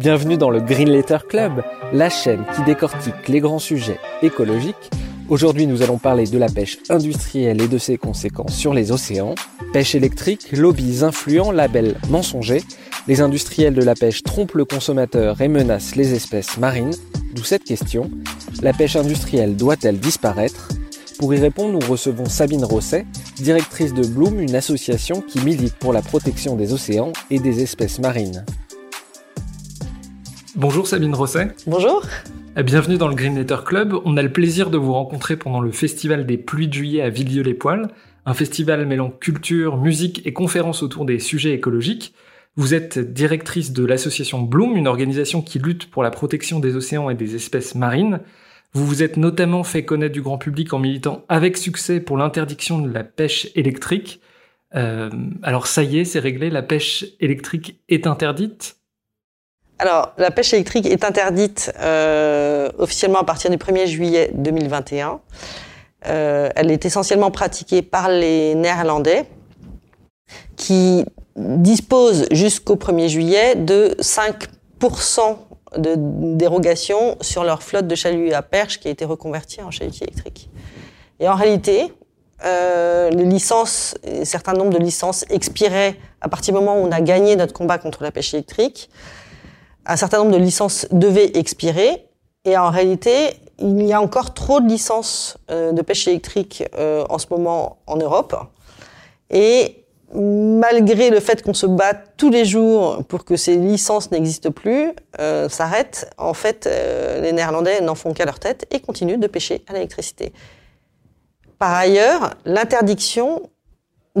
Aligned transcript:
Bienvenue 0.00 0.38
dans 0.38 0.48
le 0.48 0.62
Green 0.62 0.88
Letter 0.88 1.18
Club, 1.28 1.62
la 1.92 2.08
chaîne 2.08 2.46
qui 2.56 2.62
décortique 2.62 3.28
les 3.28 3.40
grands 3.40 3.58
sujets 3.58 3.98
écologiques. 4.22 4.90
Aujourd'hui, 5.28 5.66
nous 5.66 5.82
allons 5.82 5.98
parler 5.98 6.24
de 6.24 6.38
la 6.38 6.48
pêche 6.48 6.78
industrielle 6.88 7.60
et 7.60 7.68
de 7.68 7.76
ses 7.76 7.98
conséquences 7.98 8.54
sur 8.54 8.72
les 8.72 8.92
océans. 8.92 9.34
Pêche 9.74 9.94
électrique, 9.94 10.52
lobbies 10.52 11.04
influents, 11.04 11.52
labels 11.52 11.96
mensongers. 12.08 12.62
Les 13.08 13.20
industriels 13.20 13.74
de 13.74 13.84
la 13.84 13.94
pêche 13.94 14.22
trompent 14.22 14.54
le 14.54 14.64
consommateur 14.64 15.38
et 15.42 15.48
menacent 15.48 15.96
les 15.96 16.14
espèces 16.14 16.56
marines. 16.56 16.94
D'où 17.34 17.44
cette 17.44 17.64
question. 17.64 18.10
La 18.62 18.72
pêche 18.72 18.96
industrielle 18.96 19.54
doit-elle 19.54 19.98
disparaître? 19.98 20.70
Pour 21.18 21.34
y 21.34 21.38
répondre, 21.38 21.78
nous 21.78 21.92
recevons 21.92 22.24
Sabine 22.24 22.64
Rosset, 22.64 23.04
directrice 23.36 23.92
de 23.92 24.06
Bloom, 24.06 24.40
une 24.40 24.54
association 24.54 25.20
qui 25.20 25.40
milite 25.40 25.74
pour 25.74 25.92
la 25.92 26.00
protection 26.00 26.56
des 26.56 26.72
océans 26.72 27.12
et 27.30 27.38
des 27.38 27.60
espèces 27.60 27.98
marines. 27.98 28.46
Bonjour 30.56 30.86
Sabine 30.86 31.14
Rosset. 31.14 31.54
Bonjour. 31.68 32.02
Bienvenue 32.56 32.98
dans 32.98 33.06
le 33.06 33.14
Green 33.14 33.36
Letter 33.36 33.58
Club. 33.64 33.94
On 34.04 34.16
a 34.16 34.22
le 34.22 34.32
plaisir 34.32 34.70
de 34.70 34.78
vous 34.78 34.92
rencontrer 34.92 35.36
pendant 35.36 35.60
le 35.60 35.70
Festival 35.70 36.26
des 36.26 36.38
Pluies 36.38 36.66
de 36.66 36.72
Juillet 36.72 37.02
à 37.02 37.08
Villieu-les-Poils, 37.08 37.88
un 38.26 38.34
festival 38.34 38.84
mêlant 38.84 39.10
culture, 39.10 39.76
musique 39.76 40.26
et 40.26 40.32
conférences 40.32 40.82
autour 40.82 41.04
des 41.04 41.20
sujets 41.20 41.52
écologiques. 41.52 42.14
Vous 42.56 42.74
êtes 42.74 42.98
directrice 42.98 43.72
de 43.72 43.84
l'association 43.84 44.42
Bloom, 44.42 44.76
une 44.76 44.88
organisation 44.88 45.40
qui 45.40 45.60
lutte 45.60 45.88
pour 45.88 46.02
la 46.02 46.10
protection 46.10 46.58
des 46.58 46.74
océans 46.74 47.10
et 47.10 47.14
des 47.14 47.36
espèces 47.36 47.76
marines. 47.76 48.20
Vous 48.72 48.84
vous 48.84 49.04
êtes 49.04 49.16
notamment 49.16 49.62
fait 49.62 49.84
connaître 49.84 50.12
du 50.12 50.22
grand 50.22 50.38
public 50.38 50.72
en 50.72 50.80
militant 50.80 51.24
avec 51.28 51.56
succès 51.56 52.00
pour 52.00 52.16
l'interdiction 52.16 52.80
de 52.80 52.92
la 52.92 53.04
pêche 53.04 53.46
électrique. 53.54 54.20
Euh, 54.74 55.10
alors 55.44 55.68
ça 55.68 55.84
y 55.84 56.00
est, 56.00 56.04
c'est 56.04 56.18
réglé, 56.18 56.50
la 56.50 56.62
pêche 56.62 57.04
électrique 57.20 57.80
est 57.88 58.08
interdite 58.08 58.79
alors, 59.80 60.12
la 60.18 60.30
pêche 60.30 60.52
électrique 60.52 60.84
est 60.84 61.04
interdite 61.04 61.72
euh, 61.80 62.68
officiellement 62.76 63.20
à 63.20 63.24
partir 63.24 63.50
du 63.50 63.56
1er 63.56 63.86
juillet 63.86 64.30
2021. 64.34 65.20
Euh, 66.06 66.50
elle 66.54 66.70
est 66.70 66.84
essentiellement 66.84 67.30
pratiquée 67.30 67.80
par 67.80 68.10
les 68.10 68.54
Néerlandais 68.54 69.24
qui 70.56 71.06
disposent 71.34 72.26
jusqu'au 72.30 72.76
1er 72.76 73.08
juillet 73.08 73.54
de 73.54 73.96
5% 74.00 75.38
de 75.78 75.94
dérogation 76.36 77.16
sur 77.22 77.42
leur 77.42 77.62
flotte 77.62 77.86
de 77.86 77.94
chaluts 77.94 78.34
à 78.34 78.42
perche 78.42 78.80
qui 78.80 78.88
a 78.88 78.90
été 78.90 79.06
reconvertie 79.06 79.62
en 79.62 79.70
chalut 79.70 79.92
électrique. 80.02 80.50
Et 81.20 81.28
en 81.28 81.36
réalité, 81.36 81.90
euh, 82.44 83.08
les 83.08 83.24
licences, 83.24 83.94
un 84.06 84.26
certain 84.26 84.52
nombre 84.52 84.74
de 84.74 84.78
licences 84.78 85.24
expiraient 85.30 85.96
à 86.20 86.28
partir 86.28 86.52
du 86.52 86.60
moment 86.60 86.78
où 86.78 86.86
on 86.86 86.92
a 86.92 87.00
gagné 87.00 87.34
notre 87.36 87.54
combat 87.54 87.78
contre 87.78 88.02
la 88.02 88.10
pêche 88.10 88.34
électrique 88.34 88.90
un 89.90 89.96
certain 89.96 90.18
nombre 90.18 90.30
de 90.30 90.36
licences 90.38 90.86
devaient 90.92 91.32
expirer. 91.34 92.06
Et 92.44 92.56
en 92.56 92.70
réalité, 92.70 93.34
il 93.58 93.82
y 93.82 93.92
a 93.92 94.00
encore 94.00 94.34
trop 94.34 94.60
de 94.60 94.68
licences 94.68 95.36
euh, 95.50 95.72
de 95.72 95.82
pêche 95.82 96.06
électrique 96.06 96.64
euh, 96.78 97.04
en 97.10 97.18
ce 97.18 97.26
moment 97.30 97.78
en 97.86 97.96
Europe. 97.96 98.36
Et 99.30 99.84
malgré 100.14 101.10
le 101.10 101.20
fait 101.20 101.42
qu'on 101.42 101.54
se 101.54 101.66
bat 101.66 101.94
tous 101.94 102.30
les 102.30 102.44
jours 102.44 103.04
pour 103.08 103.24
que 103.24 103.36
ces 103.36 103.56
licences 103.56 104.10
n'existent 104.10 104.50
plus, 104.50 104.92
euh, 105.20 105.48
s'arrêtent, 105.48 106.10
en 106.18 106.34
fait, 106.34 106.68
les 107.20 107.32
Néerlandais 107.32 107.80
n'en 107.80 107.94
font 107.94 108.12
qu'à 108.12 108.24
leur 108.24 108.38
tête 108.38 108.66
et 108.72 108.80
continuent 108.80 109.18
de 109.18 109.26
pêcher 109.26 109.64
à 109.68 109.72
l'électricité. 109.72 110.32
Par 111.58 111.74
ailleurs, 111.74 112.30
l'interdiction 112.44 113.42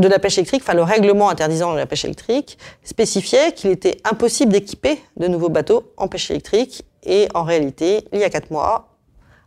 de 0.00 0.08
la 0.08 0.18
pêche 0.18 0.38
électrique, 0.38 0.62
enfin 0.62 0.74
le 0.74 0.82
règlement 0.82 1.28
interdisant 1.28 1.72
la 1.74 1.86
pêche 1.86 2.04
électrique, 2.04 2.58
spécifiait 2.82 3.52
qu'il 3.52 3.70
était 3.70 3.98
impossible 4.04 4.52
d'équiper 4.52 4.98
de 5.16 5.28
nouveaux 5.28 5.48
bateaux 5.48 5.92
en 5.96 6.08
pêche 6.08 6.30
électrique. 6.30 6.84
Et 7.04 7.28
en 7.34 7.44
réalité, 7.44 8.04
il 8.12 8.18
y 8.18 8.24
a 8.24 8.30
quatre 8.30 8.50
mois, 8.50 8.88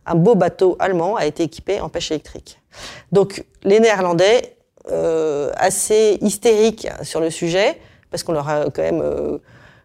un 0.06 0.14
beau 0.14 0.34
bateau 0.34 0.76
allemand 0.78 1.16
a 1.16 1.26
été 1.26 1.42
équipé 1.42 1.80
en 1.80 1.88
pêche 1.88 2.10
électrique. 2.10 2.60
Donc 3.12 3.44
les 3.62 3.80
Néerlandais, 3.80 4.56
euh, 4.90 5.50
assez 5.56 6.18
hystériques 6.20 6.88
sur 7.02 7.20
le 7.20 7.30
sujet, 7.30 7.80
parce 8.10 8.22
qu'on 8.22 8.32
leur 8.32 8.48
a 8.48 8.64
quand 8.70 8.82
même 8.82 9.00
euh, 9.02 9.38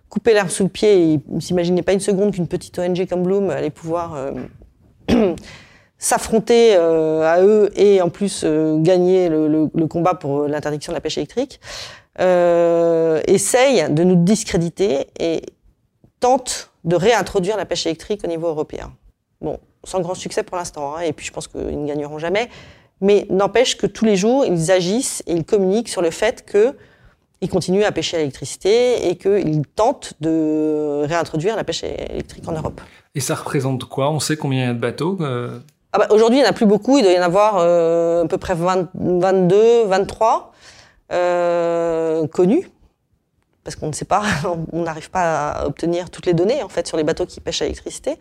coupé 0.09 0.33
l'herbe 0.33 0.49
sous 0.49 0.63
le 0.63 0.69
pied, 0.69 1.13
ils 1.13 1.21
ne 1.27 1.39
s'imaginaient 1.39 1.83
pas 1.83 1.93
une 1.93 1.99
seconde 1.99 2.33
qu'une 2.33 2.47
petite 2.47 2.77
ONG 2.79 3.07
comme 3.07 3.23
Bloom 3.23 3.49
allait 3.49 3.69
pouvoir... 3.69 4.15
Euh, 4.15 4.31
s'affronter 5.99 6.75
euh, 6.75 7.21
à 7.21 7.43
eux 7.43 7.69
et 7.75 8.01
en 8.01 8.09
plus 8.09 8.43
euh, 8.43 8.81
gagner 8.81 9.27
le, 9.29 9.67
combat 9.87 10.15
pour 10.15 10.47
l'interdiction 10.47 10.93
de 10.93 10.95
la 10.95 11.01
pêche 11.01 11.17
électrique, 11.17 11.59
euh, 12.19 13.21
essaye 13.27 13.91
de 13.91 14.03
nous 14.03 14.15
discréditer 14.15 15.07
et 15.19 15.41
tente 16.21 16.71
de 16.85 16.95
réintroduire 16.95 17.57
la 17.57 17.65
pêche 17.65 17.85
électrique 17.85 18.21
au 18.23 18.27
niveau 18.27 18.47
européen. 18.47 18.93
Bon, 19.41 19.59
sans 19.83 19.99
grand 19.99 20.15
succès 20.15 20.43
pour 20.43 20.57
l'instant, 20.57 20.95
hein, 20.95 21.01
et 21.01 21.13
puis 21.13 21.25
je 21.25 21.31
pense 21.31 21.47
qu'ils 21.47 21.81
ne 21.81 21.87
gagneront 21.87 22.17
jamais, 22.17 22.49
mais 23.01 23.25
n'empêche 23.29 23.77
que 23.77 23.85
tous 23.85 24.05
les 24.05 24.15
jours, 24.15 24.45
ils 24.45 24.71
agissent 24.71 25.21
et 25.27 25.33
ils 25.33 25.45
communiquent 25.45 25.89
sur 25.89 26.01
le 26.01 26.11
fait 26.11 26.45
que 26.45 26.75
ils 27.41 27.49
continuent 27.49 27.83
à 27.83 27.91
pêcher 27.93 28.17
à 28.17 28.19
l'électricité 28.19 29.07
et 29.09 29.15
qu'ils 29.15 29.65
tentent 29.65 30.13
de 30.19 31.03
réintroduire 31.05 31.55
la 31.55 31.63
pêche 31.63 31.83
électrique 31.83 32.45
en 32.49 32.51
Europe. 32.51 32.81
Et 33.15 33.21
ça 33.21 33.35
représente 33.35 33.85
quoi? 33.85 34.11
On 34.11 34.19
sait 34.19 34.35
combien 34.35 34.63
il 34.63 34.67
y 34.67 34.69
a 34.69 34.73
de 34.73 34.79
bateaux 34.79 35.17
euh 35.21 35.59
ah 35.93 35.99
bah, 35.99 36.07
Aujourd'hui, 36.11 36.39
il 36.39 36.41
n'y 36.41 36.47
en 36.47 36.51
a 36.51 36.53
plus 36.53 36.65
beaucoup. 36.65 36.97
Il 36.97 37.03
doit 37.03 37.13
y 37.13 37.19
en 37.19 37.23
avoir 37.23 37.57
euh, 37.57 38.23
à 38.23 38.27
peu 38.27 38.37
près 38.37 38.55
20, 38.55 38.89
22, 38.93 39.85
23 39.85 40.51
euh, 41.11 42.27
connus. 42.27 42.69
Parce 43.63 43.75
qu'on 43.75 43.87
ne 43.87 43.93
sait 43.93 44.05
pas, 44.05 44.23
on 44.71 44.83
n'arrive 44.83 45.09
pas 45.09 45.51
à 45.51 45.65
obtenir 45.65 46.09
toutes 46.09 46.25
les 46.25 46.33
données 46.33 46.63
en 46.63 46.69
fait 46.69 46.87
sur 46.87 46.97
les 46.97 47.03
bateaux 47.03 47.25
qui 47.25 47.39
pêchent 47.41 47.61
à 47.61 47.65
l'électricité. 47.65 48.17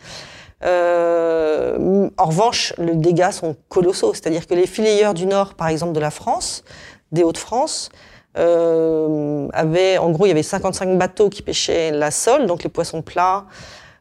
Euh, 0.64 2.10
en 2.16 2.24
revanche, 2.24 2.74
les 2.78 2.94
dégâts 2.94 3.30
sont 3.30 3.56
colossaux. 3.68 4.14
C'est-à-dire 4.14 4.46
que 4.46 4.54
les 4.54 4.66
fileyeurs 4.66 5.14
du 5.14 5.26
nord, 5.26 5.54
par 5.54 5.68
exemple 5.68 5.92
de 5.92 6.00
la 6.00 6.10
France, 6.10 6.64
des 7.12 7.22
Hauts-de-France, 7.22 7.90
euh, 8.36 9.48
avaient, 9.52 9.98
en 9.98 10.10
gros, 10.10 10.26
il 10.26 10.28
y 10.28 10.32
avait 10.32 10.42
55 10.42 10.98
bateaux 10.98 11.28
qui 11.28 11.42
pêchaient 11.42 11.90
la 11.90 12.10
sole, 12.10 12.46
donc 12.46 12.62
les 12.62 12.68
poissons 12.68 13.02
plats, 13.02 13.46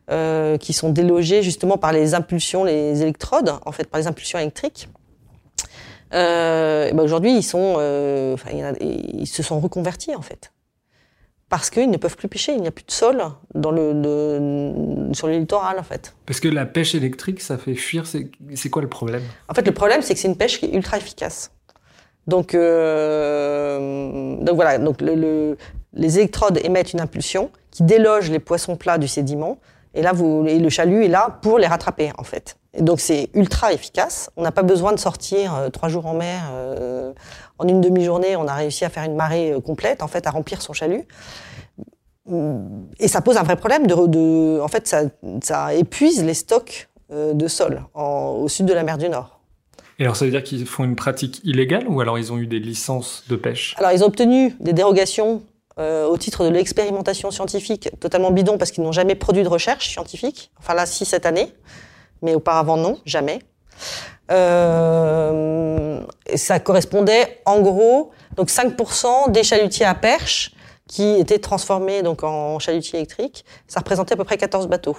euh, 0.10 0.58
qui 0.58 0.74
sont 0.74 0.90
délogés 0.90 1.44
justement 1.44 1.78
par 1.78 1.92
les 1.92 2.14
impulsions, 2.14 2.64
les 2.64 3.02
électrodes, 3.02 3.54
en 3.66 3.72
fait, 3.72 3.90
par 3.90 4.00
les 4.00 4.08
impulsions 4.08 4.40
électriques. 4.40 4.90
Euh, 6.14 6.90
ben 6.94 7.04
aujourd'hui, 7.04 7.36
ils 7.36 7.44
sont, 7.44 7.76
euh, 7.80 8.34
enfin, 8.34 8.52
ils 8.80 9.28
se 9.28 9.44
sont 9.44 9.60
reconvertis 9.60 10.16
en 10.16 10.22
fait, 10.22 10.54
parce 11.50 11.70
qu'ils 11.70 11.90
ne 11.90 11.98
peuvent 11.98 12.16
plus 12.16 12.30
pêcher. 12.30 12.54
Il 12.54 12.62
n'y 12.62 12.68
a 12.68 12.72
plus 12.72 12.86
de 12.86 12.92
sol 12.92 13.22
dans 13.54 13.72
le, 13.72 13.94
de, 13.94 15.14
sur 15.14 15.28
le 15.28 15.34
littoral 15.38 15.78
en 15.80 15.84
fait. 15.84 16.16
Parce 16.26 16.40
que 16.40 16.48
la 16.48 16.66
pêche 16.66 16.96
électrique, 16.96 17.42
ça 17.42 17.58
fait 17.58 17.76
fuir. 17.76 18.06
C'est 18.08 18.70
quoi 18.70 18.82
le 18.82 18.88
problème? 18.88 19.24
En 19.50 19.54
fait, 19.54 19.66
le 19.68 19.74
problème, 19.74 20.02
c'est 20.02 20.14
que 20.14 20.20
c'est 20.22 20.30
une 20.30 20.38
pêche 20.38 20.60
qui 20.60 20.68
est 20.68 20.74
ultra 20.74 20.96
efficace. 20.96 21.52
Donc, 22.26 22.56
euh, 22.56 24.38
donc 24.38 24.56
voilà. 24.56 24.78
Donc 24.78 25.02
le, 25.02 25.16
le, 25.16 25.58
les 25.94 26.20
électrodes 26.20 26.60
émettent 26.64 26.94
une 26.94 27.02
impulsion 27.02 27.52
qui 27.72 27.84
déloge 27.84 28.30
les 28.32 28.40
poissons 28.40 28.78
plats 28.78 28.98
du 28.98 29.10
sédiment 29.10 29.58
et 29.98 30.04
là, 30.04 30.14
vous, 30.14 30.46
et 30.48 30.60
le 30.60 30.70
chalut 30.70 31.04
est 31.04 31.08
là 31.08 31.40
pour 31.42 31.58
les 31.58 31.66
rattraper, 31.66 32.12
en 32.20 32.24
fait. 32.24 32.58
Et 32.76 32.84
donc, 32.84 33.00
c'est 33.00 33.30
ultra 33.34 33.74
efficace. 33.74 34.30
On 34.38 34.44
n'a 34.44 34.52
pas 34.52 34.62
besoin 34.62 34.94
de 34.94 35.00
sortir 35.00 35.56
euh, 35.56 35.70
trois 35.70 35.90
jours 35.90 36.06
en 36.06 36.14
mer. 36.14 36.44
Euh, 36.52 37.14
en 37.58 37.68
une 37.68 37.82
demi-journée, 37.82 38.36
on 38.36 38.48
a 38.48 38.54
réussi 38.54 38.86
à 38.86 38.90
faire 38.90 39.04
une 39.06 39.16
marée 39.16 39.54
euh, 39.54 39.60
complète, 39.60 40.04
en 40.04 40.08
fait, 40.08 40.28
à 40.28 40.30
remplir 40.30 40.62
son 40.62 40.74
chalut. 40.74 41.04
Et 43.00 43.08
ça 43.08 43.22
pose 43.22 43.38
un 43.38 43.44
vrai 43.44 43.56
problème. 43.56 43.88
De, 43.88 43.96
de 44.06 44.60
en 44.62 44.68
fait, 44.68 44.88
ça, 44.88 45.02
ça, 45.42 45.74
épuise 45.74 46.24
les 46.24 46.36
stocks 46.36 46.90
de 47.10 47.48
sol 47.48 47.82
en, 47.94 48.38
au 48.40 48.50
sud 48.50 48.68
de 48.68 48.74
la 48.74 48.84
mer 48.84 49.00
du 49.00 49.10
Nord. 49.10 49.40
Et 49.98 50.04
alors, 50.04 50.18
ça 50.18 50.26
veut 50.26 50.32
dire 50.32 50.44
qu'ils 50.44 50.68
font 50.68 50.84
une 50.84 50.98
pratique 50.98 51.42
illégale 51.44 51.88
ou 51.88 52.02
alors 52.02 52.20
ils 52.20 52.32
ont 52.34 52.38
eu 52.38 52.46
des 52.46 52.60
licences 52.60 53.24
de 53.30 53.38
pêche? 53.38 53.76
Alors, 53.78 53.94
ils 53.94 54.04
ont 54.04 54.08
obtenu 54.08 54.54
des 54.60 54.74
dérogations 54.74 55.42
euh, 55.80 56.08
au 56.08 56.18
titre 56.18 56.44
de 56.44 56.50
l'expérimentation 56.50 57.30
scientifique, 57.30 57.90
totalement 58.00 58.32
bidon 58.32 58.58
parce 58.58 58.72
qu'ils 58.72 58.84
n'ont 58.84 58.92
jamais 58.92 59.16
produit 59.16 59.44
de 59.44 59.48
recherche 59.48 59.90
scientifique. 59.90 60.52
Enfin 60.60 60.74
là, 60.74 60.86
si 60.86 61.06
cette 61.06 61.26
année, 61.26 61.54
mais 62.22 62.34
auparavant 62.34 62.78
non, 62.78 63.00
jamais. 63.06 63.40
Euh, 64.32 66.02
ça 66.36 66.60
correspondait 66.60 67.42
en 67.46 67.62
gros 67.62 68.12
donc 68.36 68.50
5% 68.50 69.32
des 69.32 69.44
chalutiers 69.44 69.86
à 69.86 69.96
perche 69.96 70.52
qui 70.88 71.16
étaient 71.20 71.40
transformés 71.40 72.02
donc 72.02 72.24
en 72.24 72.60
chalutiers 72.60 73.00
électriques. 73.00 73.46
Ça 73.68 73.80
représentait 73.80 74.14
à 74.14 74.18
peu 74.18 74.24
près 74.24 74.38
14 74.38 74.68
bateaux. 74.68 74.98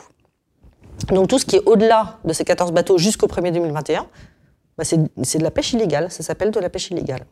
Donc 1.08 1.28
tout 1.28 1.38
ce 1.38 1.46
qui 1.46 1.56
est 1.56 1.62
au-delà 1.66 2.18
de 2.24 2.32
ces 2.32 2.44
14 2.44 2.72
bateaux 2.72 2.98
jusqu'au 2.98 3.26
1er 3.26 3.52
2021, 3.52 4.06
bah, 4.76 4.84
c'est 4.84 5.38
de 5.38 5.42
la 5.42 5.50
pêche 5.50 5.72
illégale. 5.72 6.10
Ça 6.10 6.22
s'appelle 6.22 6.50
de 6.50 6.60
la 6.60 6.70
pêche 6.70 6.90
illégale. 6.90 7.24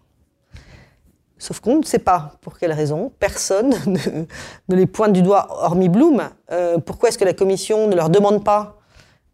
Sauf 1.38 1.60
qu'on 1.60 1.78
ne 1.78 1.84
sait 1.84 1.98
pas 1.98 2.32
pour 2.40 2.58
quelle 2.58 2.72
raison. 2.72 3.12
Personne 3.18 3.74
ne, 3.86 4.76
les 4.76 4.86
pointe 4.86 5.12
du 5.12 5.22
doigt, 5.22 5.48
hormis 5.50 5.88
Bloom. 5.88 6.22
Euh, 6.50 6.78
pourquoi 6.78 7.10
est-ce 7.10 7.18
que 7.18 7.24
la 7.24 7.34
Commission 7.34 7.88
ne 7.88 7.94
leur 7.94 8.08
demande 8.08 8.42
pas 8.42 8.78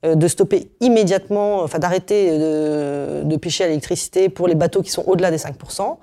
euh, 0.04 0.16
de 0.16 0.26
stopper 0.26 0.72
immédiatement, 0.80 1.62
enfin 1.62 1.78
d'arrêter 1.78 2.36
de, 2.36 3.22
de, 3.22 3.36
pêcher 3.36 3.64
à 3.64 3.66
l'électricité 3.68 4.28
pour 4.28 4.48
les 4.48 4.56
bateaux 4.56 4.82
qui 4.82 4.90
sont 4.90 5.04
au-delà 5.06 5.30
des 5.30 5.36
5% 5.36 5.98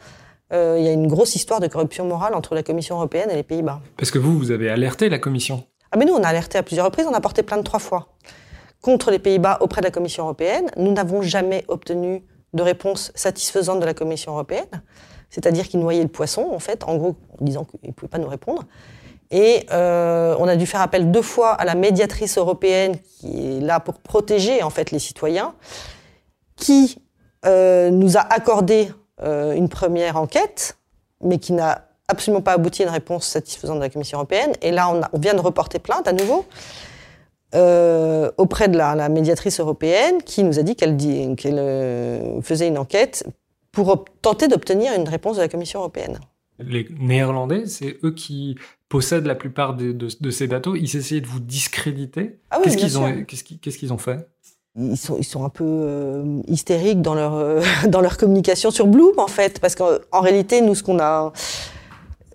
euh, 0.54 0.78
Il 0.80 0.86
y 0.86 0.88
a 0.88 0.94
une 0.94 1.08
grosse 1.08 1.36
histoire 1.36 1.60
de 1.60 1.68
corruption 1.68 2.06
morale 2.06 2.34
entre 2.34 2.56
la 2.56 2.64
Commission 2.64 2.96
européenne 2.96 3.30
et 3.30 3.36
les 3.36 3.44
Pays-Bas. 3.44 3.82
Parce 3.98 4.12
que 4.12 4.20
vous, 4.20 4.38
vous 4.38 4.52
avez 4.52 4.70
alerté 4.70 5.10
la 5.10 5.20
Commission 5.20 5.66
Ah 5.92 5.98
mais 5.98 6.06
nous, 6.06 6.14
on 6.14 6.24
a 6.24 6.30
alerté 6.30 6.58
à 6.58 6.64
plusieurs 6.64 6.86
reprises, 6.86 7.08
on 7.08 7.14
a 7.14 7.20
porté 7.20 7.44
plainte 7.44 7.66
trois 7.66 7.80
fois 7.80 8.16
contre 8.82 9.12
les 9.12 9.20
Pays-Bas 9.20 9.58
auprès 9.60 9.82
de 9.82 9.86
la 9.86 9.92
Commission 9.92 10.24
européenne. 10.24 10.72
Nous 10.78 10.94
n'avons 10.94 11.22
jamais 11.22 11.66
obtenu 11.68 12.24
de 12.54 12.64
réponse 12.64 13.12
satisfaisante 13.16 13.82
de 13.82 13.86
la 13.86 13.94
Commission 13.94 14.32
européenne 14.32 14.82
c'est-à-dire 15.30 15.68
qu'il 15.68 15.80
noyait 15.80 16.02
le 16.02 16.10
poisson, 16.10 16.50
en 16.52 16.60
fait, 16.60 16.84
en 16.84 16.98
gros, 16.98 17.16
en 17.40 17.46
disant 17.46 17.64
qu'il 17.64 17.80
ne 17.84 17.94
pouvait 17.94 18.10
pas 18.10 18.18
nous 18.18 18.28
répondre. 18.28 18.64
Et 19.32 19.66
euh, 19.72 20.36
on 20.40 20.48
a 20.48 20.56
dû 20.56 20.66
faire 20.66 20.82
appel 20.82 21.12
deux 21.12 21.22
fois 21.22 21.52
à 21.52 21.66
la 21.66 21.76
médiatrice 21.76 22.38
européenne 22.38 22.98
qui 23.20 23.58
est 23.58 23.60
là 23.60 23.80
pour 23.80 24.00
protéger 24.00 24.64
en 24.64 24.72
fait 24.72 24.90
les 24.92 24.98
citoyens, 24.98 25.54
qui 26.56 26.98
euh, 27.46 27.92
nous 27.92 28.18
a 28.18 28.22
accordé 28.22 28.90
euh, 29.22 29.54
une 29.54 29.70
première 29.70 30.18
enquête, 30.18 30.78
mais 31.22 31.38
qui 31.38 31.54
n'a 31.54 31.86
absolument 32.08 32.42
pas 32.42 32.54
abouti 32.54 32.82
à 32.82 32.86
une 32.88 32.92
réponse 32.92 33.28
satisfaisante 33.28 33.78
de 33.78 33.84
la 33.84 33.90
Commission 33.90 34.18
européenne. 34.18 34.54
Et 34.64 34.72
là, 34.72 34.90
on, 34.90 35.20
vient 35.20 35.36
de 35.36 35.42
reporter 35.42 35.80
plainte 35.80 36.08
à 36.08 36.14
nouveau 36.14 36.46
auprès 38.38 38.68
de 38.68 38.78
la, 38.78 39.10
médiatrice 39.10 39.60
européenne, 39.60 40.22
qui 40.24 40.44
nous 40.44 40.60
a 40.60 40.64
dit 40.64 40.76
qu'elle 40.76 40.96
faisait 42.44 42.68
une 42.68 42.78
enquête 42.78 43.26
pour 43.72 44.06
tenter 44.22 44.48
d'obtenir 44.48 44.94
une 44.94 45.08
réponse 45.08 45.38
de 45.38 45.42
la 45.42 45.48
Commission 45.48 45.80
européenne. 45.80 46.20
Les 46.60 46.88
Néerlandais, 47.00 47.66
c'est 47.68 48.00
eux 48.04 48.12
qui 48.12 48.58
possèdent 48.90 49.26
la 49.26 49.36
plupart 49.36 49.76
de, 49.76 49.92
de, 49.92 50.30
ces 50.30 50.48
bateaux. 50.48 50.76
Ils 50.76 50.96
essayaient 50.98 51.22
de 51.22 51.28
vous 51.28 51.40
discréditer. 51.40 52.40
Ah 52.52 52.58
oui, 52.58 52.64
qu'est-ce 52.66 52.78
qu'ils 52.78 52.98
ont, 52.98 53.24
qu'est-ce 53.24 53.78
qu'ils 53.78 53.94
ont 53.94 53.98
fait? 53.98 54.28
Ils 54.76 54.98
sont, 54.98 55.18
ils 55.18 55.24
sont 55.26 55.46
un 55.46 55.50
peu 55.50 55.64
euh, 55.66 56.42
hystériques 56.48 57.02
dans 57.02 57.14
leur, 57.16 57.36
euh, 57.36 57.62
dans 57.88 58.02
leur 58.02 58.18
communication 58.18 58.72
sur 58.72 58.88
Bloom, 58.88 59.18
en 59.18 59.28
fait. 59.28 59.60
Parce 59.60 59.76
qu'en 59.76 60.22
réalité, 60.22 60.62
nous, 60.62 60.76
ce 60.76 60.84
qu'on 60.84 61.00
a, 61.00 61.32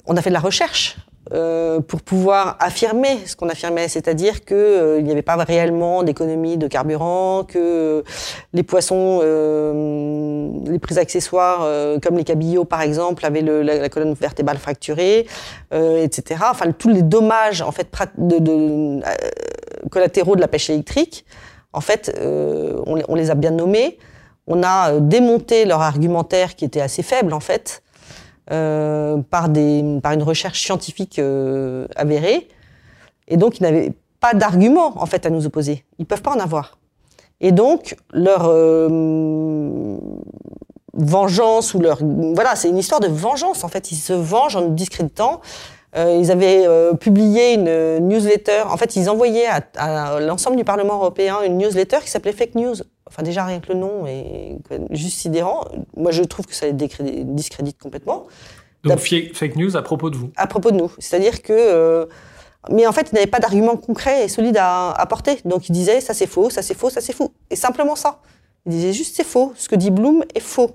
on 0.06 0.16
a 0.16 0.22
fait 0.22 0.30
de 0.30 0.34
la 0.34 0.40
recherche. 0.40 0.96
Euh, 1.32 1.80
pour 1.80 2.02
pouvoir 2.02 2.56
affirmer 2.60 3.18
ce 3.24 3.34
qu'on 3.34 3.48
affirmait, 3.48 3.88
c'est-à-dire 3.88 4.44
qu'il 4.44 4.56
euh, 4.58 5.00
n'y 5.00 5.10
avait 5.10 5.22
pas 5.22 5.36
réellement 5.36 6.02
d'économie 6.02 6.58
de 6.58 6.68
carburant, 6.68 7.44
que 7.44 8.04
les 8.52 8.62
poissons, 8.62 9.20
euh, 9.22 10.50
les 10.66 10.78
prises 10.78 10.98
accessoires 10.98 11.60
euh, 11.62 11.98
comme 11.98 12.18
les 12.18 12.24
cabillots 12.24 12.66
par 12.66 12.82
exemple, 12.82 13.24
avaient 13.24 13.40
la, 13.40 13.88
colonne 13.88 14.12
vertébrale 14.12 14.58
fracturée, 14.58 15.26
etc. 15.72 16.40
Enfin, 16.50 16.72
tous 16.72 16.90
les 16.90 17.02
dommages 17.02 17.62
en 17.62 17.72
fait 17.72 17.88
de, 18.18 18.38
de 18.38 19.00
collatéraux 19.90 20.36
de 20.36 20.42
la 20.42 20.48
pêche 20.48 20.68
électrique, 20.68 21.24
en 21.72 21.80
fait, 21.80 22.14
on, 22.22 22.98
on, 23.08 23.14
les 23.14 23.30
a 23.30 23.34
bien 23.34 23.50
nommés. 23.50 23.98
On 24.46 24.62
a 24.62 25.00
démonté 25.00 25.64
leur 25.64 25.80
argumentaire 25.80 26.54
qui 26.54 26.66
était 26.66 26.82
assez 26.82 27.02
faible 27.02 27.32
en 27.32 27.40
fait. 27.40 27.82
Euh, 28.52 29.22
par, 29.30 29.48
des, 29.48 29.82
par 30.02 30.12
une 30.12 30.22
recherche 30.22 30.60
scientifique 30.62 31.18
euh, 31.18 31.86
avérée. 31.96 32.46
Et 33.26 33.38
donc, 33.38 33.58
ils 33.58 33.62
n'avaient 33.62 33.92
pas 34.20 34.34
d'argument, 34.34 34.92
en 34.96 35.06
fait, 35.06 35.24
à 35.24 35.30
nous 35.30 35.46
opposer. 35.46 35.86
Ils 35.98 36.04
peuvent 36.04 36.20
pas 36.20 36.32
en 36.36 36.38
avoir. 36.38 36.76
Et 37.40 37.52
donc, 37.52 37.96
leur 38.12 38.42
euh, 38.44 39.96
vengeance 40.92 41.72
ou 41.72 41.80
leur... 41.80 42.00
Voilà, 42.34 42.54
c'est 42.54 42.68
une 42.68 42.76
histoire 42.76 43.00
de 43.00 43.08
vengeance, 43.08 43.64
en 43.64 43.68
fait. 43.68 43.92
Ils 43.92 43.96
se 43.96 44.12
vengent 44.12 44.56
en 44.56 44.60
nous 44.60 44.74
discréditant. 44.74 45.40
Euh, 45.96 46.18
ils 46.20 46.30
avaient 46.30 46.66
euh, 46.66 46.92
publié 46.92 47.54
une 47.54 48.08
newsletter. 48.08 48.64
En 48.68 48.76
fait, 48.76 48.94
ils 48.96 49.08
envoyaient 49.08 49.46
à, 49.46 49.62
à 49.78 50.20
l'ensemble 50.20 50.56
du 50.56 50.64
Parlement 50.64 50.96
européen 50.96 51.38
une 51.46 51.56
newsletter 51.56 52.00
qui 52.02 52.10
s'appelait 52.10 52.32
Fake 52.32 52.56
News. 52.56 52.74
Enfin, 53.06 53.22
déjà, 53.22 53.44
rien 53.44 53.60
que 53.60 53.72
le 53.72 53.78
nom 53.78 54.06
est 54.06 54.58
juste 54.90 55.18
sidérant. 55.18 55.64
Moi, 55.96 56.10
je 56.10 56.22
trouve 56.22 56.46
que 56.46 56.54
ça 56.54 56.66
les 56.66 56.72
discrédite 56.72 57.78
complètement. 57.80 58.26
Donc, 58.82 58.98
fake 58.98 59.56
news 59.56 59.76
à 59.76 59.82
propos 59.82 60.10
de 60.10 60.16
vous 60.16 60.30
À 60.36 60.46
propos 60.46 60.70
de 60.70 60.76
nous. 60.76 60.90
C'est-à-dire 60.98 61.42
que. 61.42 61.52
Euh, 61.52 62.06
mais 62.70 62.86
en 62.86 62.92
fait, 62.92 63.08
ils 63.12 63.14
n'avaient 63.14 63.26
pas 63.26 63.40
d'argument 63.40 63.76
concret 63.76 64.24
et 64.24 64.28
solide 64.28 64.56
à 64.58 64.90
apporter. 64.92 65.38
Donc, 65.44 65.68
ils 65.68 65.72
disaient 65.72 66.00
ça 66.00 66.14
c'est 66.14 66.26
faux, 66.26 66.48
ça 66.48 66.62
c'est 66.62 66.74
faux, 66.74 66.88
ça 66.88 67.00
c'est 67.00 67.12
faux. 67.12 67.32
Et 67.50 67.56
simplement 67.56 67.94
ça. 67.94 68.20
Ils 68.66 68.72
disaient 68.72 68.92
juste 68.94 69.16
c'est 69.16 69.24
faux. 69.24 69.52
Ce 69.56 69.68
que 69.68 69.76
dit 69.76 69.90
Bloom 69.90 70.24
est 70.34 70.40
faux. 70.40 70.70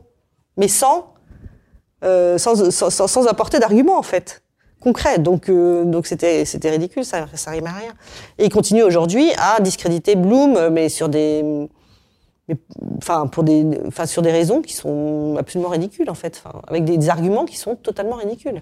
Mais 0.58 0.68
sans, 0.68 1.14
euh, 2.04 2.38
sans, 2.38 2.70
sans, 2.70 2.90
sans, 2.90 3.28
apporter 3.28 3.60
d'argument, 3.60 3.98
en 3.98 4.04
fait 4.04 4.44
concret. 4.82 5.20
Donc, 5.20 5.50
euh, 5.50 5.84
donc 5.84 6.08
c'était, 6.08 6.46
c'était 6.46 6.70
ridicule, 6.70 7.04
ça, 7.04 7.26
ça 7.34 7.52
rime 7.52 7.68
à 7.68 7.74
rien. 7.74 7.94
Et 8.38 8.46
ils 8.46 8.50
continuent 8.50 8.84
aujourd'hui 8.84 9.30
à 9.38 9.60
discréditer 9.60 10.16
Bloom, 10.16 10.70
mais 10.70 10.88
sur 10.88 11.10
des, 11.10 11.68
mais, 12.50 12.58
enfin, 12.98 13.28
pour 13.28 13.44
des, 13.44 13.66
enfin, 13.88 14.08
sur 14.08 14.22
des 14.22 14.32
raisons 14.32 14.62
qui 14.62 14.74
sont 14.74 15.36
absolument 15.38 15.70
ridicules, 15.70 16.10
en 16.10 16.16
fait, 16.16 16.42
enfin, 16.44 16.62
avec 16.68 16.84
des, 16.84 17.10
arguments 17.10 17.46
qui 17.46 17.58
sont 17.58 17.76
totalement 17.76 18.16
ridicules. 18.16 18.62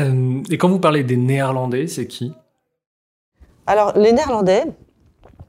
Euh, 0.00 0.40
et 0.50 0.56
quand 0.56 0.70
vous 0.70 0.80
parlez 0.80 1.04
des 1.04 1.18
Néerlandais, 1.18 1.86
c'est 1.86 2.06
qui? 2.06 2.32
Alors, 3.66 3.96
les 3.96 4.12
Néerlandais, 4.12 4.64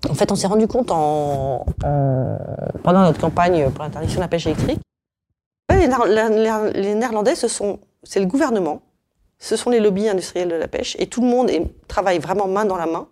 en 0.10 0.14
fait, 0.14 0.32
on 0.32 0.36
s'est 0.36 0.48
rendu 0.48 0.68
compte 0.68 0.92
en, 0.92 1.66
en, 1.86 2.38
pendant 2.84 3.04
notre 3.04 3.20
campagne 3.20 3.70
pour 3.70 3.84
l'interdiction 3.84 4.18
de 4.18 4.24
la 4.24 4.28
pêche 4.28 4.46
électrique. 4.46 4.80
Les, 5.70 6.96
Néerlandais, 6.96 7.36
ce 7.36 7.48
sont, 7.48 7.80
c'est 8.04 8.20
le 8.20 8.26
gouvernement, 8.26 8.82
ce 9.40 9.56
sont 9.56 9.70
les 9.70 9.80
lobbies 9.80 10.10
industriels 10.10 10.50
de 10.50 10.56
la 10.56 10.68
pêche, 10.68 10.98
et 11.00 11.08
tout 11.08 11.22
le 11.22 11.28
monde 11.28 11.50
est, 11.50 11.64
travaille 11.88 12.20
vraiment 12.20 12.48
main 12.48 12.66
dans 12.66 12.78
la 12.78 12.86
main 12.86 13.08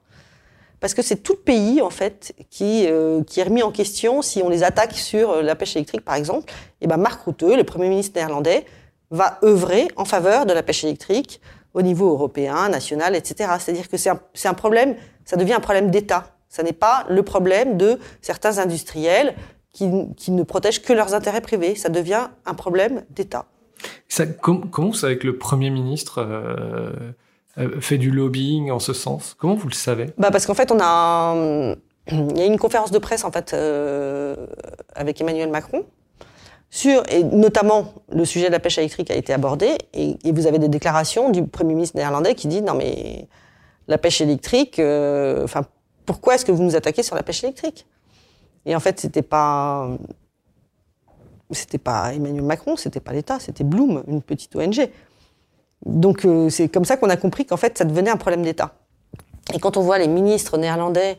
parce 0.81 0.93
que 0.93 1.01
c'est 1.01 1.17
tout 1.17 1.33
le 1.33 1.39
pays 1.39 1.81
en 1.81 1.91
fait 1.91 2.33
qui, 2.49 2.87
euh, 2.87 3.23
qui 3.23 3.39
est 3.39 3.43
remis 3.43 3.63
en 3.63 3.71
question 3.71 4.21
si 4.21 4.41
on 4.43 4.49
les 4.49 4.63
attaque 4.63 4.93
sur 4.93 5.29
euh, 5.29 5.41
la 5.41 5.55
pêche 5.55 5.77
électrique 5.77 6.03
par 6.03 6.15
exemple. 6.15 6.51
Et 6.81 6.87
ben 6.87 6.97
Mark 6.97 7.21
Rutte, 7.23 7.43
le 7.43 7.63
premier 7.63 7.87
ministre 7.87 8.17
néerlandais, 8.17 8.65
va 9.11 9.39
œuvrer 9.43 9.87
en 9.95 10.05
faveur 10.05 10.45
de 10.45 10.53
la 10.53 10.63
pêche 10.63 10.83
électrique 10.83 11.39
au 11.73 11.81
niveau 11.81 12.09
européen, 12.09 12.67
national, 12.67 13.15
etc. 13.15 13.51
C'est-à-dire 13.59 13.87
que 13.87 13.95
c'est 13.95 14.09
un, 14.09 14.19
un 14.43 14.53
problème, 14.53 14.95
ça 15.23 15.37
devient 15.37 15.53
un 15.53 15.59
problème 15.59 15.91
d'État. 15.91 16.35
Ça 16.49 16.63
n'est 16.63 16.73
pas 16.73 17.05
le 17.07 17.23
problème 17.23 17.77
de 17.77 17.97
certains 18.21 18.57
industriels 18.57 19.35
qui, 19.71 19.89
qui, 20.17 20.31
ne 20.31 20.43
protègent 20.43 20.81
que 20.81 20.91
leurs 20.91 21.13
intérêts 21.13 21.39
privés. 21.39 21.75
Ça 21.75 21.87
devient 21.87 22.27
un 22.45 22.53
problème 22.53 23.03
d'État. 23.09 23.45
Com 24.41 24.69
comment 24.69 24.91
c'est 24.91 25.05
avec 25.05 25.23
le 25.23 25.37
Premier 25.37 25.69
ministre 25.69 26.19
euh, 26.19 27.13
fait 27.79 27.97
du 27.97 28.11
lobbying 28.11 28.71
en 28.71 28.79
ce 28.79 28.93
sens. 28.93 29.35
Comment 29.37 29.55
vous 29.55 29.67
le 29.67 29.73
savez? 29.73 30.07
Bah 30.17 30.31
Parce 30.31 30.45
qu'en 30.45 30.53
fait, 30.53 30.71
on 30.71 30.79
a, 30.81 31.75
il 32.07 32.37
y 32.37 32.41
a 32.41 32.45
une 32.45 32.57
conférence 32.57 32.91
de 32.91 32.97
presse 32.97 33.23
en 33.23 33.31
fait 33.31 33.53
euh, 33.53 34.35
avec 34.95 35.21
Emmanuel 35.21 35.49
Macron 35.49 35.85
sur 36.69 37.03
et 37.09 37.23
notamment 37.23 37.93
le 38.11 38.23
sujet 38.23 38.47
de 38.47 38.51
la 38.51 38.59
pêche 38.59 38.77
électrique 38.77 39.11
a 39.11 39.15
été 39.15 39.33
abordé 39.33 39.77
et, 39.93 40.17
et 40.23 40.31
vous 40.31 40.47
avez 40.47 40.57
des 40.57 40.69
déclarations 40.69 41.29
du 41.29 41.45
Premier 41.45 41.73
ministre 41.73 41.97
néerlandais 41.97 42.33
qui 42.33 42.47
dit 42.47 42.61
non 42.61 42.75
mais 42.75 43.27
la 43.87 43.97
pêche 43.97 44.21
électrique, 44.21 44.79
euh, 44.79 45.43
enfin 45.43 45.65
pourquoi 46.05 46.35
est-ce 46.35 46.45
que 46.45 46.51
vous 46.51 46.63
nous 46.63 46.75
attaquez 46.75 47.03
sur 47.03 47.15
la 47.15 47.23
pêche 47.23 47.43
électrique? 47.43 47.85
Et 48.65 48.75
en 48.75 48.79
fait, 48.79 48.99
c'était 48.99 49.21
pas 49.21 49.89
c'était 51.51 51.77
pas 51.77 52.13
Emmanuel 52.13 52.43
Macron, 52.43 52.77
c'était 52.77 53.01
pas 53.01 53.11
l'État, 53.11 53.39
c'était 53.39 53.65
Bloom, 53.65 54.03
une 54.07 54.21
petite 54.21 54.55
ONG. 54.55 54.89
Donc 55.85 56.25
euh, 56.25 56.49
c'est 56.49 56.69
comme 56.69 56.85
ça 56.85 56.97
qu'on 56.97 57.09
a 57.09 57.17
compris 57.17 57.45
qu'en 57.45 57.57
fait 57.57 57.77
ça 57.77 57.85
devenait 57.85 58.11
un 58.11 58.17
problème 58.17 58.43
d'État. 58.43 58.75
Et 59.53 59.59
quand 59.59 59.77
on 59.77 59.81
voit 59.81 59.97
les 59.97 60.07
ministres 60.07 60.57
néerlandais 60.57 61.17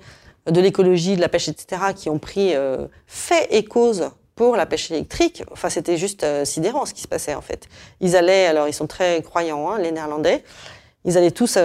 de 0.51 0.61
l'écologie, 0.61 1.17
de 1.17 1.21
la 1.21 1.29
pêche, 1.29 1.49
etc., 1.49 1.83
qui 1.95 2.09
ont 2.09 2.19
pris 2.19 2.55
euh, 2.55 2.87
fait 3.07 3.49
et 3.51 3.65
cause 3.65 4.11
pour 4.35 4.57
la 4.57 4.67
pêche 4.67 4.91
électrique, 4.91 5.45
enfin 5.53 5.69
c'était 5.69 5.97
juste 5.97 6.25
euh, 6.25 6.45
sidérant 6.45 6.87
ce 6.87 6.95
qui 6.95 7.03
se 7.03 7.09
passait 7.09 7.35
en 7.35 7.43
fait. 7.43 7.69
Ils 8.01 8.17
allaient, 8.17 8.47
alors 8.47 8.69
ils 8.69 8.73
sont 8.73 8.87
très 8.87 9.23
croyants, 9.23 9.71
hein, 9.71 9.79
les 9.79 9.93
Néerlandais, 9.93 10.45
ils 11.05 11.19
allaient 11.19 11.33
tous 11.33 11.59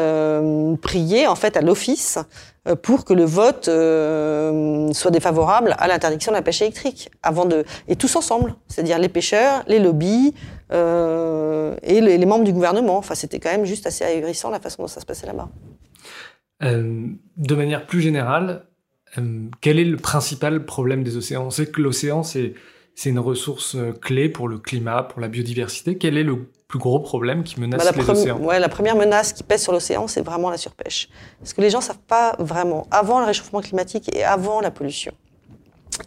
prier 0.81 1.27
en 1.27 1.35
fait 1.35 1.57
à 1.57 1.61
l'office 1.61 2.17
pour 2.75 3.05
que 3.05 3.13
le 3.13 3.23
vote 3.23 3.67
euh, 3.67 4.91
soit 4.93 5.11
défavorable 5.11 5.75
à 5.77 5.87
l'interdiction 5.87 6.31
de 6.31 6.37
la 6.37 6.41
pêche 6.41 6.61
électrique, 6.61 7.09
avant 7.23 7.45
de 7.45 7.63
et 7.87 7.95
tous 7.95 8.15
ensemble, 8.15 8.55
c'est-à-dire 8.67 8.99
les 8.99 9.09
pêcheurs, 9.09 9.63
les 9.67 9.79
lobbies 9.79 10.33
euh, 10.71 11.75
et 11.83 12.01
les, 12.01 12.25
membres 12.25 12.43
du 12.43 12.53
gouvernement. 12.53 12.97
Enfin, 12.97 13.15
c'était 13.15 13.39
quand 13.39 13.51
même 13.51 13.65
juste 13.65 13.87
assez 13.87 14.03
ahurissant 14.03 14.49
la 14.49 14.59
façon 14.59 14.83
dont 14.83 14.87
ça 14.87 15.01
se 15.01 15.05
passait 15.05 15.27
là-bas. 15.27 15.49
Euh, 16.63 17.07
de 17.37 17.55
manière 17.55 17.85
plus 17.85 18.01
générale, 18.01 18.65
euh, 19.17 19.47
quel 19.61 19.79
est 19.79 19.85
le 19.85 19.97
principal 19.97 20.65
problème 20.65 21.03
des 21.03 21.17
océans? 21.17 21.45
On 21.45 21.49
sait 21.49 21.67
que 21.67 21.81
l'océan 21.81 22.23
c'est 22.23 22.53
c'est 22.97 23.11
une 23.11 23.19
ressource 23.19 23.75
euh, 23.75 23.91
clé 23.91 24.27
pour 24.27 24.47
le 24.47 24.57
climat, 24.57 25.03
pour 25.03 25.21
la 25.21 25.27
biodiversité. 25.27 25.99
Quel 25.99 26.17
est 26.17 26.23
le 26.23 26.49
plus 26.67 26.79
gros 26.79 26.99
problème 26.99 27.43
qui 27.43 27.59
menace 27.59 27.83
Bah, 27.83 27.91
les 27.95 28.03
premi- 28.03 28.19
océans 28.19 28.39
ouais, 28.39 28.59
la 28.59 28.69
première 28.69 28.95
menace 28.95 29.31
qui 29.33 29.43
pèse 29.43 29.61
sur 29.63 29.71
l'océan, 29.71 30.07
c'est 30.07 30.21
vraiment 30.21 30.49
la 30.49 30.57
surpêche. 30.57 31.09
Parce 31.39 31.53
que 31.53 31.61
les 31.61 31.69
gens 31.69 31.81
savent 31.81 31.97
pas 32.07 32.35
vraiment, 32.39 32.85
avant 32.91 33.19
le 33.19 33.25
réchauffement 33.25 33.61
climatique 33.61 34.13
et 34.15 34.23
avant 34.23 34.59
la 34.61 34.71
pollution. 34.71 35.13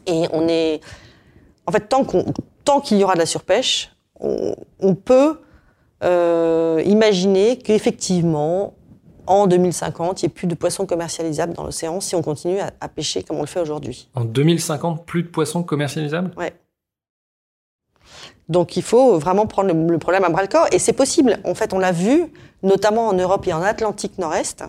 Et 0.07 0.26
on 0.33 0.47
est. 0.49 0.81
En 1.67 1.73
fait, 1.73 1.88
tant 1.88 2.05
qu'on- 2.05 2.26
tant 2.64 2.81
qu'il 2.81 2.99
y 2.99 3.05
aura 3.05 3.14
de 3.14 3.19
la 3.21 3.26
surpêche, 3.26 3.90
on, 4.21 4.55
on 4.81 4.95
peut 4.95 5.40
euh, 6.02 6.83
imaginer 6.85 7.57
qu'effectivement, 7.59 8.75
en 9.26 9.47
2050, 9.47 10.23
il 10.23 10.26
n'y 10.26 10.31
ait 10.31 10.35
plus 10.35 10.47
de 10.47 10.55
poissons 10.55 10.87
commercialisables 10.87 11.52
dans 11.55 11.64
l'océan 11.64 12.00
si 12.00 12.14
on 12.17 12.23
continue 12.23 12.59
à, 12.61 12.71
à 12.81 12.88
pêcher 12.88 13.23
comme 13.23 13.37
on 13.37 13.43
le 13.43 13.47
fait 13.47 13.61
aujourd'hui. 13.61 14.09
En 14.14 14.25
2050, 14.25 15.05
plus 15.07 15.23
de 15.23 15.29
poissons 15.29 15.62
commercialisables? 15.62 16.33
Donc 18.50 18.76
il 18.76 18.83
faut 18.83 19.16
vraiment 19.16 19.47
prendre 19.47 19.73
le, 19.73 19.99
problème 19.99 20.25
à 20.25 20.28
bras 20.28 20.42
le 20.42 20.49
corps 20.49 20.66
et 20.73 20.80
c'est 20.80 20.92
possible. 20.92 21.38
En 21.45 21.54
fait, 21.54 21.73
on 21.73 21.78
l'a 21.78 21.92
vu, 21.92 22.26
notamment 22.64 23.07
en 23.07 23.12
Europe 23.12 23.47
et 23.47 23.52
en 23.52 23.62
Atlantique 23.62 24.19
Nord-Est. 24.19 24.64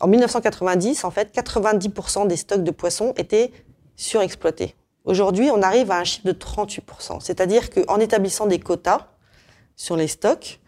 En 0.00 0.08
1990, 0.08 1.04
en 1.04 1.10
fait, 1.10 1.32
90% 1.36 2.26
des 2.26 2.36
stocks 2.36 2.64
de 2.64 2.70
poissons 2.70 3.12
étaient 3.18 3.52
surexploités. 3.96 4.74
Aujourd'hui, 5.04 5.50
on 5.50 5.60
arrive 5.60 5.90
à 5.90 5.98
un 5.98 6.04
chiffre 6.04 6.26
de 6.26 6.32
38%. 6.32 7.20
C'est-à-dire 7.20 7.68
qu'en 7.68 7.98
établissant 7.98 8.46
des 8.46 8.58
quotas 8.58 9.08
sur 9.76 9.94
les 9.94 10.08
stocks, 10.08 10.60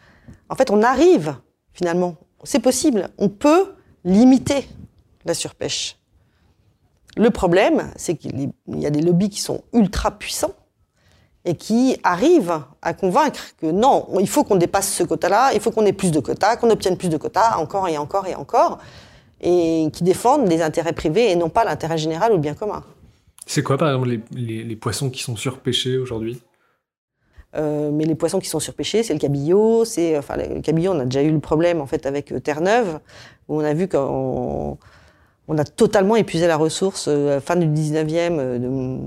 en 0.50 0.54
fait, 0.54 0.70
on 0.70 0.82
arrive 0.82 1.36
finalement, 1.72 2.16
c'est 2.42 2.60
possible, 2.60 3.08
on 3.16 3.30
peut 3.30 3.74
limiter 4.04 4.68
la 5.24 5.32
surpêche. 5.32 5.98
Le 7.16 7.30
problème, 7.30 7.90
c'est 7.96 8.16
qu'il 8.16 8.52
y 8.68 8.86
a 8.86 8.90
des 8.90 9.00
lobbies 9.00 9.30
qui 9.30 9.40
sont 9.40 9.62
ultra 9.72 10.10
puissants 10.10 10.54
et 11.44 11.54
qui 11.56 11.98
arrivent 12.02 12.60
à 12.80 12.94
convaincre 12.94 13.42
que 13.60 13.66
non, 13.66 14.06
il 14.20 14.28
faut 14.28 14.44
qu'on 14.44 14.56
dépasse 14.56 14.90
ce 14.92 15.02
quota-là, 15.02 15.52
il 15.54 15.60
faut 15.60 15.70
qu'on 15.70 15.84
ait 15.84 15.92
plus 15.92 16.10
de 16.10 16.20
quotas, 16.20 16.56
qu'on 16.56 16.70
obtienne 16.70 16.96
plus 16.96 17.08
de 17.10 17.16
quotas, 17.18 17.56
encore 17.58 17.86
et 17.88 17.98
encore 17.98 18.26
et 18.26 18.34
encore, 18.34 18.78
et 19.42 19.88
qui 19.92 20.04
défendent 20.04 20.48
les 20.48 20.62
intérêts 20.62 20.94
privés 20.94 21.30
et 21.30 21.36
non 21.36 21.50
pas 21.50 21.64
l'intérêt 21.64 21.98
général 21.98 22.32
ou 22.32 22.36
le 22.36 22.40
bien 22.40 22.54
commun. 22.54 22.82
C'est 23.46 23.62
quoi, 23.62 23.76
par 23.76 23.88
exemple, 23.88 24.08
les, 24.08 24.20
les- 24.32 24.64
les 24.64 24.76
poissons 24.76 25.10
qui 25.10 25.22
sont 25.22 25.36
surpêchés 25.36 25.98
aujourd'hui? 25.98 26.40
Euh, 27.56 27.90
mais 27.92 28.04
les 28.04 28.14
poissons 28.14 28.40
qui 28.40 28.48
sont 28.48 28.58
surpêchés, 28.58 29.02
c'est 29.02 29.12
le 29.12 29.20
cabillaud. 29.20 29.84
C'est 29.84 30.16
enfin 30.18 30.36
le 30.36 30.60
cabillaud, 30.60 30.92
on 30.92 31.00
a 31.00 31.04
déjà 31.04 31.22
eu 31.22 31.30
le 31.30 31.38
problème 31.40 31.80
en 31.80 31.86
fait 31.86 32.04
avec 32.06 32.32
euh, 32.32 32.40
Terre-Neuve, 32.40 32.98
où 33.48 33.60
on 33.60 33.64
a 33.64 33.74
vu 33.74 33.86
qu'on 33.86 34.76
on 35.46 35.58
a 35.58 35.64
totalement 35.64 36.16
épuisé 36.16 36.46
la 36.48 36.56
ressource 36.56 37.04
euh, 37.08 37.38
fin 37.40 37.54
du 37.56 37.66
19e. 37.66 38.38
euh, 38.40 38.58
de- 38.58 38.98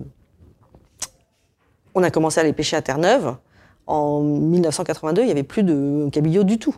On 1.98 2.04
a 2.04 2.12
commencé 2.12 2.40
à 2.40 2.44
les 2.44 2.54
pêcher 2.54 2.76
à 2.76 2.84
Terre-Neuve. 2.84 3.38
En 3.88 4.22
1982, 4.22 5.24
il 5.24 5.26
n'y 5.26 5.32
avait 5.32 5.42
plus 5.42 5.64
de 5.64 6.08
cabillaud 6.12 6.44
du 6.44 6.60
tout. 6.60 6.76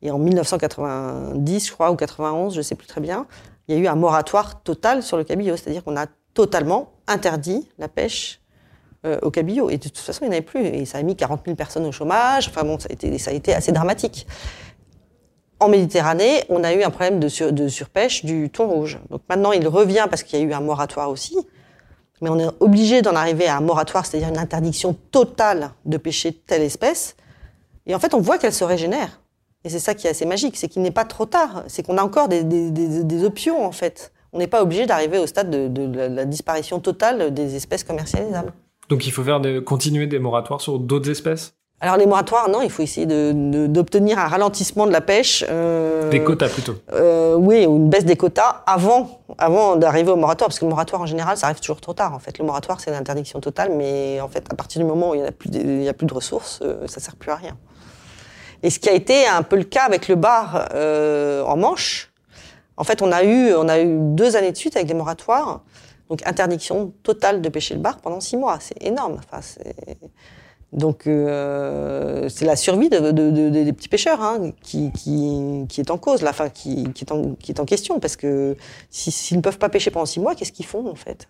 Et 0.00 0.12
en 0.12 0.18
1990, 0.20 1.66
je 1.66 1.72
crois, 1.72 1.90
ou 1.90 1.96
91, 1.96 2.52
je 2.52 2.58
ne 2.58 2.62
sais 2.62 2.76
plus 2.76 2.86
très 2.86 3.00
bien, 3.00 3.26
il 3.66 3.74
y 3.74 3.78
a 3.78 3.80
eu 3.80 3.88
un 3.88 3.96
moratoire 3.96 4.62
total 4.62 5.02
sur 5.02 5.16
le 5.16 5.24
cabillaud. 5.24 5.56
C'est-à-dire 5.56 5.82
qu'on 5.82 5.96
a 5.96 6.06
totalement 6.34 6.92
interdit 7.08 7.68
la 7.78 7.88
pêche 7.88 8.42
euh, 9.04 9.18
au 9.22 9.32
cabillaud. 9.32 9.70
Et 9.70 9.76
de 9.76 9.88
toute 9.88 9.98
façon, 9.98 10.20
il 10.22 10.28
n'y 10.28 10.36
en 10.36 10.38
avait 10.38 10.46
plus. 10.46 10.64
Et 10.64 10.84
ça 10.84 10.98
a 10.98 11.02
mis 11.02 11.16
40 11.16 11.40
000 11.46 11.56
personnes 11.56 11.86
au 11.86 11.90
chômage. 11.90 12.46
Enfin 12.46 12.62
bon, 12.62 12.78
ça 12.78 12.86
a 12.90 13.32
été, 13.32 13.52
assez 13.52 13.72
dramatique. 13.72 14.24
En 15.58 15.68
Méditerranée, 15.68 16.44
on 16.48 16.62
a 16.62 16.72
eu 16.74 16.84
un 16.84 16.90
problème 16.90 17.18
de 17.18 17.68
surpêche 17.68 18.24
du 18.24 18.50
thon 18.50 18.68
rouge. 18.68 19.00
Donc 19.10 19.22
maintenant, 19.28 19.50
il 19.50 19.66
revient 19.66 20.06
parce 20.08 20.22
qu'il 20.22 20.38
y 20.38 20.42
a 20.42 20.44
eu 20.44 20.52
un 20.52 20.60
moratoire 20.60 21.10
aussi. 21.10 21.36
Mais 22.20 22.30
on 22.30 22.38
est 22.38 22.48
obligé 22.60 23.02
d'en 23.02 23.14
arriver 23.14 23.46
à 23.46 23.56
un 23.56 23.60
moratoire, 23.60 24.06
c'est-à-dire 24.06 24.28
une 24.28 24.38
interdiction 24.38 24.96
totale 25.10 25.70
de 25.84 25.96
pêcher 25.96 26.32
telle 26.32 26.62
espèce. 26.62 27.16
Et 27.86 27.94
en 27.94 27.98
fait, 27.98 28.14
on 28.14 28.20
voit 28.20 28.38
qu'elle 28.38 28.52
se 28.52 28.64
régénère. 28.64 29.20
Et 29.64 29.68
c'est 29.70 29.78
ça 29.78 29.94
qui 29.94 30.06
est 30.06 30.10
assez 30.10 30.26
magique, 30.26 30.56
c'est 30.56 30.68
qu'il 30.68 30.82
n'est 30.82 30.90
pas 30.90 31.04
trop 31.04 31.26
tard. 31.26 31.64
C'est 31.66 31.84
qu'on 31.84 31.98
a 31.98 32.02
encore 32.02 32.28
des, 32.28 33.24
options, 33.24 33.64
en 33.64 33.72
fait. 33.72 34.12
On 34.32 34.38
n'est 34.38 34.46
pas 34.46 34.62
obligé 34.62 34.86
d'arriver 34.86 35.18
au 35.18 35.26
stade 35.26 35.50
de, 35.50 36.08
la, 36.08 36.24
disparition 36.24 36.80
totale 36.80 37.32
des 37.32 37.56
espèces 37.56 37.84
commercialisables. 37.84 38.52
Donc 38.88 39.06
il 39.06 39.12
faut 39.12 39.22
faire 39.22 39.40
continuer 39.64 40.06
des 40.06 40.18
moratoires 40.18 40.60
sur 40.60 40.78
d'autres 40.78 41.08
espèces? 41.08 41.54
Alors 41.84 41.98
les 41.98 42.06
moratoires, 42.06 42.48
non, 42.48 42.62
il 42.62 42.70
faut 42.70 42.80
essayer 42.82 43.04
de- 43.04 43.32
de- 43.34 43.66
d'obtenir 43.66 44.18
un 44.18 44.26
ralentissement 44.26 44.86
de 44.86 44.90
la 44.92 45.02
pêche. 45.02 45.44
euh, 45.50 46.08
Des 46.08 46.24
quotas 46.24 46.48
plutôt. 46.48 46.76
euh, 46.94 47.34
oui, 47.34 47.66
ou 47.66 47.76
une 47.76 47.90
baisse 47.90 48.06
des 48.06 48.16
quotas 48.16 48.62
avant, 48.66 49.20
avant 49.36 49.76
d'arriver 49.76 50.10
au 50.10 50.16
moratoire, 50.16 50.48
parce 50.48 50.58
que 50.58 50.64
le 50.64 50.70
moratoire 50.70 51.02
en 51.02 51.06
général, 51.06 51.36
ça 51.36 51.44
arrive 51.48 51.60
toujours 51.60 51.82
trop 51.82 51.92
tard. 51.92 52.14
En 52.14 52.18
fait, 52.20 52.38
le 52.38 52.44
moratoire 52.46 52.80
c'est 52.80 52.90
l'interdiction 52.90 53.38
totale, 53.38 53.70
mais 53.76 54.18
en 54.22 54.28
fait, 54.28 54.46
à 54.50 54.54
partir 54.54 54.80
du 54.80 54.86
moment 54.88 55.10
où 55.10 55.14
il 55.14 55.20
n'y 55.20 55.26
a 55.28 55.32
plus, 55.32 55.50
de, 55.50 55.58
il 55.60 55.82
y 55.82 55.88
a 55.90 55.92
plus 55.92 56.06
de 56.06 56.14
ressources, 56.14 56.60
euh, 56.62 56.86
ça 56.86 57.00
sert 57.00 57.16
plus 57.16 57.30
à 57.30 57.36
rien. 57.36 57.54
Et 58.62 58.70
ce 58.70 58.78
qui 58.78 58.88
a 58.88 58.92
été 58.92 59.26
un 59.26 59.42
peu 59.42 59.56
le 59.56 59.64
cas 59.64 59.82
avec 59.82 60.08
le 60.08 60.14
bar 60.14 60.68
euh, 60.72 61.42
en 61.44 61.58
Manche, 61.58 62.10
en 62.78 62.84
fait, 62.84 63.02
on 63.02 63.12
a 63.12 63.24
eu, 63.24 63.52
on 63.54 63.68
a 63.68 63.78
eu 63.80 63.98
deux 64.00 64.36
années 64.36 64.52
de 64.52 64.56
suite 64.56 64.74
avec 64.76 64.88
des 64.88 64.94
moratoires, 64.94 65.60
donc 66.08 66.26
interdiction 66.26 66.94
totale 67.02 67.42
de 67.42 67.48
pêcher 67.50 67.74
le 67.74 67.80
bar 67.80 67.98
pendant 67.98 68.20
six 68.20 68.38
mois. 68.38 68.56
C'est 68.58 68.82
énorme. 68.82 69.18
Enfin, 69.18 69.42
c'est 69.42 69.98
donc 70.74 71.06
euh, 71.06 72.28
c'est 72.28 72.44
la 72.44 72.56
survie 72.56 72.88
de, 72.88 73.12
de- 73.12 73.30
de- 73.30 73.48
des 73.48 73.72
petits 73.72 73.88
pêcheurs 73.88 74.20
hein, 74.20 74.50
qui, 74.60 74.90
est 75.78 75.90
en 75.90 75.98
cause, 75.98 76.24
enfin, 76.24 76.48
qui, 76.50 76.84
est 77.00 77.12
en, 77.60 77.64
question, 77.64 78.00
parce 78.00 78.16
que 78.16 78.56
si- 78.90 79.12
s'ils 79.12 79.36
ne 79.36 79.42
peuvent 79.42 79.58
pas 79.58 79.68
pêcher 79.68 79.90
pendant 79.90 80.06
six 80.06 80.20
mois, 80.20 80.34
qu'est-ce 80.34 80.52
qu'ils 80.52 80.66
font 80.66 80.88
en 80.88 80.96
fait? 80.96 81.28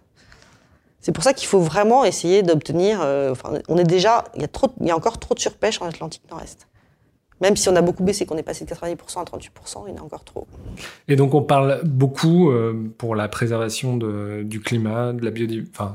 C'est 1.00 1.12
pour 1.12 1.22
ça 1.22 1.34
qu'il 1.34 1.46
faut 1.46 1.60
vraiment 1.60 2.06
essayer 2.06 2.42
d'obtenir. 2.42 3.00
euh, 3.02 3.34
on 3.68 3.76
est 3.76 3.84
déjà, 3.84 4.24
il 4.36 4.46
y 4.86 4.90
a 4.90 4.96
encore 4.96 5.18
trop 5.18 5.34
de 5.34 5.40
surpêche 5.40 5.80
en 5.82 5.86
Atlantique 5.86 6.22
Nord-Est. 6.30 6.66
Même 7.42 7.56
si 7.56 7.68
on 7.68 7.76
a 7.76 7.82
beaucoup 7.82 8.04
baissé, 8.04 8.24
qu'on 8.24 8.38
est 8.38 8.42
passé 8.42 8.64
de 8.64 8.70
90% 8.70 9.20
à 9.20 9.24
38%, 9.24 9.84
il 9.88 9.94
y 9.94 9.98
en 9.98 10.02
a 10.02 10.04
encore 10.04 10.24
trop. 10.24 10.46
Et 11.08 11.16
donc 11.16 11.34
on 11.34 11.42
parle 11.42 11.82
beaucoup 11.84 12.50
euh, 12.50 12.90
pour 12.96 13.16
la 13.16 13.28
préservation 13.28 13.98
du 13.98 14.60
climat, 14.60 15.12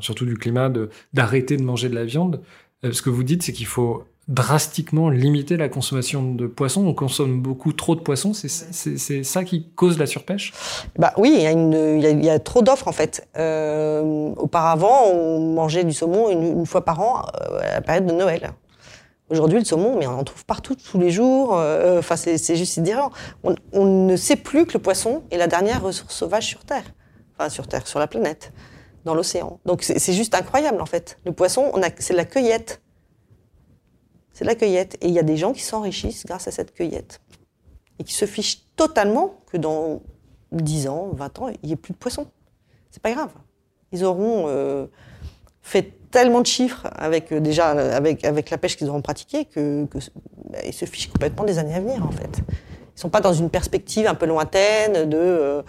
surtout 0.02 0.26
du 0.26 0.36
climat, 0.36 0.70
d'arrêter 1.14 1.58
de, 1.58 1.64
manger 1.64 1.90
de 1.90 1.96
la 1.96 2.06
viande. 2.06 2.42
Euh, 2.86 2.92
ce 2.94 3.02
que 3.02 3.10
vous 3.10 3.24
dites, 3.24 3.44
c'est 3.44 3.52
qu'il 3.54 3.66
faut 3.66 4.06
drastiquement 4.28 5.10
limiter 5.10 5.58
la 5.58 5.70
consommation 5.70 6.34
de 6.34 6.46
poissons. 6.46 6.86
On 6.86 6.94
consomme 6.94 7.42
beaucoup 7.42 7.74
trop 7.74 7.96
de 7.96 8.02
poissons. 8.02 8.34
C'est 8.34 9.24
ça 9.24 9.44
qui 9.44 9.72
cause 9.76 9.98
la 9.98 10.06
surpêche? 10.06 10.54
Bah 11.00 11.14
oui, 11.18 11.34
il 11.36 11.42
y 11.42 11.48
a, 11.48 11.52
une, 11.52 11.74
il 11.74 12.04
y 12.04 12.06
a, 12.06 12.10
il 12.12 12.24
y 12.24 12.30
a 12.30 12.38
trop 12.38 12.62
d'offres 12.62 12.88
en 12.88 12.92
fait. 12.92 13.28
Euh, 13.38 14.32
auparavant, 14.38 15.06
on 15.12 15.54
mangeait 15.54 15.84
du 15.84 15.94
saumon 15.94 16.30
une, 16.30 16.60
une 16.60 16.66
fois 16.68 16.86
par 16.86 17.00
an 17.02 17.24
euh, 17.42 17.60
à 17.60 17.74
la 17.74 17.82
période 17.82 18.06
de 18.06 18.14
Noël. 18.14 18.52
Aujourd'hui, 19.32 19.58
le 19.60 19.66
saumon, 19.66 19.98
mais 19.98 20.06
on 20.06 20.20
en 20.20 20.24
trouve 20.24 20.46
partout, 20.46 20.76
tous 20.76 21.00
les 21.00 21.12
jours. 21.12 21.54
Enfin, 21.98 22.16
c'est 22.16 22.38
c'est 22.38 22.56
juste 22.56 22.74
sidérant. 22.74 23.12
On, 23.44 23.56
on 23.74 23.86
ne 23.86 24.16
sait 24.16 24.36
plus 24.36 24.66
que 24.66 24.74
le 24.74 24.80
poisson 24.80 25.24
est 25.32 25.38
la 25.38 25.48
dernière 25.48 25.84
ressource 25.84 26.16
sauvage 26.16 26.46
sur 26.46 26.66
Terre. 26.66 26.86
Enfin, 27.38 27.50
sur 27.50 27.68
Terre, 27.68 27.88
sur 27.88 28.00
la 28.00 28.08
planète, 28.08 28.52
dans 29.06 29.14
l'océan. 29.14 29.60
Donc, 29.66 29.84
c'est 29.84 30.14
juste 30.14 30.36
incroyable, 30.36 30.82
en 30.82 30.86
fait. 30.86 31.18
Le 31.26 31.32
poisson, 31.32 31.72
c'est 32.00 32.14
de 32.14 32.18
la 32.18 32.26
cueillette. 32.26 32.82
C'est 34.34 34.44
de 34.46 34.50
la 34.50 34.56
cueillette. 34.56 34.98
Et 35.02 35.08
il 35.08 35.14
y 35.14 35.20
a 35.20 35.24
des 35.24 35.38
gens 35.38 35.54
qui 35.54 35.62
s'enrichissent 35.62 36.26
grâce 36.26 36.48
à 36.48 36.52
cette 36.52 36.74
cueillette. 36.74 37.22
Et 38.00 38.04
qui 38.04 38.14
se 38.14 38.26
fichent 38.26 38.64
totalement 38.76 39.36
que 39.52 39.58
dans 39.58 40.02
10 40.52 40.88
ans, 40.88 41.10
20 41.14 41.40
ans, 41.40 41.50
il 41.50 41.68
n'y 41.68 41.74
ait 41.74 41.78
plus 41.78 41.94
de 41.94 41.98
poissons. 41.98 42.28
C'est 42.92 43.02
pas 43.02 43.12
grave. 43.12 43.32
Ils 43.92 44.04
auront 44.04 44.46
euh, 44.48 44.88
fait 45.62 45.94
tellement 46.12 46.42
de 46.42 46.48
chiffres 46.48 46.88
avec 46.96 47.32
euh, 47.32 47.40
déjà 47.40 47.70
avec, 47.70 48.26
avec 48.26 48.50
la 48.50 48.58
pêche 48.58 48.78
qu'ils 48.78 48.90
auront 48.90 49.02
pratiquée 49.02 49.46
que, 49.46 49.88
bah, 50.50 50.60
ils 50.66 50.74
se 50.74 50.86
fichent 50.86 51.10
complètement 51.10 51.46
des 51.46 51.58
années 51.60 51.76
à 51.76 51.80
venir 51.80 52.06
en 52.06 52.12
fait. 52.12 52.40
Ils 52.96 53.00
sont 53.00 53.10
pas 53.10 53.22
dans 53.22 53.34
une 53.34 53.50
perspective 53.50 54.08
un 54.08 54.16
peu 54.16 54.26
lointaine 54.26 55.10
de, 55.10 55.18
euh, 55.18 55.62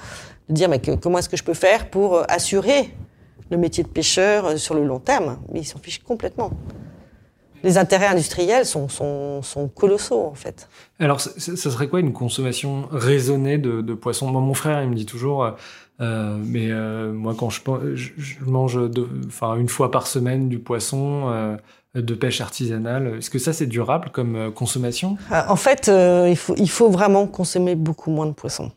dire 0.49 0.69
mais 0.69 0.81
comment 0.81 1.19
est-ce 1.19 1.29
que 1.29 1.37
je 1.37 1.45
peux 1.45 1.55
faire 1.55 1.91
pour 1.91 2.23
assurer 2.31 2.91
le 3.51 3.57
métier 3.57 3.83
de 3.85 3.89
pêcheur 3.89 4.47
euh, 4.47 4.57
sur 4.57 4.75
le 4.75 4.85
long 4.85 5.01
terme. 5.01 5.39
Mais 5.53 5.61
ils 5.61 5.65
s'en 5.65 5.79
fichent 5.79 6.03
complètement. 6.03 6.51
Les 7.63 7.77
intérêts 7.77 8.07
industriels 8.07 8.65
sont, 8.65 8.89
sont, 8.89 9.43
sont 9.43 9.69
colossaux 9.69 10.25
en 10.25 10.35
fait. 10.35 10.67
Alors, 10.99 11.21
ça 11.21 11.57
serait 11.57 11.89
quoi 11.89 12.01
une 12.01 12.15
consommation 12.15 12.89
raisonnée 12.91 13.59
de, 13.59 13.83
de 13.83 13.95
poissons? 13.95 14.29
Moi, 14.31 14.41
Mon 14.41 14.55
frère, 14.55 14.83
il 14.83 14.89
me 14.89 14.95
dit 14.95 15.05
toujours, 15.05 15.45
euh, 15.45 15.51
euh, 16.01 16.39
mais 16.43 16.71
euh, 16.71 17.13
moi, 17.13 17.35
quand 17.39 17.51
je, 17.51 17.61
je, 17.95 18.13
je 18.17 18.45
mange 18.47 18.77
de, 18.91 19.07
enfin, 19.27 19.57
une 19.57 19.69
fois 19.69 19.91
par 19.91 20.07
semaine 20.07 20.49
du 20.49 20.59
poisson 20.59 21.29
euh, 21.29 21.57
de 21.95 22.15
pêche 22.15 22.41
artisanale, 22.41 23.17
est-ce 23.19 23.29
que 23.29 23.39
ça, 23.39 23.53
c'est 23.53 23.67
durable 23.67 24.09
comme 24.11 24.37
euh, 24.37 24.51
consommation? 24.51 25.19
En 25.31 25.57
fait, 25.57 25.91
euh, 25.91 26.29
il, 26.31 26.37
faut, 26.37 26.55
il 26.57 26.71
faut 26.71 26.89
vraiment 26.89 27.27
consommer 27.27 27.75
beaucoup 27.75 28.11
moins 28.11 28.27
de 28.27 28.33
poissons. 28.33 28.73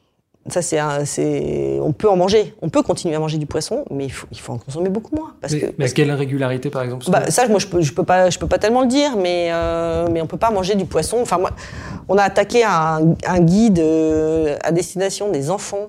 Ça, 0.50 0.62
c'est, 0.62 0.78
un- 0.78 1.06
c'est, 1.06 1.80
on 1.82 1.94
peut 1.94 2.10
en 2.10 2.18
manger, 2.18 2.54
on 2.62 2.68
peut 2.68 2.84
continuer 2.84 3.16
à 3.16 3.20
manger 3.20 3.38
du 3.38 3.46
poisson, 3.46 3.86
mais 3.90 4.04
il 4.06 4.10
faut, 4.12 4.28
il 4.30 4.40
faut 4.40 4.52
en 4.52 4.58
consommer 4.58 4.90
beaucoup 4.90 5.16
moins. 5.16 5.34
Parce 5.40 5.54
mais, 5.54 5.60
que, 5.62 5.66
mais 5.68 5.72
parce 5.78 5.92
que- 5.92 5.96
quelle 5.96 6.12
régularité, 6.12 6.70
par 6.70 6.84
exemple 6.84 7.06
bah, 7.10 7.32
ça, 7.32 7.48
moi, 7.48 7.60
je 7.60 7.68
peux, 7.68 7.80
je 7.80 7.94
peux 7.94 8.04
pas, 8.04 8.30
je 8.30 8.38
peux 8.38 8.48
pas 8.48 8.58
tellement 8.58 8.82
le 8.82 8.88
dire, 8.88 9.16
mais, 9.16 9.52
euh, 9.54 10.08
mais 10.12 10.22
on 10.22 10.28
peut 10.28 10.36
pas 10.38 10.52
manger 10.52 10.76
du 10.76 10.84
poisson. 10.84 11.20
Enfin, 11.22 11.38
moi, 11.38 11.52
on 12.10 12.18
a 12.18 12.24
attaqué 12.24 12.66
un, 12.66 13.16
un 13.26 13.40
guide 13.40 13.80
euh, 13.80 14.58
à 14.64 14.74
destination 14.74 15.32
des 15.32 15.50
enfants 15.50 15.88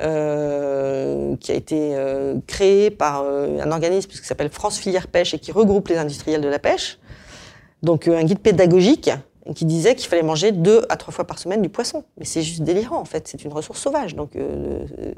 euh, 0.00 1.36
qui 1.36 1.52
a 1.52 1.54
été 1.54 1.90
euh, 1.94 2.36
créé 2.46 2.90
par 2.90 3.22
euh, 3.24 3.58
un 3.62 3.70
organisme 3.70 4.08
qui 4.10 4.16
s'appelle 4.16 4.48
France 4.48 4.78
Filière 4.78 5.08
Pêche 5.08 5.34
et 5.34 5.38
qui 5.38 5.52
regroupe 5.52 5.88
les 5.88 5.98
industriels 5.98 6.40
de 6.40 6.48
la 6.48 6.58
pêche. 6.58 6.98
Donc 7.82 8.08
un 8.08 8.24
guide 8.24 8.40
pédagogique 8.40 9.10
qui 9.54 9.64
disait 9.64 9.94
qu'il 9.94 10.08
fallait 10.08 10.22
manger 10.22 10.52
deux 10.52 10.82
à 10.88 10.96
trois 10.96 11.12
fois 11.12 11.26
par 11.26 11.38
semaine 11.38 11.62
du 11.62 11.68
poisson. 11.68 12.04
Mais 12.18 12.24
c'est 12.24 12.42
juste 12.42 12.62
délirant 12.62 12.98
en 12.98 13.04
fait, 13.04 13.28
c'est 13.28 13.44
une 13.44 13.52
ressource 13.52 13.80
sauvage. 13.80 14.14
Donc 14.14 14.32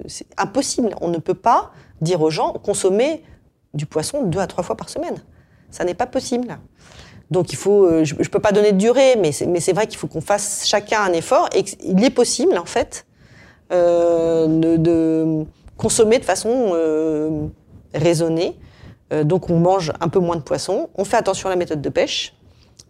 c'est 0.06 0.26
impossible. 0.38 0.94
On 1.00 1.08
ne 1.08 1.18
peut 1.18 1.34
pas 1.34 1.72
dire 2.00 2.22
aux 2.22 2.30
gens 2.30 2.52
consommer 2.52 3.22
du 3.74 3.86
poisson 3.86 4.24
deux 4.24 4.38
à 4.38 4.46
trois 4.46 4.64
fois 4.64 4.76
par 4.76 4.88
semaine. 4.88 5.22
Ça 5.70 5.84
n'est 5.84 5.94
pas 5.94 6.06
possible. 6.06 6.58
Donc 7.30 7.52
il 7.52 7.56
faut, 7.56 8.04
je 8.04 8.14
ne 8.14 8.28
peux 8.28 8.40
pas 8.40 8.52
donner 8.52 8.72
de 8.72 8.78
durée, 8.78 9.16
mais 9.16 9.32
c'est 9.32 9.72
vrai 9.72 9.86
qu'il 9.86 9.98
faut 9.98 10.08
qu'on 10.08 10.20
fasse 10.20 10.66
chacun 10.66 11.02
un 11.02 11.12
effort 11.12 11.48
et 11.54 11.64
il 11.84 12.04
est 12.04 12.10
possible 12.10 12.56
en 12.58 12.66
fait 12.66 13.06
euh, 13.72 14.46
de, 14.76 15.44
consommer 15.78 16.18
de 16.18 16.24
façon 16.24 16.72
euh, 16.74 17.46
raisonnée. 17.94 18.58
Euh, 19.12 19.24
donc 19.24 19.48
on 19.48 19.58
mange 19.58 19.92
un 20.00 20.08
peu 20.08 20.18
moins 20.18 20.36
de 20.36 20.42
poissons. 20.42 20.90
On 20.94 21.04
fait 21.04 21.16
attention 21.16 21.48
à 21.48 21.50
la 21.50 21.56
méthode 21.56 21.80
de 21.80 21.88
pêche. 21.88 22.34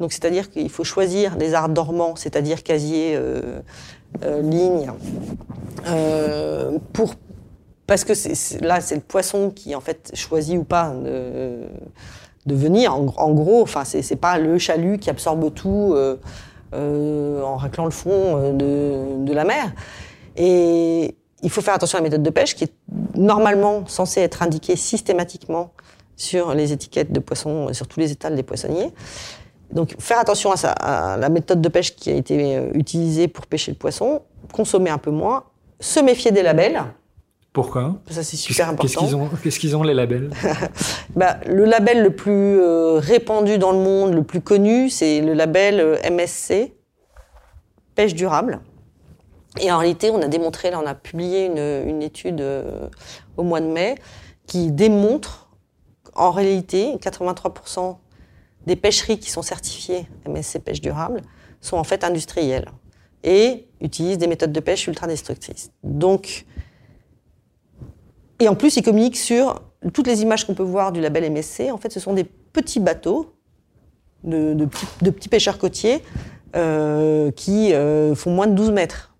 Donc 0.02 0.12
c'est-à-dire 0.12 0.50
qu'il 0.50 0.68
faut 0.68 0.82
choisir 0.82 1.36
des 1.36 1.54
arts 1.54 1.68
dormants, 1.68 2.16
c'est-à-dire 2.16 2.64
casier, 2.64 3.16
ligne, 4.42 4.90
pour 6.92 7.14
parce 7.86 8.04
que 8.04 8.12
là 8.64 8.80
c'est 8.80 8.96
le 8.96 9.00
poisson 9.00 9.50
qui 9.50 9.76
en 9.76 9.80
fait 9.80 10.10
choisit 10.14 10.58
ou 10.58 10.64
pas 10.64 10.92
de, 10.92 12.54
venir. 12.54 12.92
En, 12.94 13.30
gros, 13.30 13.62
enfin 13.62 13.84
c'est 13.84 14.16
pas 14.16 14.38
le 14.38 14.58
chalut 14.58 14.98
qui 14.98 15.08
absorbe 15.08 15.54
tout 15.54 15.94
en 16.74 17.56
raclant 17.56 17.84
le 17.84 17.92
fond 17.92 18.52
de, 18.52 19.24
de 19.24 19.32
la 19.32 19.44
mer. 19.44 19.72
Et 20.36 21.14
il 21.42 21.50
faut 21.50 21.60
faire 21.60 21.74
attention 21.74 21.98
à 21.98 22.00
la 22.00 22.04
méthode 22.04 22.24
de 22.24 22.30
pêche 22.30 22.56
qui 22.56 22.64
est 22.64 22.72
normalement 23.14 23.86
censée 23.86 24.20
être 24.20 24.42
indiquée 24.42 24.76
systématiquement 24.76 25.72
sur 26.16 26.54
les 26.54 26.72
étiquettes 26.72 27.12
de 27.12 27.20
poissons, 27.20 27.72
sur 27.72 27.88
tous 27.88 28.00
les 28.00 28.12
étals 28.12 28.36
des 28.36 28.42
poissonniers. 28.42 28.92
Donc 29.72 29.94
faire 29.98 30.18
attention 30.18 30.52
à, 30.52 31.16
la 31.16 31.28
méthode 31.28 31.60
de 31.60 31.68
pêche 31.68 31.96
qui 31.96 32.10
a 32.10 32.14
été 32.14 32.56
euh, 32.56 32.70
utilisée 32.74 33.28
pour 33.28 33.46
pêcher 33.46 33.72
le 33.72 33.76
poisson, 33.76 34.22
consommer 34.52 34.90
un 34.90 34.98
peu 34.98 35.10
moins, 35.10 35.44
se 35.80 36.00
méfier 36.00 36.30
des 36.30 36.42
labels. 36.42 36.82
Pourquoi? 37.52 37.96
Ça 38.08 38.22
c'est 38.22 38.36
super 38.36 38.70
important. 38.70 39.06
Qu'est-ce 39.42 39.60
qu'ils 39.60 39.76
ont, 39.76 39.82
les 39.82 39.94
labels? 39.94 40.30
Bah, 41.16 41.36
Le 41.46 41.66
label 41.66 42.02
le 42.02 42.14
plus 42.14 42.58
euh, 42.58 42.98
répandu 42.98 43.58
dans 43.58 43.72
le 43.72 43.78
monde, 43.78 44.14
le 44.14 44.22
plus 44.22 44.40
connu, 44.40 44.88
c'est 44.88 45.20
le 45.20 45.34
label 45.34 45.80
euh, 45.80 46.10
MSC, 46.10 46.72
pêche 47.94 48.14
durable. 48.14 48.60
Et 49.60 49.70
en 49.70 49.76
réalité, 49.76 50.10
on 50.10 50.22
a 50.22 50.28
démontré, 50.28 50.70
là, 50.70 50.80
on 50.82 50.86
a 50.86 50.94
publié 50.94 51.44
une, 51.44 51.88
une 51.88 52.02
étude 52.02 52.40
euh, 52.40 52.88
au 53.36 53.42
mois 53.42 53.60
de 53.60 53.66
mai 53.66 53.96
qui 54.46 54.72
démontre, 54.72 55.50
en 56.14 56.30
réalité, 56.30 56.96
83% 56.96 57.96
des 58.66 58.76
pêcheries 58.76 59.18
qui 59.18 59.30
sont 59.30 59.42
certifiées 59.42 60.06
MSC 60.26 60.58
pêche 60.60 60.80
durable 60.80 61.22
sont 61.60 61.76
en 61.76 61.84
fait 61.84 62.04
industrielles 62.04 62.70
et 63.24 63.68
utilisent 63.80 64.18
des 64.18 64.26
méthodes 64.26 64.52
de 64.52 64.60
pêche 64.60 64.86
ultra 64.86 65.06
destructrices. 65.06 65.70
Donc, 65.82 66.44
et 68.40 68.48
en 68.48 68.54
plus, 68.54 68.76
ils 68.76 68.82
communiquent 68.82 69.16
sur 69.16 69.62
toutes 69.92 70.06
les 70.06 70.22
images 70.22 70.46
qu'on 70.46 70.54
peut 70.54 70.62
voir 70.62 70.92
du 70.92 71.00
label 71.00 71.30
MSC. 71.30 71.70
En 71.72 71.78
fait, 71.78 71.92
ce 71.92 72.00
sont 72.00 72.12
des 72.12 72.24
petits 72.24 72.80
bateaux 72.80 73.34
de, 74.24 74.66
petits 75.00 75.28
pêcheurs 75.28 75.58
côtiers 75.58 76.02
euh, 76.54 77.30
qui 77.32 77.72
euh, 77.72 78.14
font 78.14 78.30
moins 78.30 78.46
de 78.46 78.54
12 78.54 78.70
mètres. 78.70 79.14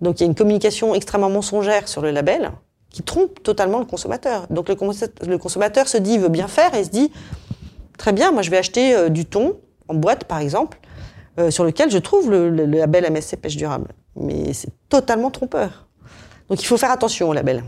Donc 0.00 0.20
il 0.20 0.22
y 0.22 0.26
a 0.26 0.28
une 0.28 0.34
communication 0.34 0.94
extrêmement 0.94 1.30
mensongère 1.30 1.88
sur 1.88 2.02
le 2.02 2.10
label 2.10 2.52
qui 2.90 3.02
trompe 3.02 3.42
totalement 3.42 3.78
le 3.78 3.84
consommateur. 3.84 4.46
Donc 4.48 4.68
le 4.68 5.38
consommateur 5.38 5.88
se 5.88 5.98
dit, 5.98 6.18
veut 6.18 6.28
bien 6.28 6.48
faire 6.48 6.74
et 6.74 6.84
se 6.84 6.90
dit, 6.90 7.10
très 7.98 8.12
bien, 8.12 8.32
moi 8.32 8.42
je 8.42 8.50
vais 8.50 8.56
acheter 8.56 8.94
euh, 8.94 9.08
du 9.10 9.26
thon 9.26 9.60
en 9.88 9.94
boîte 9.94 10.24
par 10.24 10.38
exemple, 10.38 10.78
euh, 11.38 11.50
sur 11.50 11.64
lequel 11.64 11.90
je 11.90 11.98
trouve 11.98 12.30
le, 12.30 12.48
label 12.50 13.12
MSC 13.12 13.36
pêche 13.36 13.56
durable. 13.56 13.88
Mais 14.16 14.52
c'est 14.54 14.72
totalement 14.88 15.30
trompeur. 15.30 15.86
Donc 16.48 16.62
il 16.62 16.66
faut 16.66 16.78
faire 16.78 16.90
attention 16.90 17.28
au 17.28 17.32
label. 17.32 17.62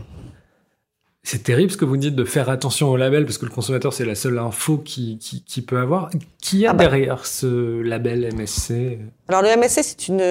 C'est 1.23 1.43
terrible 1.43 1.71
ce 1.71 1.77
que 1.77 1.85
vous 1.85 1.97
dites 1.97 2.15
de 2.15 2.25
faire 2.25 2.49
attention 2.49 2.89
au 2.89 2.97
label 2.97 3.25
parce 3.25 3.37
que 3.37 3.45
le 3.45 3.51
consommateur 3.51 3.93
c'est 3.93 4.05
la 4.05 4.15
seule 4.15 4.39
info 4.39 4.79
qu'il 4.79 5.19
qui, 5.19 5.61
peut 5.61 5.77
avoir. 5.77 6.09
Qui 6.41 6.65
a 6.65 6.71
ah 6.71 6.73
bah. 6.73 6.85
derrière 6.85 7.27
ce 7.27 7.79
label 7.81 8.33
MSC 8.35 8.97
Alors 9.27 9.43
le 9.43 9.55
MSC 9.55 9.83
c'est 9.83 10.07
une, 10.07 10.21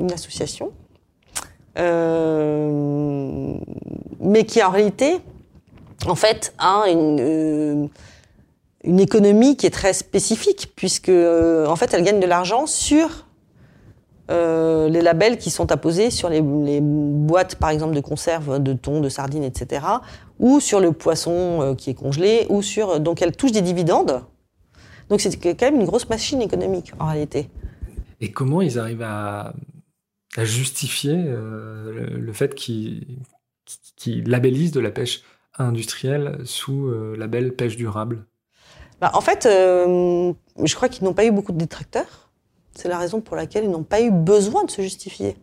une 0.00 0.10
association 0.10 0.72
euh, 1.78 3.54
mais 4.20 4.44
qui 4.44 4.62
en 4.62 4.70
réalité, 4.70 5.18
en 6.06 6.14
fait, 6.14 6.54
a 6.58 6.84
une, 6.88 7.20
euh, 7.20 7.86
une 8.88 8.98
économie 8.98 9.56
qui 9.56 9.66
est 9.66 9.70
très 9.70 9.92
spécifique, 9.92 10.72
puisque 10.74 11.08
euh, 11.08 11.66
en 11.66 11.76
fait, 11.76 11.94
elle 11.94 12.02
gagne 12.02 12.20
de 12.20 12.26
l'argent 12.26 12.66
sur 12.66 13.26
les 14.30 15.00
labels 15.00 15.38
qui 15.38 15.48
sont 15.48 15.72
apposés 15.72 16.10
sur 16.10 16.28
les, 16.28 16.42
boîtes, 16.42 17.54
par 17.56 17.70
exemple, 17.70 17.94
de 17.94 18.00
conserve, 18.00 18.62
de 18.62 18.74
thon, 18.74 19.00
de 19.00 19.08
sardines, 19.08 19.42
etc., 19.42 19.86
ou 20.38 20.60
sur 20.60 20.80
le 20.80 20.92
poisson 20.92 21.74
qui 21.78 21.88
est 21.88 21.94
congelé, 21.94 22.46
ou 22.50 22.60
sur 22.60 23.00
donc 23.00 23.22
elle 23.22 23.34
touche 23.34 23.52
des 23.52 23.62
dividendes. 23.62 24.20
Donc 25.08 25.22
c'est 25.22 25.34
quand 25.38 25.62
même 25.62 25.80
une 25.80 25.86
grosse 25.86 26.10
machine 26.10 26.42
économique 26.42 26.92
en 26.98 27.06
réalité. 27.06 27.48
Et 28.20 28.30
comment 28.30 28.60
ils 28.60 28.78
arrivent 28.78 29.02
à 29.02 29.54
justifier 30.36 31.14
euh, 31.16 32.08
le, 32.10 32.32
fait 32.32 32.54
qu'ils 32.54 33.18
labellisent 34.26 34.72
de 34.72 34.80
la 34.80 34.90
pêche 34.90 35.22
industrielle 35.58 36.38
sous 36.44 36.88
euh, 36.88 37.16
label 37.16 37.54
pêche 37.54 37.76
durable? 37.76 38.24
Bah, 39.00 39.10
En 39.14 39.20
fait, 39.20 39.46
euh, 39.46 40.32
je 40.62 40.74
crois 40.74 40.88
qu'ils 40.88 41.04
n'ont 41.04 41.14
pas 41.14 41.24
eu 41.24 41.30
beaucoup 41.30 41.52
de 41.52 41.58
détracteurs. 41.58 42.30
C'est 42.74 42.88
la 42.88 42.98
raison 42.98 43.20
pour 43.20 43.36
laquelle 43.36 43.64
ils 43.64 43.70
n'ont 43.70 43.82
pas 43.82 44.00
eu 44.00 44.10
besoin 44.10 44.64
de 44.64 44.70
se 44.70 44.82
justifier. 44.82 45.36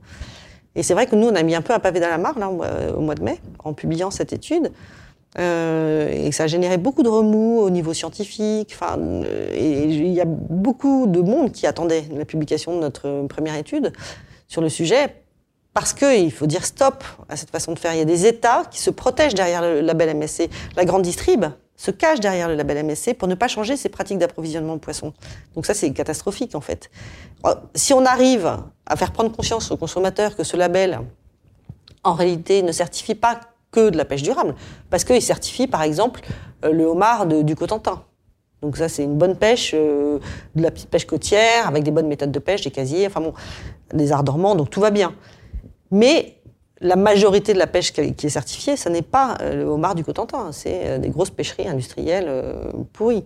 Et 0.75 0.83
c'est 0.83 0.93
vrai 0.93 1.05
que 1.05 1.15
nous, 1.15 1.27
on 1.27 1.35
a 1.35 1.43
mis 1.43 1.55
un 1.55 1.61
peu 1.61 1.73
un 1.73 1.79
pavé 1.79 1.99
dans 1.99 2.09
la 2.09 2.17
mare 2.17 2.37
là, 2.39 2.49
au 2.49 3.01
mois 3.01 3.15
de 3.15 3.23
mai, 3.23 3.39
en 3.63 3.73
publiant 3.73 4.11
cette 4.11 4.33
étude. 4.33 4.71
et 5.37 6.29
ça 6.31 6.43
a 6.43 6.47
généré 6.47 6.77
beaucoup 6.77 7.03
de 7.03 7.09
remous 7.09 7.59
au 7.59 7.69
niveau 7.69 7.93
scientifique. 7.93 8.73
Enfin, 8.73 8.97
et 9.53 9.83
il 9.83 10.13
y 10.13 10.21
a 10.21 10.25
beaucoup 10.25 11.07
de 11.07 11.21
monde 11.21 11.51
qui 11.51 11.65
attendait 11.67 12.05
la 12.13 12.25
publication 12.25 12.75
de 12.75 12.81
notre 12.81 13.25
première 13.27 13.55
étude 13.55 13.93
sur 14.47 14.61
le 14.61 14.69
sujet 14.69 15.13
parce 15.75 15.93
qu'il 15.93 16.31
faut 16.31 16.47
dire 16.47 16.65
stop 16.65 17.03
à 17.27 17.35
cette 17.35 17.49
façon 17.49 17.73
de 17.73 17.79
faire. 17.79 17.93
Il 17.93 17.99
y 17.99 18.01
a 18.01 18.05
des 18.05 18.25
États 18.25 18.63
qui 18.71 18.79
se 18.79 18.89
protègent 18.89 19.33
derrière 19.33 19.61
le 19.61 19.81
label 19.81 20.15
MSC. 20.15 20.49
La 20.77 20.85
grande 20.85 21.01
distrib 21.01 21.45
se 21.75 21.91
cache 21.91 22.19
derrière 22.19 22.47
le 22.47 22.55
label 22.55 22.85
MSC 22.85 23.13
pour 23.17 23.27
ne 23.27 23.35
pas 23.35 23.47
changer 23.47 23.77
ses 23.77 23.89
pratiques 23.89 24.17
d'approvisionnement 24.17 24.75
de 24.75 24.79
poissons. 24.79 25.13
Donc 25.55 25.65
ça, 25.65 25.73
c'est 25.73 25.91
catastrophique 25.91 26.55
en 26.55 26.61
fait. 26.61 26.89
Euh, 27.45 27.55
si 27.73 27.93
on 27.93 28.05
arrive 28.05 28.57
à 28.85 28.95
faire 28.95 29.11
prendre 29.11 29.31
conscience 29.31 29.71
aux 29.71 29.77
consommateurs 29.77 30.35
que 30.35 30.43
ce 30.43 30.57
label, 30.57 30.99
en 32.03 32.13
réalité, 32.13 32.61
ne 32.61 32.71
certifie 32.71 33.15
pas 33.15 33.39
que 33.71 33.89
de 33.89 33.97
la 33.97 34.05
pêche 34.05 34.23
durable, 34.23 34.55
parce 34.89 35.03
qu'il 35.03 35.21
certifie 35.21 35.67
par 35.67 35.81
exemple 35.81 36.21
euh, 36.63 36.71
le 36.71 36.85
homard 36.85 37.25
du 37.25 37.55
Cotentin. 37.55 38.03
Donc 38.61 38.77
ça, 38.77 38.87
c'est 38.87 39.03
une 39.03 39.17
bonne 39.17 39.35
pêche, 39.35 39.71
euh, 39.73 40.19
de 40.55 40.63
la 40.63 40.71
petite 40.71 40.89
pêche 40.89 41.05
côtière, 41.05 41.67
avec 41.67 41.83
des 41.83 41.91
bonnes 41.91 42.07
méthodes 42.07 42.31
de 42.31 42.39
pêche, 42.39 42.61
des 42.61 42.71
casiers, 42.71 43.05
enfin 43.07 43.21
bon, 43.21 43.33
des 43.93 44.11
arts 44.11 44.23
dormants, 44.23 44.55
donc 44.55 44.69
tout 44.69 44.79
va 44.79 44.91
bien. 44.91 45.13
Mais 45.91 46.37
la 46.81 46.95
majorité 46.95 47.53
de 47.53 47.59
la 47.59 47.67
pêche 47.67 47.93
qui 47.93 48.01
est 48.01 48.29
certifiée, 48.29 48.75
ce 48.75 48.89
n'est 48.89 49.01
pas 49.01 49.37
euh, 49.41 49.55
le 49.55 49.63
homard 49.63 49.95
du 49.95 50.03
Cotentin, 50.03 50.51
c'est 50.51 50.81
euh, 50.85 50.97
des 50.97 51.09
grosses 51.09 51.29
pêcheries 51.29 51.67
industrielles 51.67 52.29
pourries. 52.93 53.23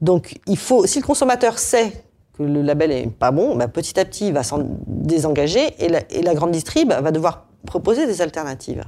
Donc 0.00 0.38
il 0.46 0.56
faut, 0.56 0.86
si 0.86 1.00
le 1.00 1.06
consommateur 1.06 1.58
sait 1.58 1.92
que 2.36 2.42
le 2.42 2.62
label 2.62 2.92
est 2.92 3.10
pas 3.10 3.30
bon, 3.30 3.56
bah, 3.56 3.68
petit 3.68 3.98
à 3.98 4.04
petit 4.04 4.28
il 4.28 4.32
va 4.32 4.42
s'en 4.42 4.66
désengager 4.86 5.74
et 5.78 5.88
la, 5.88 6.00
et 6.10 6.22
la 6.22 6.34
grande 6.34 6.52
distrib 6.52 6.92
va 6.92 7.10
devoir 7.10 7.46
proposer 7.66 8.06
des 8.06 8.22
alternatives. 8.22 8.84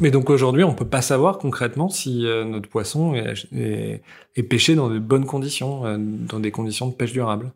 Mais 0.00 0.10
donc 0.10 0.28
aujourd'hui, 0.28 0.64
on 0.64 0.74
peut 0.74 0.86
pas 0.86 1.02
savoir 1.02 1.38
concrètement 1.38 1.88
si 1.88 2.26
euh, 2.26 2.44
notre 2.44 2.68
poisson 2.68 3.14
est, 3.14 4.02
pêché 4.48 4.74
dans 4.74 4.88
de 4.88 4.98
bonnes 4.98 5.26
conditions, 5.26 5.86
euh, 5.86 5.96
dans 5.98 6.40
des 6.40 6.50
conditions 6.50 6.88
de 6.88 6.94
pêche 6.94 7.12
durable? 7.12 7.52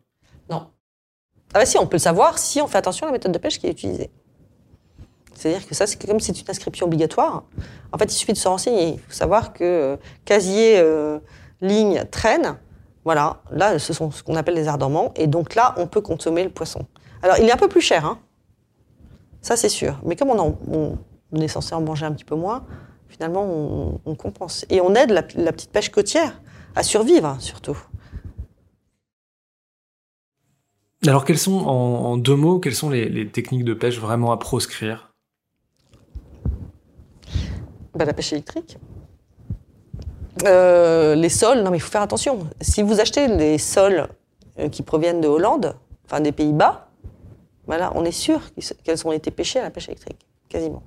Non. 0.49 0.67
Ah 1.53 1.59
bah 1.59 1.65
si, 1.65 1.77
on 1.77 1.85
peut 1.85 1.95
le 1.95 1.99
savoir 1.99 2.37
si 2.37 2.61
on 2.61 2.67
fait 2.67 2.77
attention 2.77 3.07
à 3.07 3.09
la 3.09 3.13
méthode 3.13 3.31
de 3.31 3.37
pêche 3.37 3.59
qui 3.59 3.67
est 3.67 3.71
utilisée. 3.71 4.09
C'est-à-dire 5.39 5.65
que 5.65 5.73
ça, 5.73 5.87
c'est 5.87 6.05
comme 6.05 6.19
c'est 6.19 6.37
une 6.37 6.49
inscription 6.49 6.85
obligatoire. 6.85 7.43
En 7.93 7.97
fait, 7.97 8.05
il 8.05 8.15
suffit 8.15 8.33
de 8.33 8.37
se 8.37 8.47
renseigner. 8.47 8.95
Il 8.95 8.99
faut 8.99 9.13
savoir 9.13 9.53
que 9.53 9.63
euh, 9.63 9.97
casier, 10.25 10.83
ligne, 11.61 12.03
traîne, 12.11 12.57
voilà, 13.05 13.41
là, 13.51 13.79
ce 13.79 13.93
sont 13.93 14.11
ce 14.11 14.21
qu'on 14.21 14.35
appelle 14.35 14.55
les 14.55 14.67
ardements. 14.67 15.13
Et 15.15 15.27
donc 15.27 15.55
là, 15.55 15.73
on 15.77 15.87
peut 15.87 16.01
consommer 16.01 16.43
le 16.43 16.49
poisson. 16.49 16.85
Alors, 17.21 17.37
il 17.37 17.45
est 17.45 17.51
un 17.51 17.57
peu 17.57 17.69
plus 17.69 17.81
cher, 17.81 18.05
hein. 18.05 18.19
Ça, 19.41 19.55
c'est 19.55 19.69
sûr. 19.69 19.99
Mais 20.03 20.17
comme 20.17 20.29
on, 20.31 20.97
est 21.39 21.47
censé 21.47 21.73
en 21.73 21.81
manger 21.81 22.05
un 22.05 22.11
petit 22.11 22.25
peu 22.25 22.35
moins, 22.35 22.65
finalement, 23.07 23.45
on, 24.05 24.15
compense. 24.15 24.65
Et 24.69 24.81
on 24.81 24.93
aide 24.95 25.11
la, 25.11 25.23
petite 25.23 25.71
pêche 25.71 25.89
côtière 25.89 26.41
à 26.75 26.83
survivre, 26.83 27.37
surtout. 27.39 27.77
Alors, 31.07 31.23
quelles 31.23 31.37
sont, 31.37 31.65
en, 31.65 32.17
deux 32.17 32.35
mots, 32.35 32.59
quelles 32.59 32.75
sont 32.75 32.89
les, 32.89 33.29
techniques 33.29 33.63
de 33.63 33.73
pêche 33.73 33.99
vraiment 33.99 34.33
à 34.33 34.37
proscrire? 34.37 35.08
Bah, 37.99 38.05
La 38.05 38.13
pêche 38.13 38.31
électrique. 38.33 38.77
Euh, 40.45 41.15
les 41.15 41.27
sols, 41.27 41.63
non 41.63 41.69
mais 41.69 41.77
il 41.77 41.81
faut 41.81 41.91
faire 41.91 42.01
attention. 42.01 42.47
Si 42.61 42.81
vous 42.81 43.01
achetez 43.01 43.27
les 43.27 43.57
sols 43.57 44.07
euh, 44.57 44.69
qui 44.69 44.83
proviennent 44.83 45.19
de 45.19 45.27
Hollande, 45.27 45.75
enfin 46.05 46.21
des 46.21 46.31
Pays-Bas, 46.31 46.87
voilà, 47.67 47.91
on 47.95 48.05
est 48.05 48.11
sûr 48.11 48.39
qu'elles 48.83 49.05
ont 49.05 49.11
été 49.11 49.31
pêchées 49.31 49.59
à 49.59 49.63
la 49.63 49.69
pêche 49.69 49.89
électrique, 49.89 50.25
quasiment. 50.47 50.81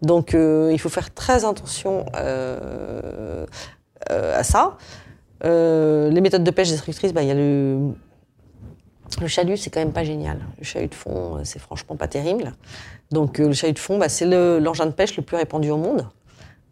Donc 0.00 0.34
euh, 0.34 0.70
il 0.72 0.80
faut 0.80 0.88
faire 0.88 1.12
très 1.12 1.44
attention 1.44 2.06
à 4.08 4.42
ça. 4.42 4.78
les 5.42 6.20
méthodes 6.22 6.44
de 6.44 6.50
pêche 6.50 6.70
destructrices, 6.70 7.12
bah, 7.12 7.22
il 7.22 7.28
y 7.28 7.32
a 7.32 7.34
le, 7.34 7.92
le 9.20 9.28
chalut, 9.28 9.56
c'est 9.56 9.70
quand 9.70 9.80
même 9.80 9.92
pas 9.92 10.04
génial. 10.04 10.38
Le 10.58 10.64
chalut 10.64 10.88
de 10.88 10.94
fond, 10.94 11.38
c'est 11.44 11.58
franchement 11.58 11.96
pas 11.96 12.08
terrible. 12.08 12.52
Donc 13.10 13.38
le 13.38 13.52
chalut 13.52 13.72
de 13.72 13.78
fond, 13.78 13.98
bah, 13.98 14.08
c'est 14.08 14.26
l'engin 14.26 14.86
de 14.86 14.92
pêche 14.92 15.16
le 15.16 15.22
plus 15.22 15.36
répandu 15.36 15.70
au 15.70 15.76
monde. 15.76 16.06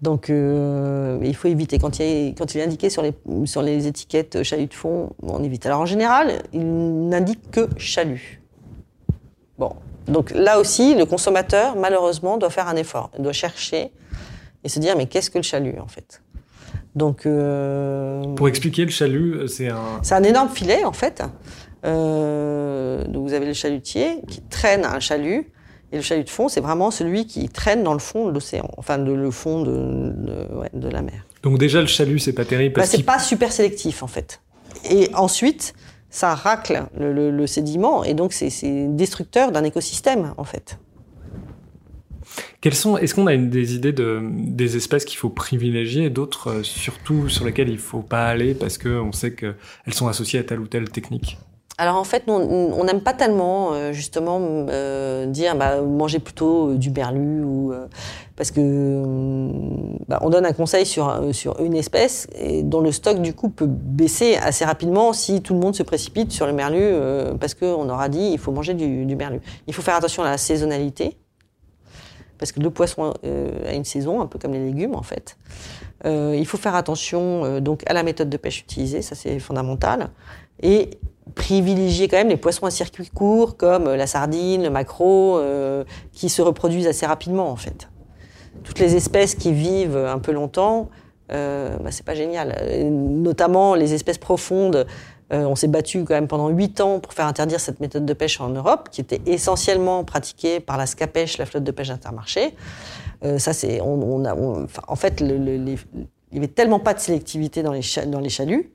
Donc, 0.02 0.30
euh, 0.30 1.20
il 1.22 1.34
faut 1.36 1.46
éviter. 1.46 1.78
Quand 1.78 2.00
il, 2.00 2.34
quand 2.36 2.56
il 2.56 2.60
est 2.60 2.64
indiqué 2.64 2.90
sur 2.90 3.02
les, 3.02 3.14
sur 3.46 3.62
les 3.62 3.86
étiquettes 3.86 4.42
chalut 4.42 4.66
de 4.66 4.74
fond, 4.74 5.10
on 5.22 5.42
évite. 5.44 5.64
Alors, 5.64 5.80
en 5.80 5.86
général, 5.86 6.42
il 6.52 7.08
n'indique 7.08 7.52
que 7.52 7.68
chalut. 7.76 8.42
Bon. 9.58 9.76
Donc, 10.08 10.32
là 10.32 10.58
aussi, 10.58 10.96
le 10.96 11.06
consommateur, 11.06 11.76
malheureusement, 11.76 12.36
doit 12.36 12.50
faire 12.50 12.66
un 12.66 12.74
effort. 12.74 13.10
Il 13.16 13.22
doit 13.22 13.32
chercher 13.32 13.92
et 14.64 14.68
se 14.68 14.80
dire, 14.80 14.96
mais 14.96 15.06
qu'est-ce 15.06 15.30
que 15.30 15.38
le 15.38 15.44
chalut, 15.44 15.78
en 15.78 15.86
fait? 15.86 16.20
Donc. 16.96 17.24
Euh, 17.24 18.24
Pour 18.34 18.48
expliquer, 18.48 18.84
le 18.84 18.90
chalut, 18.90 19.46
c'est 19.46 19.68
un. 19.68 20.00
C'est 20.02 20.16
un 20.16 20.24
énorme 20.24 20.48
filet, 20.48 20.82
en 20.82 20.92
fait. 20.92 21.22
Euh, 21.84 23.04
donc, 23.04 23.26
vous 23.26 23.34
avez 23.34 23.46
le 23.46 23.54
chalutier 23.54 24.20
qui 24.28 24.42
traîne 24.42 24.84
un 24.84 25.00
chalut 25.00 25.52
et 25.92 25.96
le 25.96 26.02
chalut 26.02 26.24
de 26.24 26.30
fond, 26.30 26.48
c'est 26.48 26.60
vraiment 26.60 26.90
celui 26.90 27.26
qui 27.26 27.48
traîne 27.50 27.82
dans 27.82 27.92
le 27.92 27.98
fond 27.98 28.26
de 28.26 28.32
l'océan, 28.32 28.70
enfin 28.78 28.98
de, 28.98 29.12
le 29.12 29.30
fond 29.30 29.62
de, 29.62 30.14
de, 30.72 30.88
la 30.88 31.02
mer. 31.02 31.26
Donc 31.42 31.58
déjà 31.58 31.82
le 31.82 31.86
chalut, 31.86 32.18
c'est 32.18 32.32
pas 32.32 32.46
terrible. 32.46 32.76
Bah, 32.76 32.86
c'est 32.86 33.02
pas 33.02 33.18
super 33.18 33.52
sélectif 33.52 34.02
en 34.02 34.06
fait. 34.06 34.40
Et 34.90 35.10
ensuite, 35.14 35.74
ça 36.08 36.34
racle 36.34 36.84
le, 36.98 37.30
le 37.30 37.46
sédiment 37.46 38.04
et 38.04 38.14
donc 38.14 38.32
c'est 38.32 38.48
destructeur 38.88 39.52
d'un 39.52 39.64
écosystème 39.64 40.32
en 40.38 40.44
fait. 40.44 40.78
Quels 42.62 42.74
sont 42.74 42.96
Est-ce 42.96 43.14
qu'on 43.14 43.26
a 43.26 43.34
une, 43.34 43.50
des 43.50 43.74
idées 43.74 43.92
de 43.92 44.22
des 44.32 44.76
espèces 44.76 45.04
qu'il 45.04 45.18
faut 45.18 45.30
privilégier 45.30 46.04
et 46.04 46.10
d'autres 46.10 46.48
euh, 46.48 46.62
surtout 46.62 47.28
sur 47.28 47.44
lesquelles 47.44 47.68
il 47.68 47.78
faut 47.78 48.02
pas 48.02 48.28
aller 48.28 48.54
parce 48.54 48.78
qu'on 48.78 49.12
sait 49.12 49.34
qu'elles 49.34 49.56
sont 49.90 50.08
associées 50.08 50.38
à 50.38 50.44
telle 50.44 50.60
ou 50.60 50.66
telle 50.66 50.88
technique? 50.88 51.38
Alors 51.78 51.96
en 51.96 52.04
fait, 52.04 52.24
on 52.28 52.84
n'aime 52.84 53.00
pas 53.00 53.14
tellement 53.14 53.72
euh, 53.72 53.92
justement 53.92 54.38
euh, 54.40 55.24
dire 55.26 55.56
bah, 55.56 55.80
manger 55.80 56.18
plutôt 56.18 56.68
euh, 56.68 56.76
du 56.76 56.90
berlu 56.90 57.42
ou 57.42 57.72
parce 58.36 58.50
que 58.50 59.48
bah, 60.06 60.18
on 60.22 60.28
donne 60.28 60.44
un 60.44 60.52
conseil 60.52 60.84
sur 60.84 61.34
sur 61.34 61.60
une 61.60 61.74
espèce 61.74 62.28
et 62.38 62.62
dont 62.62 62.80
le 62.80 62.92
stock 62.92 63.20
du 63.20 63.32
coup 63.34 63.48
peut 63.48 63.66
baisser 63.66 64.36
assez 64.36 64.64
rapidement 64.64 65.12
si 65.12 65.40
tout 65.40 65.54
le 65.54 65.60
monde 65.60 65.74
se 65.74 65.82
précipite 65.82 66.30
sur 66.30 66.46
le 66.46 66.52
merlu 66.52 66.92
parce 67.40 67.54
qu'on 67.54 67.88
aura 67.88 68.08
dit 68.08 68.30
il 68.32 68.38
faut 68.38 68.52
manger 68.52 68.74
du, 68.74 69.06
du 69.06 69.16
merlu. 69.16 69.40
Il 69.66 69.74
faut 69.74 69.82
faire 69.82 69.96
attention 69.96 70.22
à 70.22 70.30
la 70.30 70.38
saisonnalité 70.38 71.16
parce 72.38 72.52
que 72.52 72.60
le 72.60 72.70
poisson 72.70 73.14
a 73.66 73.72
une 73.72 73.84
saison 73.84 74.20
un 74.20 74.26
peu 74.26 74.38
comme 74.38 74.52
les 74.52 74.64
légumes 74.64 74.94
en 74.94 75.02
fait. 75.02 75.38
il 76.04 76.46
faut 76.46 76.58
faire 76.58 76.74
attention 76.74 77.60
donc 77.60 77.82
à 77.86 77.94
la 77.94 78.02
méthode 78.02 78.28
de 78.28 78.36
pêche 78.36 78.60
utilisée, 78.60 79.00
ça 79.00 79.14
c'est 79.14 79.38
fondamental 79.38 80.10
et 80.62 80.90
privilégier 81.34 82.08
quand 82.08 82.16
même 82.16 82.28
les 82.28 82.36
poissons 82.36 82.66
à 82.66 82.70
circuit 82.70 83.08
court 83.08 83.56
comme 83.56 83.84
la 83.84 84.06
sardine, 84.06 84.62
le 84.62 84.70
maquereau, 84.70 85.38
euh, 85.38 85.84
qui 86.12 86.28
se 86.28 86.42
reproduisent 86.42 86.86
assez 86.86 87.06
rapidement 87.06 87.50
en 87.50 87.56
fait. 87.56 87.88
Toutes 88.64 88.78
les 88.78 88.96
espèces 88.96 89.34
qui 89.34 89.52
vivent 89.52 89.96
un 89.96 90.18
peu 90.18 90.32
longtemps, 90.32 90.90
euh, 91.32 91.76
bah, 91.78 91.90
c'est 91.90 92.04
pas 92.04 92.14
génial. 92.14 92.54
notamment 92.90 93.74
les 93.74 93.94
espèces 93.94 94.18
profondes. 94.18 94.86
Euh, 95.32 95.44
on 95.44 95.56
s'est 95.56 95.68
battu 95.68 96.04
quand 96.04 96.14
même 96.14 96.28
pendant 96.28 96.48
huit 96.48 96.80
ans 96.80 97.00
pour 97.00 97.14
faire 97.14 97.26
interdire 97.26 97.58
cette 97.58 97.80
méthode 97.80 98.04
de 98.04 98.12
pêche 98.12 98.40
en 98.40 98.50
Europe, 98.50 98.88
qui 98.90 99.00
était 99.00 99.20
essentiellement 99.24 100.04
pratiquée 100.04 100.60
par 100.60 100.76
la 100.76 100.86
SCAPECH, 100.86 101.38
la 101.38 101.46
flotte 101.46 101.64
de 101.64 101.70
pêche 101.70 101.90
intermarché. 101.90 102.54
Euh, 103.24 103.38
ça, 103.38 103.54
c'est, 103.54 103.80
on, 103.80 104.24
en 104.24 104.96
fait, 104.96 105.20
il 105.20 105.40
n'y 105.40 106.38
avait 106.38 106.48
tellement 106.48 106.80
pas 106.80 106.92
de 106.92 107.00
sélectivité 107.00 107.62
dans 107.62 107.72
les, 107.72 107.82
dans 108.06 108.20
les 108.20 108.28
chaluts 108.28 108.72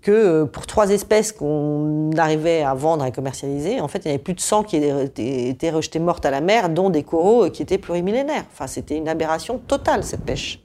que 0.00 0.10
euh, 0.10 0.46
pour 0.46 0.66
trois 0.66 0.90
espèces 0.90 1.32
qu'on 1.32 2.10
arrivait 2.16 2.62
à 2.62 2.74
vendre 2.74 3.04
et 3.04 3.12
commercialiser, 3.12 3.80
en 3.80 3.88
fait, 3.88 4.00
il 4.04 4.06
y 4.06 4.08
avait 4.10 4.18
plus 4.18 4.34
de 4.34 4.40
100 4.40 4.64
qui 4.64 4.76
étaient 4.76 5.70
rejetées 5.70 5.98
mortes 5.98 6.24
à 6.24 6.30
la 6.30 6.40
mer, 6.40 6.70
dont 6.70 6.90
des 6.90 7.02
coraux 7.02 7.44
euh, 7.44 7.50
qui 7.50 7.62
étaient 7.62 7.78
plurimillénaires. 7.78 8.44
Enfin, 8.52 8.66
c'était 8.66 8.96
une 8.96 9.08
aberration 9.08 9.58
totale, 9.58 10.04
cette 10.04 10.24
pêche. 10.24 10.60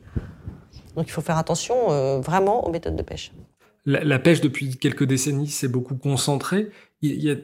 Donc 0.95 1.07
il 1.07 1.11
faut 1.11 1.21
faire 1.21 1.37
attention 1.37 1.75
euh, 1.89 2.19
vraiment 2.19 2.67
aux 2.67 2.71
méthodes 2.71 2.95
de 2.95 3.01
pêche. 3.01 3.31
La, 3.85 4.17
pêche, 4.17 4.39
depuis 4.39 4.77
quelques 4.77 5.03
décennies, 5.03 5.49
s'est 5.49 5.67
beaucoup 5.67 5.95
concentrée. 5.95 6.69
Il 7.01 7.21
y 7.21 7.29
a, 7.29 7.35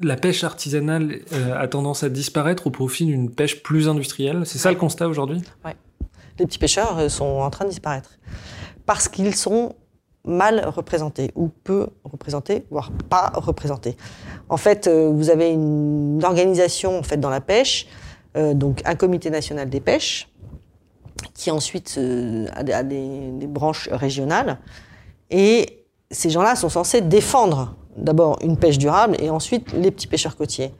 la 0.00 0.16
pêche 0.16 0.42
artisanale 0.42 1.20
a 1.54 1.68
tendance 1.68 2.02
à 2.02 2.08
disparaître 2.08 2.66
au 2.66 2.70
profit 2.70 3.06
d'une 3.06 3.30
pêche 3.30 3.62
plus 3.62 3.88
industrielle. 3.88 4.42
C'est 4.44 4.58
ça 4.58 4.72
le 4.72 4.76
constat 4.76 5.06
aujourd'hui? 5.06 5.40
Oui. 5.64 5.70
Les 6.40 6.46
petits 6.46 6.58
pêcheurs 6.58 7.08
sont 7.08 7.24
en 7.24 7.50
train 7.50 7.64
de 7.64 7.70
disparaître. 7.70 8.18
Parce 8.86 9.06
qu'ils 9.06 9.36
sont 9.36 9.76
mal 10.24 10.66
représentés 10.66 11.30
ou 11.34 11.48
peu 11.48 11.88
représentés, 12.04 12.66
voire 12.70 12.90
pas 13.08 13.32
représentés. 13.34 13.96
En 14.48 14.56
fait, 14.56 14.86
euh, 14.86 15.10
vous 15.12 15.30
avez 15.30 15.50
une 15.50 16.20
organisation 16.24 16.98
en 16.98 17.02
fait 17.02 17.18
dans 17.18 17.30
la 17.30 17.40
pêche, 17.40 17.86
euh, 18.36 18.54
donc 18.54 18.80
un 18.84 18.94
comité 18.94 19.30
national 19.30 19.68
des 19.68 19.80
pêches, 19.80 20.28
qui 21.34 21.50
ensuite 21.50 21.96
euh, 21.98 22.46
a, 22.54 22.82
des, 22.82 23.46
branches 23.46 23.88
régionales, 23.90 24.58
et 25.30 25.84
ces 26.10 26.30
gens-là 26.30 26.56
sont 26.56 26.68
censés 26.68 27.00
défendre 27.00 27.76
d'abord 27.96 28.38
une 28.42 28.56
pêche 28.56 28.78
durable 28.78 29.16
et 29.20 29.30
ensuite 29.30 29.72
les 29.72 29.90
petits 29.90 30.06
pêcheurs 30.06 30.36
côtiers. 30.36 30.72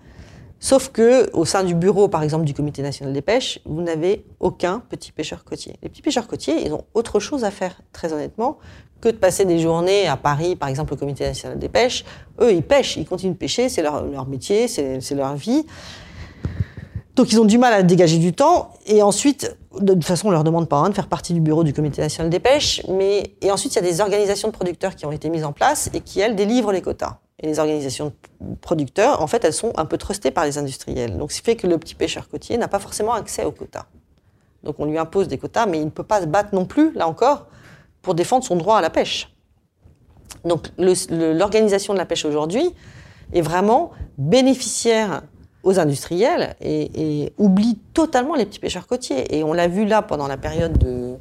Sauf 0.64 0.88
que 0.88 1.30
au 1.34 1.44
sein 1.44 1.62
du 1.62 1.74
bureau, 1.74 2.08
par 2.08 2.22
exemple, 2.22 2.46
du 2.46 2.54
Comité 2.54 2.80
national 2.80 3.12
des 3.12 3.20
pêches, 3.20 3.58
vous 3.66 3.82
n'avez 3.82 4.24
aucun 4.40 4.80
petit 4.88 5.12
pêcheur 5.12 5.44
côtier. 5.44 5.74
Les 5.82 5.90
petits 5.90 6.00
pêcheurs 6.00 6.26
côtiers, 6.26 6.64
ils 6.64 6.72
ont 6.72 6.86
autre 6.94 7.20
chose 7.20 7.44
à 7.44 7.50
faire, 7.50 7.82
très 7.92 8.14
honnêtement, 8.14 8.56
que 9.02 9.10
de 9.10 9.16
passer 9.18 9.44
des 9.44 9.58
journées 9.58 10.06
à 10.06 10.16
Paris, 10.16 10.56
par 10.56 10.70
exemple, 10.70 10.94
au 10.94 10.96
Comité 10.96 11.24
national 11.24 11.58
des 11.58 11.68
pêches. 11.68 12.06
Eux, 12.40 12.50
ils 12.50 12.62
pêchent, 12.62 12.96
ils 12.96 13.04
continuent 13.04 13.34
de 13.34 13.36
pêcher, 13.36 13.68
c'est 13.68 13.82
leur, 13.82 14.26
métier, 14.26 14.66
c'est 14.66 15.14
leur 15.14 15.36
vie. 15.36 15.66
Donc 17.14 17.30
ils 17.30 17.38
ont 17.38 17.44
du 17.44 17.58
mal 17.58 17.74
à 17.74 17.82
dégager 17.82 18.16
du 18.16 18.32
temps. 18.32 18.70
Et 18.86 19.02
ensuite, 19.02 19.54
de 19.78 19.92
toute 19.92 20.04
façon, 20.06 20.28
on 20.28 20.30
leur 20.30 20.44
demande 20.44 20.70
pas 20.70 20.78
hein, 20.78 20.88
de 20.88 20.94
faire 20.94 21.08
partie 21.08 21.34
du 21.34 21.42
bureau 21.42 21.62
du 21.62 21.74
Comité 21.74 22.00
national 22.00 22.30
des 22.30 22.40
pêches. 22.40 22.80
Mais 22.88 23.34
et 23.42 23.50
ensuite, 23.50 23.74
il 23.74 23.76
y 23.76 23.86
a 23.86 23.86
des 23.86 24.00
organisations 24.00 24.48
de 24.48 24.54
producteurs 24.54 24.96
qui 24.96 25.04
ont 25.04 25.12
été 25.12 25.28
mises 25.28 25.44
en 25.44 25.52
place 25.52 25.90
et 25.92 26.00
qui 26.00 26.20
elles 26.20 26.36
délivrent 26.36 26.72
les 26.72 26.80
quotas 26.80 27.18
et 27.40 27.46
les 27.46 27.58
organisations 27.58 28.12
producteurs, 28.60 29.20
en 29.20 29.26
fait, 29.26 29.44
elles 29.44 29.52
sont 29.52 29.72
un 29.76 29.86
peu 29.86 29.98
trustées 29.98 30.30
par 30.30 30.44
les 30.44 30.56
industriels. 30.58 31.16
Donc, 31.16 31.32
ce 31.32 31.38
qui 31.38 31.44
fait 31.44 31.56
que 31.56 31.66
le 31.66 31.78
petit 31.78 31.94
pêcheur 31.94 32.28
côtier 32.28 32.56
n'a 32.58 32.68
pas 32.68 32.78
forcément 32.78 33.12
accès 33.12 33.44
aux 33.44 33.50
quotas. 33.50 33.86
Donc, 34.62 34.76
on 34.78 34.84
lui 34.84 34.98
impose 34.98 35.28
des 35.28 35.36
quotas, 35.36 35.66
mais 35.66 35.78
il 35.78 35.84
ne 35.84 35.90
peut 35.90 36.04
pas 36.04 36.20
se 36.20 36.26
battre 36.26 36.54
non 36.54 36.64
plus, 36.64 36.92
là 36.92 37.08
encore, 37.08 37.46
pour 38.02 38.14
défendre 38.14 38.44
son 38.44 38.56
droit 38.56 38.78
à 38.78 38.80
la 38.80 38.90
pêche. 38.90 39.34
Donc, 40.44 40.68
l'organisation 40.78 41.92
de 41.92 41.98
la 41.98 42.06
pêche 42.06 42.24
aujourd'hui 42.24 42.70
est 43.32 43.40
vraiment 43.40 43.90
bénéficiaire 44.16 45.22
aux 45.64 45.78
industriels 45.78 46.54
et, 46.60 47.32
oublie 47.38 47.78
totalement 47.94 48.34
les 48.34 48.44
petits 48.46 48.60
pêcheurs 48.60 48.86
côtiers. 48.86 49.36
Et 49.36 49.42
on 49.42 49.52
l'a 49.52 49.66
vu 49.66 49.86
là 49.86 50.02
pendant 50.02 50.28
la 50.28 50.36
période 50.36 50.76
de, 50.78 51.14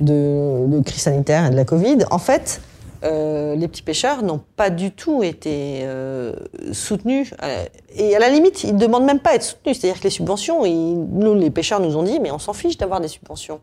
de, 0.00 0.66
de 0.66 0.80
crise 0.80 1.02
sanitaire 1.02 1.46
et 1.46 1.50
de 1.50 1.56
la 1.56 1.64
Covid. 1.64 1.98
En 2.10 2.18
fait, 2.18 2.62
euh, 3.04 3.56
les 3.56 3.68
petits 3.68 3.82
pêcheurs 3.82 4.22
n'ont 4.22 4.40
pas 4.56 4.70
du 4.70 4.92
tout 4.92 5.22
été 5.22 5.80
euh, 5.82 6.32
soutenus. 6.72 7.34
Euh, 7.42 7.64
et 7.94 8.14
à 8.14 8.18
la 8.18 8.28
limite, 8.28 8.64
ils 8.64 8.74
ne 8.74 8.78
demandent 8.78 9.04
même 9.04 9.20
pas 9.20 9.30
à 9.30 9.34
être 9.34 9.42
soutenus. 9.42 9.78
C'est-à-dire 9.78 10.00
que 10.00 10.04
les 10.04 10.10
subventions, 10.10 10.64
nous, 10.64 11.34
les 11.34 11.50
pêcheurs 11.50 11.80
nous 11.80 11.96
ont 11.96 12.02
dit, 12.02 12.20
mais 12.20 12.30
on 12.30 12.38
s'en 12.38 12.52
fiche 12.52 12.78
d'avoir 12.78 13.00
des 13.00 13.08
subventions. 13.08 13.60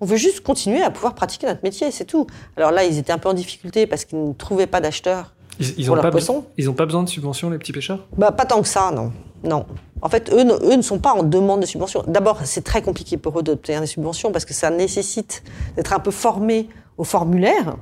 On 0.00 0.06
veut 0.06 0.16
juste 0.16 0.40
continuer 0.40 0.82
à 0.82 0.90
pouvoir 0.90 1.14
pratiquer 1.14 1.46
notre 1.46 1.62
métier, 1.62 1.90
c'est 1.90 2.04
tout. 2.04 2.26
Alors 2.56 2.72
là, 2.72 2.84
ils 2.84 2.98
étaient 2.98 3.12
un 3.12 3.18
peu 3.18 3.28
en 3.28 3.34
difficulté 3.34 3.86
parce 3.86 4.04
qu'ils 4.04 4.28
ne 4.28 4.32
trouvaient 4.32 4.66
pas 4.66 4.80
d'acheteurs 4.80 5.34
ils, 5.60 5.86
pour 5.86 5.96
leurs 5.96 6.10
poissons. 6.10 6.44
Ils 6.58 6.66
n'ont 6.66 6.74
pas 6.74 6.84
besoin 6.84 7.04
de 7.04 7.08
subventions, 7.08 7.48
les 7.48 7.58
petits 7.58 7.72
pêcheurs? 7.72 8.06
Bah, 8.18 8.32
Pas 8.32 8.44
tant 8.44 8.60
que 8.60 8.68
ça, 8.68 8.90
non. 8.90 9.12
Non. 9.44 9.66
En 10.02 10.08
fait, 10.08 10.30
eux, 10.32 10.44
eux 10.62 10.76
ne 10.76 10.82
sont 10.82 10.98
pas 10.98 11.12
en 11.12 11.22
demande 11.22 11.60
de 11.60 11.66
subventions. 11.66 12.02
D'abord, 12.06 12.40
c'est 12.44 12.64
très 12.64 12.82
compliqué 12.82 13.16
pour 13.16 13.38
eux 13.38 13.42
d'obtenir 13.42 13.80
des 13.80 13.86
subventions 13.86 14.32
parce 14.32 14.44
que 14.44 14.52
ça 14.52 14.70
nécessite 14.70 15.42
d'être 15.76 15.92
un 15.92 16.00
peu 16.00 16.10
formé 16.10 16.68
au 16.98 17.04
formulaire 17.04 17.76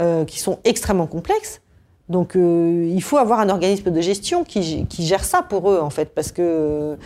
euh, 0.00 0.24
qui 0.24 0.38
sont 0.38 0.58
extrêmement 0.64 1.06
complexes. 1.06 1.60
Donc 2.08 2.34
euh, 2.34 2.90
il 2.92 3.02
faut 3.02 3.18
avoir 3.18 3.38
un 3.38 3.48
organisme 3.48 3.90
de 3.90 4.00
gestion 4.00 4.42
qui, 4.42 4.86
gère 4.98 5.24
ça 5.24 5.42
pour 5.42 5.70
eux, 5.70 5.78
en 5.80 5.90
fait, 5.90 6.14
parce 6.14 6.32
que 6.32 6.98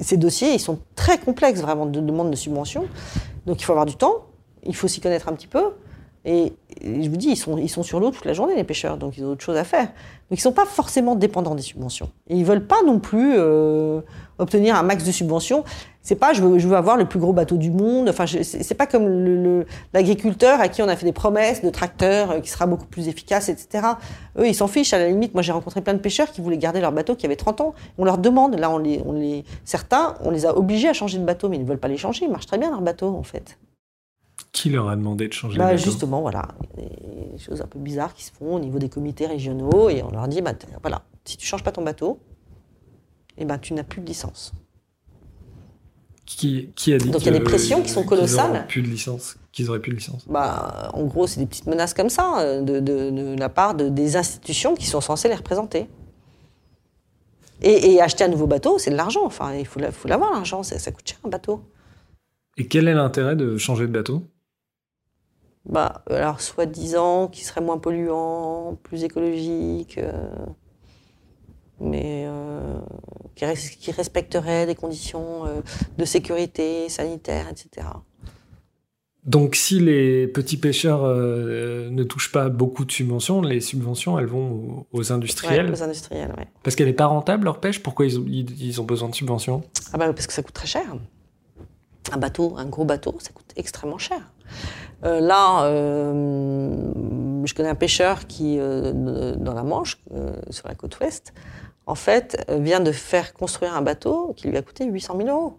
ces 0.00 0.16
dossiers, 0.16 0.54
ils 0.54 0.60
sont 0.60 0.78
très 0.96 1.18
complexes, 1.18 1.60
vraiment, 1.60 1.86
de 1.86 2.00
demande 2.00 2.30
de 2.30 2.36
subvention. 2.36 2.86
Donc 3.46 3.60
il 3.60 3.64
faut 3.64 3.72
avoir 3.72 3.84
du 3.84 3.96
temps, 3.96 4.24
il 4.64 4.74
faut 4.74 4.88
s'y 4.88 5.00
connaître 5.00 5.28
un 5.28 5.34
petit 5.34 5.46
peu. 5.46 5.72
Et, 6.24 6.54
je 6.82 7.10
vous 7.10 7.18
dis, 7.18 7.28
ils 7.28 7.36
sont, 7.36 7.58
ils 7.58 7.68
sont 7.68 7.82
sur 7.82 8.00
l'eau 8.00 8.10
toute 8.10 8.24
la 8.24 8.32
journée, 8.32 8.54
les 8.56 8.64
pêcheurs, 8.64 8.96
donc 8.96 9.18
ils 9.18 9.24
ont 9.24 9.32
autre 9.32 9.44
chose 9.44 9.58
à 9.58 9.64
faire. 9.64 9.88
Donc 10.30 10.38
ils 10.38 10.40
sont 10.40 10.52
pas 10.52 10.64
forcément 10.64 11.16
dépendants 11.16 11.54
des 11.54 11.62
subventions. 11.62 12.10
Et 12.28 12.36
ils 12.36 12.44
veulent 12.44 12.66
pas 12.66 12.82
non 12.86 13.00
plus 13.00 13.34
euh, 13.36 14.00
obtenir 14.38 14.74
un 14.74 14.82
max 14.82 15.04
de 15.04 15.12
subventions. 15.12 15.64
C'est 16.06 16.16
pas, 16.16 16.34
je 16.34 16.42
veux, 16.42 16.58
je 16.58 16.68
veux 16.68 16.76
avoir 16.76 16.98
le 16.98 17.06
plus 17.06 17.18
gros 17.18 17.32
bateau 17.32 17.56
du 17.56 17.70
monde. 17.70 18.10
Enfin, 18.10 18.26
c'est 18.26 18.74
pas 18.74 18.86
comme 18.86 19.06
le- 19.08 19.42
le- 19.42 19.66
l'agriculteur 19.94 20.60
à 20.60 20.68
qui 20.68 20.82
on 20.82 20.88
a 20.88 20.96
fait 20.96 21.06
des 21.06 21.14
promesses 21.14 21.62
de 21.62 21.70
tracteur 21.70 22.30
euh, 22.30 22.40
qui 22.40 22.50
sera 22.50 22.66
beaucoup 22.66 22.84
plus 22.84 23.08
efficace, 23.08 23.48
etc. 23.48 23.86
Eux, 24.38 24.46
ils 24.46 24.54
s'en 24.54 24.68
fichent. 24.68 24.92
À 24.92 24.98
la 24.98 25.08
limite, 25.08 25.32
moi, 25.32 25.42
j'ai 25.42 25.52
rencontré 25.52 25.80
plein 25.80 25.94
de 25.94 25.98
pêcheurs 26.00 26.30
qui 26.30 26.42
voulaient 26.42 26.58
garder 26.58 26.80
leur 26.82 26.92
bateau 26.92 27.16
qui 27.16 27.24
avait 27.24 27.36
30 27.36 27.62
ans. 27.62 27.74
On 27.96 28.04
leur 28.04 28.18
demande, 28.18 28.54
là, 28.58 28.70
on 28.70 28.76
les, 28.76 29.00
on 29.06 29.12
les, 29.12 29.44
certains, 29.64 30.14
on 30.22 30.30
les 30.30 30.44
a 30.44 30.54
obligés 30.58 30.88
à 30.88 30.92
changer 30.92 31.18
de 31.18 31.24
bateau, 31.24 31.48
mais 31.48 31.56
ils 31.56 31.62
ne 31.62 31.66
veulent 31.66 31.78
pas 31.78 31.88
les 31.88 31.96
changer. 31.96 32.26
Ils 32.26 32.30
marchent 32.30 32.46
très 32.46 32.58
bien 32.58 32.70
leur 32.70 32.82
bateau, 32.82 33.08
en 33.16 33.22
fait. 33.22 33.58
Qui 34.52 34.68
leur 34.68 34.90
a 34.90 34.96
demandé 34.96 35.26
de 35.26 35.32
changer 35.32 35.56
Bah, 35.58 35.68
de 35.72 35.76
bateau? 35.78 35.84
justement, 35.90 36.20
voilà, 36.20 36.48
des 36.76 37.38
choses 37.38 37.62
un 37.62 37.66
peu 37.66 37.78
bizarres 37.78 38.12
qui 38.12 38.24
se 38.24 38.30
font 38.32 38.54
au 38.56 38.60
niveau 38.60 38.78
des 38.78 38.90
comités 38.90 39.26
régionaux 39.26 39.88
et 39.88 40.02
on 40.02 40.10
leur 40.10 40.28
dit, 40.28 40.42
bah, 40.42 40.52
voilà, 40.82 41.00
si 41.24 41.38
tu 41.38 41.46
changes 41.46 41.64
pas 41.64 41.72
ton 41.72 41.82
bateau, 41.82 42.18
eh 43.38 43.46
ben, 43.46 43.56
tu 43.58 43.72
n'as 43.72 43.84
plus 43.84 44.02
de 44.02 44.06
licence. 44.06 44.52
Qui, 46.26 46.70
qui 46.74 46.92
a 46.94 46.98
dit 46.98 47.10
Donc, 47.10 47.22
il 47.22 47.26
y 47.26 47.28
a 47.28 47.38
des 47.38 47.44
pressions 47.44 47.82
qui 47.82 47.88
sont 47.90 48.00
qu'ils 48.00 48.08
colossales. 48.10 48.50
auraient 48.50 48.66
plus 48.66 48.82
de 48.82 48.88
licence, 48.88 49.36
qu'ils 49.52 49.68
auraient 49.68 49.80
plus 49.80 49.90
de 49.92 49.96
licence. 49.96 50.26
Bah, 50.28 50.90
en 50.94 51.04
gros, 51.04 51.26
c'est 51.26 51.40
des 51.40 51.46
petites 51.46 51.66
menaces 51.66 51.94
comme 51.94 52.08
ça 52.08 52.40
euh, 52.40 52.62
de, 52.62 52.80
de- 52.80 53.10
de 53.10 53.36
la 53.38 53.48
part 53.48 53.74
de, 53.74 53.88
des 53.88 54.16
institutions 54.16 54.74
qui 54.74 54.86
sont 54.86 55.00
censées 55.00 55.28
les 55.28 55.34
représenter. 55.34 55.88
Et, 57.62 57.92
et 57.92 58.00
acheter 58.00 58.24
un 58.24 58.28
nouveau 58.28 58.46
bateau, 58.46 58.78
c'est 58.78 58.90
de 58.90 58.96
l'argent. 58.96 59.24
Enfin, 59.24 59.54
il 59.54 59.66
faut 59.66 59.80
faut 59.92 60.08
l'avoir, 60.08 60.32
l'argent. 60.32 60.62
Ça, 60.62 60.78
ça 60.78 60.90
coûte 60.92 61.08
cher, 61.08 61.18
un 61.24 61.28
bateau. 61.28 61.62
Et 62.56 62.68
quel 62.68 62.88
est 62.88 62.94
l'intérêt 62.94 63.36
de 63.36 63.56
changer 63.56 63.86
de 63.86 63.92
bateau? 63.92 64.22
Bah, 65.66 66.02
alors, 66.10 66.40
soi-disant, 66.40 67.28
qui 67.28 67.42
serait 67.44 67.62
moins 67.62 67.78
polluant, 67.78 68.76
plus 68.82 69.02
écologique, 69.04 69.96
euh, 69.98 70.12
mais 71.80 72.24
euh, 72.26 72.76
qui, 73.34 73.44
res- 73.44 73.76
qui 73.78 73.90
respecterait 73.92 74.66
des 74.66 74.74
conditions 74.74 75.46
euh, 75.46 75.60
de 75.98 76.04
sécurité 76.04 76.88
sanitaire, 76.88 77.46
etc. 77.50 77.86
Donc, 79.24 79.54
si 79.56 79.80
les 79.80 80.26
petits 80.26 80.58
pêcheurs 80.58 81.02
euh, 81.02 81.88
ne 81.88 82.04
touchent 82.04 82.30
pas 82.30 82.50
beaucoup 82.50 82.84
de 82.84 82.92
subventions, 82.92 83.40
les 83.40 83.60
subventions, 83.62 84.18
elles 84.18 84.26
vont 84.26 84.84
aux, 84.92 85.12
industriels. 85.12 85.66
Ouais, 85.66 85.72
aux 85.72 85.82
industriels, 85.82 86.28
ouais. 86.36 86.46
Parce 86.62 86.76
qu'elle 86.76 86.88
n'est 86.88 86.92
pas 86.92 87.06
rentable, 87.06 87.44
leur 87.44 87.58
pêche 87.58 87.82
Pourquoi 87.82 88.04
ils 88.04 88.18
ont, 88.18 88.24
ils, 88.26 88.62
ils 88.62 88.80
ont 88.82 88.84
besoin 88.84 89.08
de 89.08 89.14
subventions? 89.14 89.62
Ah 89.94 89.98
bah 89.98 90.12
parce 90.12 90.26
que 90.26 90.32
ça 90.34 90.42
coûte 90.42 90.52
très 90.54 90.66
cher. 90.66 90.84
Un 92.12 92.18
bateau, 92.18 92.54
un 92.58 92.66
gros 92.66 92.84
bateau, 92.84 93.16
ça 93.18 93.30
coûte 93.32 93.50
extrêmement 93.56 93.96
cher. 93.96 94.20
Euh, 95.04 95.20
là, 95.20 95.64
euh, 95.64 96.92
je 97.46 97.54
connais 97.54 97.70
un 97.70 97.74
pêcheur 97.74 98.26
qui, 98.26 98.58
dans 98.58 99.54
la 99.54 99.62
Manche, 99.62 99.98
sur 100.50 100.68
la 100.68 100.74
côte 100.74 101.00
ouest, 101.00 101.32
en 101.86 101.94
fait, 101.94 102.44
euh, 102.50 102.58
vient 102.58 102.80
de 102.80 102.92
faire 102.92 103.34
construire 103.34 103.74
un 103.74 103.82
bateau 103.82 104.32
qui 104.36 104.48
lui 104.48 104.56
a 104.56 104.62
coûté 104.62 104.84
800 104.86 105.16
000 105.18 105.28
euros. 105.28 105.58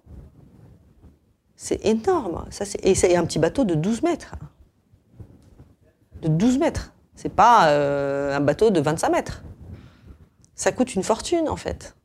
C'est 1.55 1.85
énorme. 1.85 2.45
Ça, 2.49 2.65
c'est- 2.65 2.83
et 2.85 2.95
c'est 2.95 3.15
un 3.15 3.25
petit 3.25 3.39
bateau 3.39 3.63
de 3.63 3.75
12 3.75 4.01
mètres. 4.03 4.35
De 6.21 6.27
12 6.27 6.57
mètres. 6.57 6.93
C'est 7.15 7.29
pas 7.33 7.69
euh, 7.69 8.35
un 8.35 8.41
bateau 8.41 8.71
de 8.71 8.79
25 8.81 9.09
mètres. 9.09 9.43
Ça 10.55 10.71
coûte 10.71 10.95
une 10.95 11.03
fortune, 11.03 11.47
en 11.49 11.55
fait. 11.55 11.95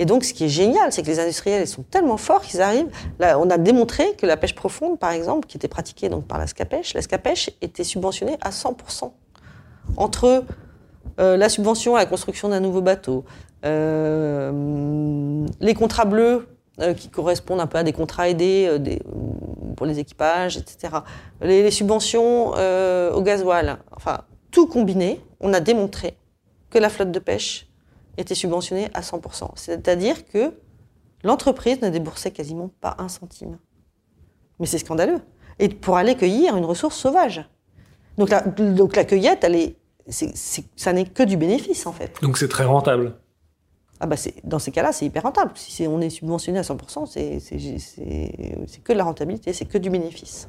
Et 0.00 0.04
donc, 0.06 0.22
ce 0.24 0.32
qui 0.32 0.44
est 0.44 0.48
génial, 0.48 0.92
c'est 0.92 1.02
que 1.02 1.08
les 1.08 1.18
industriels 1.18 1.66
sont 1.66 1.82
tellement 1.82 2.16
forts 2.18 2.42
qu'ils 2.42 2.62
arrivent. 2.62 2.88
On 3.20 3.50
a 3.50 3.58
démontré 3.58 4.14
que 4.14 4.26
la 4.26 4.36
pêche 4.36 4.54
profonde, 4.54 4.98
par 4.98 5.10
exemple, 5.10 5.48
qui 5.48 5.56
était 5.56 5.66
pratiquée 5.68 6.08
donc 6.08 6.26
par 6.26 6.38
la 6.38 6.46
Scapèche, 6.46 6.94
la 6.94 7.02
Scapèche 7.02 7.50
était 7.62 7.82
subventionnée 7.84 8.36
à 8.40 8.50
100%. 8.52 9.12
Entre 9.96 10.44
euh, 11.20 11.36
la 11.36 11.48
subvention 11.48 11.96
à 11.96 11.98
la 11.98 12.06
construction 12.06 12.48
d'un 12.48 12.60
nouveau 12.60 12.80
bateau, 12.80 13.24
euh, 13.64 15.46
les 15.60 15.74
contrats 15.74 16.04
bleus 16.04 16.48
euh, 16.80 16.94
qui 16.94 17.08
correspondent 17.08 17.60
un 17.60 17.66
peu 17.66 17.78
à 17.78 17.82
des 17.82 17.92
contrats 17.92 18.28
aidés 18.28 18.70
pour 19.76 19.86
les 19.86 19.98
équipages, 19.98 20.56
etc. 20.56 20.98
Les, 21.40 21.70
subventions 21.70 22.48
au 22.50 23.22
gasoil, 23.22 23.78
enfin, 23.96 24.20
tout 24.50 24.66
combiné, 24.66 25.20
on 25.40 25.52
a 25.52 25.60
démontré 25.60 26.16
que 26.70 26.78
la 26.78 26.88
flotte 26.88 27.10
de 27.12 27.18
pêche 27.18 27.68
était 28.16 28.34
subventionnée 28.34 28.88
à 28.94 29.00
100%. 29.00 29.50
C'est-à-dire 29.54 30.26
que 30.26 30.52
l'entreprise 31.22 31.80
ne 31.82 31.88
déboursait 31.88 32.30
quasiment 32.30 32.70
pas 32.80 32.96
un 32.98 33.08
centime. 33.08 33.58
Mais 34.60 34.66
c'est 34.66 34.78
scandaleux. 34.78 35.20
Et 35.58 35.68
pour 35.68 35.96
aller 35.96 36.16
cueillir 36.16 36.56
une 36.56 36.64
ressource 36.64 36.96
sauvage. 36.96 37.48
Donc 38.16 38.30
la 38.30 39.04
cueillette, 39.04 39.44
elle 39.44 39.54
est, 39.54 39.76
c'est- 40.08 40.36
c'est- 40.36 40.64
ça 40.76 40.92
n'est 40.92 41.04
que 41.06 41.22
du 41.22 41.36
bénéfice 41.36 41.86
en 41.86 41.92
fait. 41.92 42.12
Donc, 42.22 42.38
c'est 42.38 42.48
très 42.48 42.64
rentable. 42.64 43.14
Ah 44.00 44.06
bah 44.06 44.16
c'est, 44.16 44.34
dans 44.44 44.60
ces 44.60 44.70
cas-là, 44.70 44.92
c'est 44.92 45.06
hyper 45.06 45.24
rentable. 45.24 45.52
Si 45.56 45.72
c'est- 45.72 45.86
on 45.88 46.00
est 46.00 46.10
subventionné 46.10 46.58
à 46.60 46.62
100%, 46.62 47.04
c'est, 47.06 47.40
c'est, 47.40 47.58
c'est- 47.58 48.56
c'est 48.66 48.82
que 48.84 48.92
de 48.92 48.98
la 48.98 49.04
rentabilité, 49.04 49.52
c'est 49.52 49.64
que 49.64 49.78
du 49.78 49.90
bénéfice. 49.90 50.48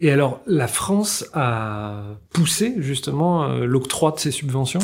Et 0.00 0.10
alors, 0.10 0.40
la 0.46 0.68
France 0.68 1.24
a 1.32 2.02
poussé 2.30 2.74
justement 2.78 3.44
euh, 3.44 3.64
l'octroi 3.64 4.10
de 4.12 4.18
ces 4.18 4.30
subventions? 4.30 4.80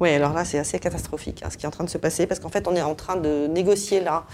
Oui, 0.00 0.10
alors 0.10 0.32
là, 0.32 0.44
c'est 0.44 0.58
assez 0.58 0.78
catastrophique 0.78 1.42
hein, 1.44 1.50
ce 1.50 1.56
qui 1.56 1.64
est 1.64 1.68
en 1.68 1.72
train 1.72 1.84
de 1.84 1.90
se 1.90 1.98
passer, 1.98 2.26
parce 2.26 2.40
qu'en 2.40 2.48
fait, 2.48 2.66
on 2.66 2.74
est 2.74 2.82
en 2.82 2.94
train 2.94 3.16
de 3.16 3.46
négocier 3.46 4.00
là, 4.00 4.26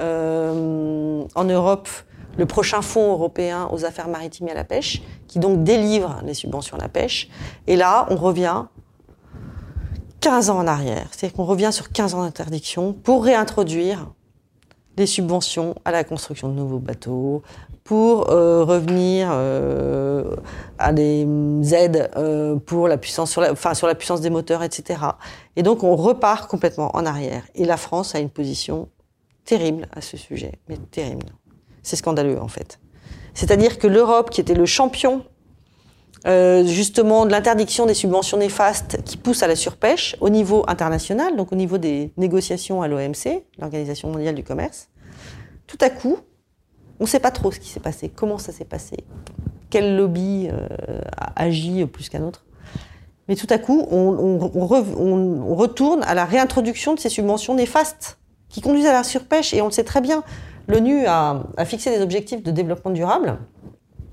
euh, 0.00 1.24
en 1.34 1.44
Europe, 1.44 1.88
le 2.36 2.46
prochain 2.46 2.82
fonds 2.82 3.12
européen 3.12 3.68
aux 3.72 3.84
affaires 3.84 4.08
maritimes 4.08 4.48
et 4.48 4.52
à 4.52 4.54
la 4.54 4.64
pêche, 4.64 5.02
qui 5.28 5.38
donc 5.38 5.62
délivre 5.62 6.20
les 6.24 6.34
subventions 6.34 6.76
à 6.76 6.80
la 6.80 6.88
pêche. 6.88 7.28
Et 7.66 7.76
là, 7.76 8.06
on 8.10 8.16
revient 8.16 8.64
15 10.20 10.50
ans 10.50 10.58
en 10.58 10.66
arrière. 10.66 11.08
C'est-à-dire 11.10 11.36
qu'on 11.36 11.44
revient 11.44 11.70
sur 11.72 11.90
15 11.90 12.14
ans 12.14 12.22
d'interdiction 12.22 12.92
pour 12.92 13.24
réintroduire 13.24 14.10
des 14.96 15.06
subventions 15.06 15.74
à 15.84 15.90
la 15.90 16.04
construction 16.04 16.48
de 16.48 16.54
nouveaux 16.54 16.78
bateaux, 16.78 17.42
pour 17.84 18.30
euh, 18.30 18.64
revenir 18.64 19.28
euh, 19.32 20.36
à 20.78 20.92
des 20.92 21.26
aides 21.74 22.10
euh, 22.16 22.56
pour 22.56 22.88
la 22.88 22.96
puissance 22.96 23.30
sur 23.30 23.40
la, 23.40 23.54
sur 23.74 23.86
la 23.86 23.94
puissance 23.94 24.20
des 24.20 24.30
moteurs, 24.30 24.62
etc. 24.62 25.00
Et 25.56 25.62
donc 25.62 25.82
on 25.82 25.96
repart 25.96 26.48
complètement 26.48 26.94
en 26.94 27.04
arrière. 27.04 27.42
Et 27.54 27.64
la 27.64 27.76
France 27.76 28.14
a 28.14 28.20
une 28.20 28.30
position 28.30 28.88
terrible 29.44 29.88
à 29.92 30.00
ce 30.00 30.16
sujet, 30.16 30.52
mais 30.68 30.76
terrible. 30.76 31.26
C'est 31.82 31.96
scandaleux 31.96 32.40
en 32.40 32.48
fait. 32.48 32.78
C'est-à-dire 33.34 33.78
que 33.78 33.86
l'Europe, 33.86 34.30
qui 34.30 34.40
était 34.40 34.54
le 34.54 34.66
champion 34.66 35.24
euh, 36.26 36.64
justement 36.64 37.26
de 37.26 37.30
l'interdiction 37.32 37.86
des 37.86 37.94
subventions 37.94 38.36
néfastes 38.36 39.02
qui 39.04 39.16
poussent 39.16 39.42
à 39.42 39.48
la 39.48 39.56
surpêche 39.56 40.16
au 40.20 40.28
niveau 40.28 40.64
international, 40.68 41.36
donc 41.36 41.52
au 41.52 41.56
niveau 41.56 41.78
des 41.78 42.12
négociations 42.16 42.82
à 42.82 42.88
l'OMC, 42.88 43.42
l'Organisation 43.58 44.10
mondiale 44.10 44.34
du 44.34 44.44
commerce, 44.44 44.88
tout 45.66 45.78
à 45.80 45.90
coup, 45.90 46.18
on 47.00 47.04
ne 47.04 47.08
sait 47.08 47.18
pas 47.18 47.32
trop 47.32 47.50
ce 47.50 47.58
qui 47.58 47.68
s'est 47.68 47.80
passé, 47.80 48.08
comment 48.08 48.38
ça 48.38 48.52
s'est 48.52 48.64
passé, 48.64 48.96
quel 49.70 49.96
lobby 49.96 50.48
euh, 50.52 51.00
a 51.16 51.42
agi 51.42 51.84
plus 51.86 52.08
qu'un 52.08 52.22
autre. 52.22 52.44
Mais 53.28 53.36
tout 53.36 53.46
à 53.50 53.58
coup, 53.58 53.86
on, 53.90 54.38
retourne 55.56 56.02
à 56.04 56.14
la 56.14 56.24
réintroduction 56.24 56.94
de 56.94 57.00
ces 57.00 57.08
subventions 57.08 57.54
néfastes 57.54 58.18
qui 58.48 58.60
conduisent 58.60 58.86
à 58.86 58.92
la 58.92 59.04
surpêche. 59.04 59.54
Et 59.54 59.62
on 59.62 59.66
le 59.66 59.70
sait 59.70 59.84
très 59.84 60.00
bien, 60.00 60.22
l'ONU 60.68 61.06
a, 61.06 61.42
a 61.56 61.64
fixé 61.64 61.90
des 61.90 62.02
objectifs 62.02 62.42
de 62.42 62.50
développement 62.50 62.90
durable. 62.90 63.38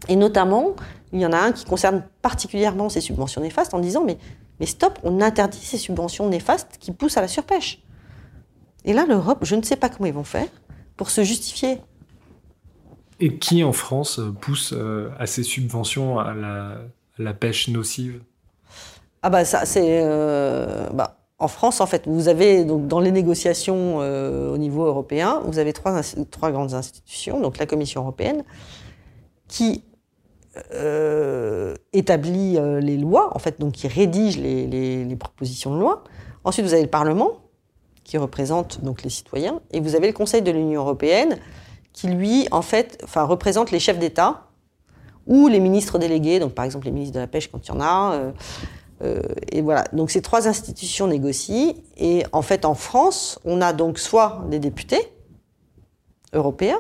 Et 0.08 0.16
notamment, 0.16 0.76
il 1.12 1.20
y 1.20 1.26
en 1.26 1.34
a 1.34 1.38
un 1.38 1.52
qui 1.52 1.66
concerne 1.66 2.04
particulièrement 2.22 2.90
ces 2.90 3.02
subventions 3.02 3.42
néfastes 3.42 3.74
en 3.74 3.80
disant 3.80 4.04
mais, 4.04 4.18
mais 4.60 4.66
stop, 4.66 5.00
on 5.04 5.22
interdit 5.22 5.60
ces 5.60 5.78
subventions 5.78 6.28
néfastes 6.30 6.78
qui 6.80 6.92
poussent 6.92 7.18
à 7.18 7.22
la 7.22 7.28
surpêche. 7.28 7.84
Et 8.86 8.94
là, 8.94 9.06
l'Europe, 9.06 9.40
je 9.44 9.56
ne 9.56 9.62
sais 9.62 9.76
pas 9.76 9.90
comment 9.90 10.08
ils 10.08 10.14
vont 10.14 10.24
faire 10.24 10.48
pour 10.96 11.10
se 11.10 11.24
justifier. 11.24 11.82
Et 13.20 13.38
qui 13.38 13.64
en 13.64 13.74
France 13.74 14.22
pousse 14.40 14.74
euh, 14.74 15.10
à 15.20 15.26
ces 15.28 15.44
subventions 15.44 16.20
à 16.20 16.34
la, 16.34 16.72
à 16.72 16.78
la 17.18 17.34
pêche 17.34 17.68
nocive? 17.68 18.22
Ah 19.22 19.30
bah 19.30 19.44
ça 19.44 19.66
c'est 19.66 20.00
euh, 20.02 20.88
bah, 20.94 21.19
en 21.40 21.48
France 21.48 21.80
en 21.82 21.86
fait 21.86 22.04
vous 22.08 22.28
avez 22.28 22.66
donc 22.66 22.88
dans 22.88 23.00
les 23.00 23.12
négociations 23.12 23.98
euh, 24.02 24.54
au 24.54 24.58
niveau 24.58 24.84
européen 24.86 25.42
vous 25.46 25.58
avez 25.60 25.74
trois 25.74 26.52
grandes 26.52 26.74
institutions 26.74 27.40
donc 27.40 27.58
la 27.58 27.66
Commission 27.66 28.02
européenne 28.02 28.44
qui 29.48 29.84
euh, 30.74 31.76
établit 31.94 32.58
euh, 32.58 32.80
les 32.80 32.98
lois 32.98 33.30
en 33.36 33.40
fait 33.40 33.60
donc 33.60 33.74
qui 33.74 33.88
rédige 33.88 34.38
les, 34.38 34.68
les- 34.68 35.06
les 35.06 35.16
propositions 35.16 35.74
de 35.74 35.80
loi. 35.80 36.04
Ensuite 36.44 36.66
vous 36.66 36.74
avez 36.74 36.82
le 36.84 36.90
Parlement 36.90 37.38
qui 38.04 38.18
représente 38.18 38.82
donc 38.84 39.04
les 39.04 39.10
citoyens 39.10 39.62
et 39.72 39.80
vous 39.80 39.96
avez 39.96 40.08
le 40.08 40.14
Conseil 40.14 40.42
de 40.42 40.52
l'Union 40.52 40.82
européenne 40.82 41.38
qui 41.94 42.08
lui 42.08 42.48
en 42.52 42.62
fait 42.62 43.00
enfin 43.04 43.24
représente 43.24 43.72
les 43.72 43.80
chefs 43.80 44.00
d'État 44.00 44.48
ou 45.28 45.48
les 45.48 45.60
ministres 45.60 46.00
délégués 46.00 46.40
donc 46.40 46.54
par 46.54 46.66
exemple 46.66 46.86
les 46.86 46.92
ministres 46.92 47.16
de 47.16 47.20
la 47.20 47.28
pêche 47.28 47.50
quand 47.52 47.66
il 47.66 47.70
y 47.70 47.72
en 47.72 47.82
a 47.82 48.20
euh, 49.02 49.22
et 49.52 49.62
voilà, 49.62 49.86
donc 49.94 50.12
ces 50.12 50.22
trois 50.22 50.48
institutions 50.48 51.08
négocient. 51.08 51.74
Et 51.98 52.26
en 52.32 52.42
fait, 52.42 52.66
en 52.66 52.74
France, 52.74 53.40
on 53.46 53.62
a 53.62 53.74
donc 53.74 54.00
soit 54.00 54.44
des 54.50 54.60
députés 54.60 55.02
européens, 56.34 56.80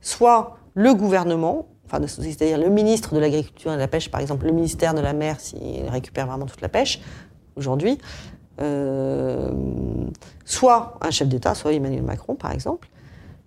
soit 0.00 0.56
le 0.74 0.94
gouvernement, 0.94 1.68
enfin, 1.86 2.04
c'est-à-dire 2.06 2.58
le 2.58 2.70
ministre 2.70 3.14
de 3.14 3.20
l'Agriculture 3.20 3.72
et 3.72 3.76
de 3.76 3.80
la 3.80 3.88
Pêche, 3.88 4.10
par 4.10 4.20
exemple, 4.20 4.46
le 4.46 4.52
ministère 4.52 4.94
de 4.94 5.00
la 5.00 5.12
Mer, 5.12 5.40
s'il 5.40 5.88
récupère 5.88 6.26
vraiment 6.26 6.46
toute 6.46 6.60
la 6.60 6.68
pêche, 6.68 7.00
aujourd'hui, 7.54 7.98
euh, 8.60 9.50
soit 10.44 10.98
un 11.00 11.10
chef 11.10 11.28
d'État, 11.28 11.54
soit 11.54 11.72
Emmanuel 11.72 12.02
Macron, 12.02 12.34
par 12.34 12.52
exemple, 12.52 12.88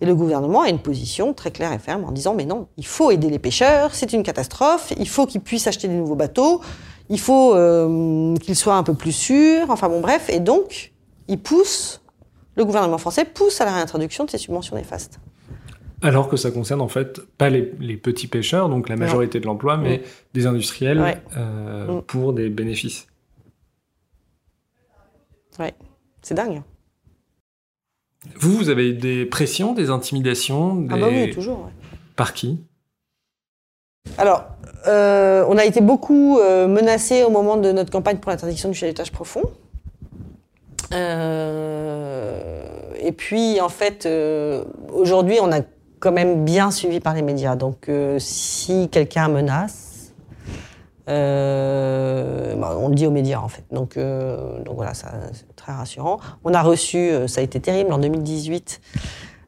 et 0.02 0.06
le 0.06 0.16
gouvernement 0.16 0.62
a 0.62 0.70
une 0.70 0.80
position 0.80 1.34
très 1.34 1.52
claire 1.52 1.74
et 1.74 1.80
ferme 1.80 2.06
en 2.06 2.12
disant 2.12 2.34
mais 2.34 2.46
non, 2.46 2.68
il 2.78 2.86
faut 2.86 3.12
aider 3.12 3.30
les 3.30 3.40
pêcheurs, 3.40 3.94
c'est 3.94 4.14
une 4.14 4.24
catastrophe, 4.24 4.94
il 4.98 5.10
faut 5.10 5.26
qu'ils 5.26 5.42
puissent 5.42 5.68
acheter 5.68 5.88
des 5.88 5.96
nouveaux 5.96 6.16
bateaux, 6.16 6.62
il 7.10 7.20
faut 7.20 7.56
euh, 7.56 8.36
qu'ils 8.38 8.56
soient 8.56 8.76
un 8.76 8.84
peu 8.84 8.94
plus 8.94 9.12
sûrs, 9.12 9.70
enfin 9.70 9.90
bon 9.90 10.00
bref, 10.00 10.30
et 10.30 10.40
donc 10.40 10.94
il 11.28 11.40
pousse, 11.40 12.02
le 12.56 12.66
gouvernement 12.66 12.98
français 12.98 13.26
pousse 13.26 13.60
à 13.62 13.66
la 13.66 13.74
réintroduction 13.74 14.26
de 14.26 14.30
ces 14.30 14.38
subventions 14.38 14.76
néfastes. 14.76 15.20
Alors 16.02 16.30
que 16.30 16.38
ça 16.38 16.52
concerne 16.52 16.82
en 16.82 16.88
fait 16.88 17.20
pas 17.38 17.50
les, 17.50 17.64
petits 17.98 18.28
pêcheurs, 18.28 18.70
donc 18.70 18.88
la 18.88 18.96
majorité 18.96 19.40
de 19.40 19.46
l'emploi, 19.46 19.76
mais 19.76 19.98
mm. 19.98 20.02
des 20.34 20.46
industriels 20.46 21.22
euh, 21.36 22.00
mm. 22.00 22.02
pour 22.04 22.32
des 22.32 22.50
bénéfices. 22.50 23.08
Ouais, 25.60 25.74
c'est 26.22 26.36
dingue. 26.36 26.62
Vous, 28.36 28.56
vous 28.56 28.70
avez 28.70 28.94
des 28.94 29.26
pressions, 29.26 29.74
des 29.74 29.90
intimidations 29.90 30.86
Ah 30.90 30.98
bah 30.98 31.08
oui, 31.10 31.32
toujours. 31.32 31.70
Par 32.16 32.34
qui? 32.34 32.60
Alors, 34.20 34.44
euh, 34.88 35.46
on 35.48 35.58
a 35.58 35.64
été 35.64 35.80
beaucoup 35.80 36.40
euh, 36.40 36.68
menacés 36.68 37.24
au 37.24 37.30
moment 37.30 37.56
de 37.56 37.72
notre 37.72 37.90
campagne 37.90 38.18
pour 38.18 38.32
l'interdiction 38.32 38.68
du 38.68 38.76
chalutage 38.76 39.14
profond. 39.14 39.44
Euh, 40.94 42.42
et 43.00 43.14
puis, 43.14 43.62
en 43.62 43.70
fait, 43.70 44.06
aujourd'hui, 44.92 45.38
on 45.42 45.52
a 45.54 45.62
quand 46.00 46.12
même 46.12 46.44
bien 46.44 46.70
suivi 46.70 47.00
par 47.00 47.14
les 47.14 47.22
médias. 47.22 47.56
Donc, 47.56 47.90
si 48.18 48.90
quelqu'un 48.90 49.30
menace, 49.30 50.14
bah, 51.08 51.14
on 52.78 52.90
le 52.90 52.96
dit 52.96 53.08
aux 53.08 53.12
médias 53.12 53.40
en 53.40 53.48
fait. 53.48 53.64
Donc, 53.72 53.98
donc 53.98 54.76
voilà, 54.76 54.94
c'est 54.94 55.08
très 55.56 55.72
rassurant. 55.72 56.20
On 56.44 56.54
a 56.54 56.62
reçu, 56.62 57.10
ça 57.28 57.40
a 57.40 57.44
été 57.46 57.62
terrible 57.62 57.94
en 57.94 58.00
2018. 58.00 58.82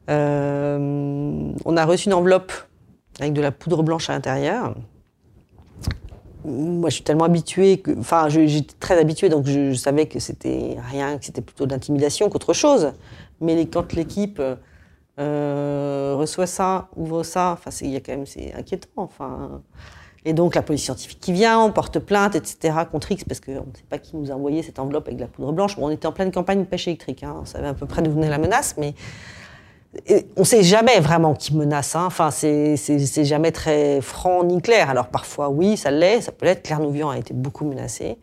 on 0.08 1.76
a 1.76 1.84
reçu 1.84 2.08
une 2.08 2.14
enveloppe 2.14 2.52
avec 3.20 3.32
de 3.32 3.40
la 3.40 3.52
poudre 3.52 3.82
blanche 3.82 4.10
à 4.10 4.14
l'intérieur. 4.14 4.74
Moi, 6.44 6.90
je 6.90 6.96
suis 6.96 7.04
tellement 7.04 7.24
habituée, 7.24 7.78
que, 7.78 7.96
enfin, 7.98 8.28
j'étais 8.28 8.74
très 8.80 8.98
habituée, 8.98 9.28
donc 9.28 9.46
je, 9.46 9.74
savais 9.74 10.06
que 10.06 10.18
c'était 10.18 10.76
rien, 10.90 11.18
que 11.18 11.24
c'était 11.24 11.42
plutôt 11.42 11.66
de 11.66 11.72
l'intimidation 11.72 12.28
qu'autre 12.28 12.52
chose. 12.52 12.92
Mais 13.40 13.66
quand 13.66 13.92
l'équipe 13.92 14.42
reçoit 15.18 16.46
ça, 16.46 16.88
ouvre 16.96 17.22
ça, 17.22 17.52
enfin, 17.52 17.70
il 17.82 17.94
quand 18.02 18.12
même, 18.12 18.26
c'est 18.26 18.52
inquiétant. 18.54 18.88
Enfin, 18.96 19.62
et 20.24 20.32
donc 20.34 20.54
la 20.54 20.62
police 20.62 20.84
scientifique 20.84 21.18
qui 21.20 21.32
vient, 21.32 21.58
on 21.60 21.72
porte 21.72 21.98
plainte, 21.98 22.36
etc. 22.36 22.74
contre 22.90 23.10
X, 23.10 23.24
parce 23.24 23.40
qu'on 23.40 23.52
ne 23.52 23.76
sait 23.76 23.84
pas 23.88 23.98
qui 23.98 24.16
nous 24.16 24.30
a 24.30 24.34
envoyé 24.34 24.62
cette 24.62 24.78
enveloppe 24.78 25.08
avec 25.08 25.16
de 25.16 25.22
la 25.22 25.28
poudre 25.28 25.52
blanche. 25.52 25.76
Bon, 25.76 25.86
on 25.86 25.90
était 25.90 26.06
en 26.06 26.12
pleine 26.12 26.30
campagne 26.30 26.64
pêche 26.64 26.86
électrique, 26.86 27.24
hein. 27.24 27.36
on 27.42 27.44
savait 27.44 27.66
à 27.66 27.74
peu 27.74 27.86
près 27.86 28.02
d'où 28.02 28.12
venait 28.12 28.30
la 28.30 28.38
menace, 28.38 28.76
mais 28.78 28.94
on 30.36 30.40
ne 30.40 30.44
sait 30.44 30.62
jamais 30.62 31.00
vraiment 31.00 31.34
qui 31.34 31.54
menace. 31.54 31.94
Hein. 31.96 32.04
Enfin, 32.06 32.30
c'est 32.30 33.24
jamais 33.24 33.52
très 33.52 34.00
franc 34.00 34.44
ni 34.44 34.60
clair. 34.62 34.88
Alors 34.90 35.08
parfois, 35.08 35.50
oui, 35.50 35.76
ça 35.76 35.90
l'est, 35.90 36.22
ça 36.22 36.32
peut 36.32 36.46
l'être. 36.46 36.62
Claire 36.62 36.80
a 37.08 37.18
été 37.18 37.34
beaucoup 37.34 37.64
menacée. 37.64 38.18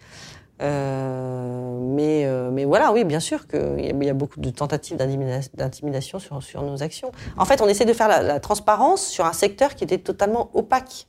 Euh, 0.62 1.80
mais, 1.82 2.26
euh, 2.26 2.50
mais 2.52 2.66
voilà, 2.66 2.92
oui, 2.92 3.06
bien 3.06 3.22
sûr 3.22 3.48
qu'il 3.48 4.04
y, 4.04 4.10
a 4.10 4.14
beaucoup 4.14 4.42
de 4.42 4.50
tentatives 4.50 4.98
d'intimidation 4.98 6.20
sur, 6.20 6.62
nos 6.62 6.84
actions. 6.84 7.12
En 7.38 7.46
fait, 7.46 7.62
on 7.62 7.68
essaie 7.68 7.86
de 7.86 7.94
faire 7.94 8.10
la, 8.10 8.22
la 8.22 8.40
transparence 8.42 9.06
sur 9.06 9.26
un 9.26 9.34
secteur 9.34 9.76
qui 9.76 9.86
était 9.86 10.00
totalement 10.00 10.50
opaque. 10.54 11.08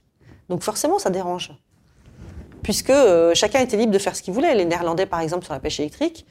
Donc 0.48 0.62
forcément, 0.62 0.98
ça 0.98 1.10
dérange. 1.10 1.52
Puisque 2.62 2.90
euh, 2.90 3.34
chacun 3.34 3.60
était 3.60 3.76
libre 3.76 3.92
de 3.92 3.98
faire 3.98 4.14
ce 4.14 4.22
qu'il 4.22 4.34
voulait. 4.34 4.54
Les 4.54 4.64
Néerlandais, 4.64 5.06
par 5.06 5.20
exemple, 5.20 5.44
sur 5.44 5.54
la 5.54 5.60
pêche 5.60 5.80
électrique, 5.80 6.26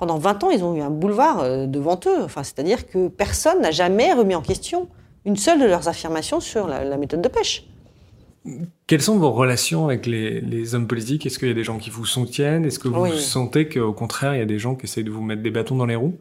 pendant 0.00 0.16
20 0.16 0.44
ans, 0.44 0.50
ils 0.50 0.64
ont 0.64 0.74
eu 0.74 0.80
un 0.80 0.88
boulevard 0.88 1.40
euh, 1.40 1.66
devant 1.66 2.00
eux. 2.06 2.24
Enfin, 2.24 2.42
C'est-à-dire 2.42 2.86
que 2.86 3.08
personne 3.08 3.60
n'a 3.60 3.70
jamais 3.70 4.12
remis 4.14 4.34
en 4.34 4.40
question 4.40 4.88
une 5.26 5.36
seule 5.36 5.60
de 5.60 5.66
leurs 5.66 5.88
affirmations 5.88 6.40
sur 6.40 6.66
la, 6.66 6.96
méthode 6.96 7.20
de 7.20 7.28
pêche. 7.28 7.66
Quelles 8.86 9.02
sont 9.02 9.18
vos 9.18 9.30
relations 9.30 9.84
avec 9.84 10.06
les, 10.06 10.74
hommes 10.74 10.86
politiques? 10.86 11.26
Est-ce 11.26 11.38
qu'il 11.38 11.48
y 11.48 11.50
a 11.50 11.54
des 11.54 11.64
gens 11.64 11.76
qui 11.76 11.90
vous 11.90 12.06
soutiennent? 12.06 12.64
Est-ce 12.64 12.78
que 12.78 12.88
vous 12.88 13.12
sentez 13.12 13.68
qu'au 13.68 13.92
contraire, 13.92 14.34
il 14.34 14.38
y 14.38 14.42
a 14.42 14.46
des 14.46 14.58
gens 14.58 14.74
qui 14.74 14.86
essayent 14.86 15.04
de 15.04 15.10
vous 15.10 15.22
mettre 15.22 15.42
des 15.42 15.50
bâtons 15.50 15.76
dans 15.76 15.84
les 15.84 15.96
roues? 15.96 16.16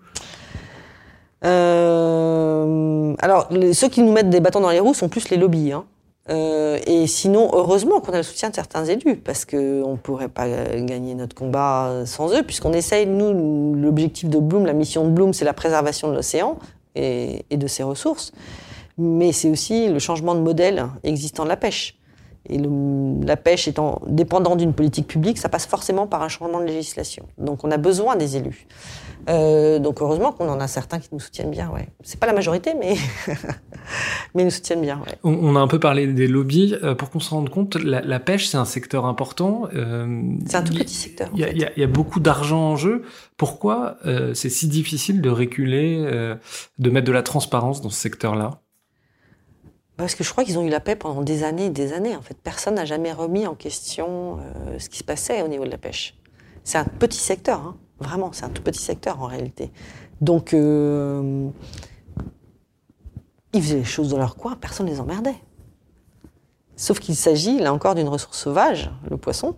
Euh, 1.46 3.16
Alors, 3.20 3.48
ceux 3.72 3.88
qui 3.88 4.02
nous 4.02 4.12
mettent 4.12 4.30
des 4.30 4.42
bâtons 4.42 4.60
dans 4.60 4.72
les 4.72 4.82
roues 4.82 4.94
sont 4.94 5.08
plus 5.08 5.30
les 5.30 5.38
lobbies. 5.38 5.72
Hein. 5.72 5.86
Euh, 6.30 6.80
et 6.86 7.08
sinon, 7.08 7.50
heureusement 7.54 8.02
qu'on 8.02 8.14
a 8.14 8.18
le 8.18 8.24
soutien 8.24 8.50
de 8.50 8.56
certains 8.56 8.86
élus, 8.86 9.18
parce 9.18 9.46
qu'on 9.46 9.92
ne 9.92 9.98
pourrait 9.98 10.30
pas 10.30 10.48
gagner 10.78 11.16
notre 11.16 11.36
combat 11.36 12.04
sans 12.06 12.34
eux, 12.34 12.44
puisqu'on 12.44 12.74
essaye, 12.74 13.08
nous, 13.08 13.74
l'objectif 13.76 14.30
de 14.30 14.38
Bloom, 14.38 14.66
la 14.66 14.74
mission 14.74 15.06
de 15.06 15.10
Bloom, 15.10 15.34
c'est 15.34 15.46
la 15.46 15.54
préservation 15.54 16.10
de 16.10 16.16
l'océan 16.16 16.58
et, 16.96 17.44
de 17.52 17.68
ses 17.68 17.84
ressources, 17.84 18.32
mais 18.98 19.32
c'est 19.32 19.50
aussi 19.50 19.90
le 19.90 20.00
changement 20.00 20.36
de 20.36 20.42
modèle 20.42 20.86
existant 21.04 21.44
de 21.44 21.50
la 21.50 21.58
pêche. 21.58 21.99
Et 22.50 22.60
la 23.26 23.38
pêche 23.38 23.68
étant 23.68 24.02
dépendant 24.08 24.56
d'une 24.56 24.74
politique 24.74 25.08
publique, 25.08 25.38
ça 25.38 25.50
passe 25.50 25.66
forcément 25.66 26.08
par 26.08 26.24
un 26.24 26.28
changement 26.28 26.60
de 26.60 26.66
législation. 26.66 27.26
Donc 27.38 27.64
on 27.64 27.72
a 27.72 27.78
besoin 27.78 28.16
des 28.16 28.38
élus. 28.38 28.68
Euh, 29.30 29.80
donc 29.80 30.02
heureusement 30.02 30.32
qu'on 30.32 30.50
en 30.50 30.60
a 30.60 30.68
certains 30.68 31.00
qui 31.00 31.10
nous 31.12 31.20
soutiennent 31.20 31.52
bien. 31.52 31.70
Ouais. 31.70 31.88
C'est 32.02 32.20
pas 32.20 32.28
la 32.28 32.34
majorité, 32.34 32.74
mais 32.80 32.96
mais 34.34 34.44
ils 34.44 34.46
nous 34.46 34.52
soutiennent 34.52 34.82
bien. 34.82 35.00
Ouais. 35.00 35.18
On, 35.24 35.56
a 35.56 35.60
un 35.60 35.68
peu 35.68 35.80
parlé 35.80 36.08
des 36.08 36.28
lobbies. 36.28 36.76
Euh, 36.84 36.96
pour 36.96 37.10
qu'on 37.10 37.20
se 37.20 37.30
rende 37.30 37.50
compte, 37.50 37.76
la, 37.76 38.20
pêche 38.20 38.48
c'est 38.48 38.58
un 38.58 38.66
secteur 38.66 39.06
important. 39.06 39.68
Euh, 39.76 40.22
c'est 40.46 40.58
un 40.58 40.64
tout 40.64 40.74
petit 40.74 40.94
secteur. 40.94 41.30
Il 41.36 41.42
y, 41.42 41.80
y, 41.80 41.84
a 41.84 41.88
beaucoup 41.88 42.20
d'argent 42.20 42.72
en 42.72 42.76
jeu. 42.76 43.04
Pourquoi 43.38 43.98
c'est 44.34 44.50
si 44.50 44.68
difficile 44.68 45.22
de 45.22 45.30
reculer, 45.30 46.36
de 46.80 46.90
mettre 46.90 47.08
de 47.08 47.12
la 47.12 47.24
transparence 47.24 47.82
dans 47.82 47.90
ce 47.90 48.00
secteur-là? 48.00 48.62
Parce 50.00 50.16
que 50.16 50.24
je 50.24 50.32
crois 50.32 50.44
qu'ils 50.44 50.58
ont 50.58 50.64
eu 50.64 50.70
la 50.70 50.80
paix 50.80 50.96
pendant 50.96 51.22
des 51.22 51.44
années 51.44 51.66
et 51.66 51.70
des 51.70 51.94
années. 51.94 52.16
En 52.16 52.22
fait, 52.22 52.38
personne 52.42 52.76
n'a 52.76 52.86
jamais 52.86 53.14
remis 53.14 53.46
en 53.46 53.54
question 53.54 54.40
ce 54.78 54.90
qui 54.90 54.98
se 54.98 55.04
passait 55.04 55.42
au 55.42 55.48
niveau 55.48 55.66
de 55.66 55.72
la 55.72 55.78
pêche. 55.78 56.18
C'est 56.64 56.78
un 56.78 56.86
petit 56.86 57.20
secteur. 57.20 57.60
Hein. 57.60 57.78
Vraiment, 58.00 58.32
c'est 58.32 58.46
un 58.46 58.50
tout 58.50 58.62
petit 58.62 58.82
secteur 58.82 59.22
en 59.22 59.26
réalité. 59.26 59.72
Donc, 60.22 60.54
euh, 60.54 61.50
ils 63.54 63.62
faisaient 63.62 63.78
les 63.78 63.84
choses 63.84 64.10
dans 64.10 64.18
leur 64.18 64.36
coin, 64.36 64.56
personne 64.56 64.86
ne 64.86 64.92
les 64.92 65.00
emmerdait. 65.00 65.36
Sauf 66.76 67.00
qu'il 67.00 67.16
s'agit, 67.16 67.60
là 67.60 67.74
encore, 67.74 67.96
d'une 67.96 68.08
ressource 68.08 68.38
sauvage, 68.38 68.92
le 69.10 69.18
poisson, 69.18 69.56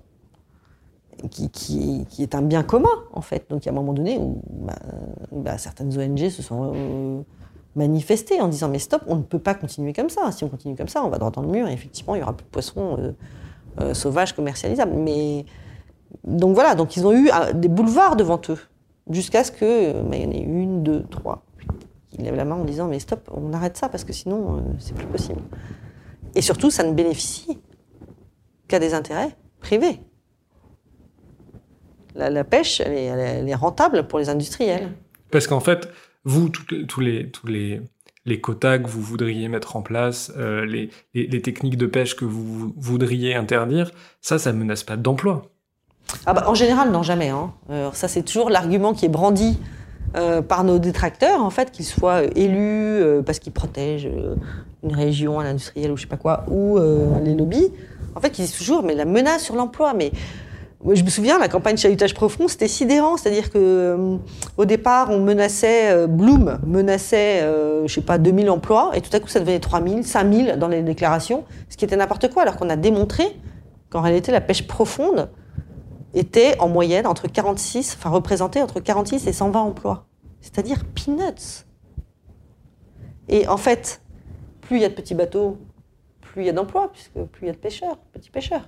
qui, 1.30 2.08
est 2.20 2.34
un 2.34 2.42
bien 2.42 2.64
commun, 2.64 2.90
en 3.14 3.22
fait. 3.22 3.48
Donc, 3.50 3.64
il 3.64 3.68
y 3.68 3.70
a 3.70 3.72
un 3.72 3.76
moment 3.76 3.94
donné 3.94 4.18
où 4.18 4.42
bah, 4.50 4.80
bah, 5.32 5.58
certaines 5.60 5.96
ONG 5.96 6.30
se 6.30 6.42
sont 6.42 6.74
euh, 6.74 7.22
manifestées 7.76 8.42
en 8.42 8.48
disant 8.48 8.70
Mais 8.70 8.80
stop, 8.80 9.04
on 9.08 9.16
ne 9.16 9.24
peut 9.24 9.40
pas 9.40 9.54
continuer 9.54 9.94
comme 9.94 10.10
ça. 10.10 10.32
Si 10.32 10.44
on 10.44 10.50
continue 10.50 10.76
comme 10.76 10.88
ça, 10.88 11.04
on 11.04 11.10
va 11.10 11.18
droit 11.18 11.32
dans 11.32 11.42
le 11.42 11.48
mur 11.48 11.68
et 11.68 11.74
effectivement, 11.74 12.16
il 12.16 12.20
n'y 12.20 12.24
aura 12.24 12.34
plus 12.34 12.46
de 12.46 12.50
poissons 12.50 13.16
euh, 13.80 13.94
sauvages 13.94 14.34
commercialisables. 14.34 14.94
Mais 14.94 15.46
donc 16.24 16.54
voilà, 16.54 16.76
donc 16.76 16.96
ils 16.98 17.06
ont 17.06 17.14
eu 17.14 17.30
euh, 17.30 17.54
des 17.54 17.68
boulevards 17.68 18.16
devant 18.16 18.42
eux, 18.50 18.60
jusqu'à 19.10 19.44
ce 19.44 19.52
que, 19.52 19.64
euh, 19.64 20.04
il 20.12 20.22
y 20.22 20.26
en 20.26 20.32
ait 20.32 20.40
une, 20.40 20.84
deux, 20.84 21.04
trois, 21.04 21.46
qui 22.10 22.18
lèvent 22.18 22.36
la 22.36 22.46
main 22.46 22.56
en 22.56 22.64
disant 22.64 22.88
mais 22.88 23.00
stop, 23.00 23.30
on 23.34 23.54
arrête 23.54 23.78
ça 23.78 23.90
parce 23.90 24.04
que 24.04 24.14
sinon 24.14 24.58
euh, 24.58 24.62
c'est 24.80 24.94
plus 24.94 25.08
possible. 25.08 25.42
Et 26.36 26.42
surtout, 26.42 26.70
ça 26.70 26.84
ne 26.84 26.94
bénéficie 26.94 27.60
qu'à 28.68 28.80
des 28.80 28.94
intérêts 28.94 29.36
privés. 29.60 30.00
La, 32.14 32.44
pêche, 32.44 32.82
elle 32.82 33.48
est, 33.48 33.56
rentable 33.56 34.06
pour 34.06 34.20
les 34.20 34.28
industriels. 34.28 34.92
Parce 35.32 35.48
qu'en 35.48 35.62
fait, 35.62 35.88
vous, 36.24 36.50
tous 36.50 37.00
les, 37.00 37.30
tous 37.30 37.48
les, 37.48 37.82
les 38.26 38.42
quotas 38.42 38.80
que 38.80 38.88
vous 38.88 39.02
voudriez 39.02 39.48
mettre 39.48 39.76
en 39.76 39.82
place, 39.82 40.32
les, 40.38 40.90
les, 41.14 41.42
techniques 41.42 41.78
de 41.78 41.88
pêche 41.88 42.16
que 42.16 42.26
vous 42.26 42.74
voudriez 42.78 43.36
interdire, 43.36 43.92
ça, 44.22 44.38
ça 44.38 44.54
menace 44.54 44.84
pas 44.84 44.98
d'emploi. 44.98 45.52
Ah 46.26 46.34
bah, 46.34 46.44
en 46.48 46.54
général, 46.54 46.92
non, 46.92 47.04
jamais. 47.04 47.30
Hein. 47.30 47.52
Euh, 47.70 47.90
ça, 47.94 48.08
c'est 48.08 48.24
toujours 48.24 48.50
l'argument 48.50 48.94
qui 48.94 49.06
est 49.06 49.10
brandi 49.10 49.58
euh, 50.16 50.42
par 50.42 50.64
nos 50.64 50.80
détracteurs, 50.80 51.44
en 51.44 51.50
fait, 51.50 51.72
qu'ils 51.72 51.86
soient 51.86 52.24
élus 52.24 53.02
euh, 53.02 53.22
parce 53.22 53.40
qu'ils 53.40 53.54
protègent 53.54 54.10
une 54.84 54.96
région, 54.96 55.40
un 55.40 55.46
industriel 55.46 55.92
ou 55.92 55.98
je 55.98 56.04
sais 56.04 56.08
pas 56.08 56.18
quoi, 56.18 56.46
ou 56.48 56.80
les 57.24 57.36
lobbies. 57.36 57.70
En 58.16 58.20
fait, 58.20 58.40
ils 58.40 58.46
disent 58.46 58.58
toujours, 58.58 58.84
mais 58.84 58.94
la 58.94 59.06
menace 59.06 59.44
sur 59.44 59.56
l'emploi, 59.56 59.94
mais 59.94 60.12
je 60.90 61.04
me 61.04 61.10
souviens, 61.10 61.40
la 61.40 61.48
campagne 61.48 61.78
chalutage 61.78 62.14
profond, 62.14 62.48
c'était 62.48 62.68
sidérant. 62.68 63.18
C'est-à-dire 63.18 63.52
que 63.52 64.18
au 64.58 64.66
départ, 64.66 65.10
on 65.12 65.20
menaçait, 65.20 66.08
Bloom 66.08 66.60
menaçait, 66.66 67.42
je 67.86 67.94
sais 67.94 68.02
pas, 68.02 68.18
2000 68.18 68.50
emplois, 68.50 68.92
et 68.96 69.02
tout 69.02 69.16
à 69.16 69.20
coup, 69.20 69.28
ça 69.28 69.40
devenait 69.40 69.60
3000, 69.60 70.04
5000 70.04 70.58
dans 70.58 70.68
les 70.68 70.82
déclarations, 70.82 71.46
ce 71.70 71.78
qui 71.78 71.86
était 71.86 71.98
n'importe 71.98 72.32
quoi, 72.34 72.44
alors 72.44 72.58
qu'on 72.58 72.70
a 72.70 72.76
démontré 72.76 73.26
qu'en 73.90 74.02
réalité, 74.02 74.32
la 74.32 74.42
pêche 74.42 74.68
profonde, 74.68 75.30
était 76.14 76.60
en 76.60 76.68
moyenne 76.68 77.08
entre 77.08 77.28
46, 77.28 77.96
enfin 77.98 78.10
représentait 78.10 78.62
entre 78.62 78.80
46 78.80 79.28
et 79.28 79.34
120 79.34 79.62
emplois. 79.62 80.08
C'est-à-dire 80.42 80.84
peanuts. 80.86 81.66
Et 83.30 83.48
en 83.48 83.58
fait, 83.58 84.02
plus 84.60 84.78
il 84.78 84.82
y 84.82 84.86
a 84.86 84.90
de 84.90 84.94
petits 84.94 85.16
bateaux, 85.16 85.58
plus 86.20 86.42
il 86.42 86.46
y 86.48 86.50
a 86.50 86.54
d'emplois, 86.54 86.92
puisque 86.92 87.14
plus 87.14 87.44
il 87.44 87.48
y 87.48 87.50
a 87.50 87.54
de 87.54 87.58
pêcheurs, 87.58 87.98
petits 88.12 88.30
pêcheurs. 88.30 88.68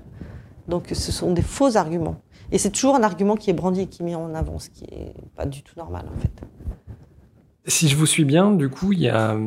Donc 0.67 0.87
ce 0.91 1.11
sont 1.11 1.33
des 1.33 1.41
faux 1.41 1.77
arguments. 1.77 2.21
Et 2.51 2.57
c'est 2.57 2.69
toujours 2.69 2.95
un 2.95 3.03
argument 3.03 3.35
qui 3.35 3.49
est 3.49 3.53
brandi 3.53 3.81
et 3.81 3.87
qui 3.87 4.01
est 4.01 4.05
mis 4.05 4.15
en 4.15 4.33
avant, 4.35 4.59
ce 4.59 4.69
qui 4.69 4.83
n'est 4.83 5.13
pas 5.35 5.45
du 5.45 5.63
tout 5.63 5.73
normal 5.77 6.05
en 6.15 6.19
fait. 6.19 6.31
Si 7.65 7.87
je 7.87 7.95
vous 7.95 8.05
suis 8.05 8.25
bien, 8.25 8.51
du 8.51 8.67
coup, 8.67 8.91
il, 8.91 8.99
y 8.99 9.07
a, 9.07 9.37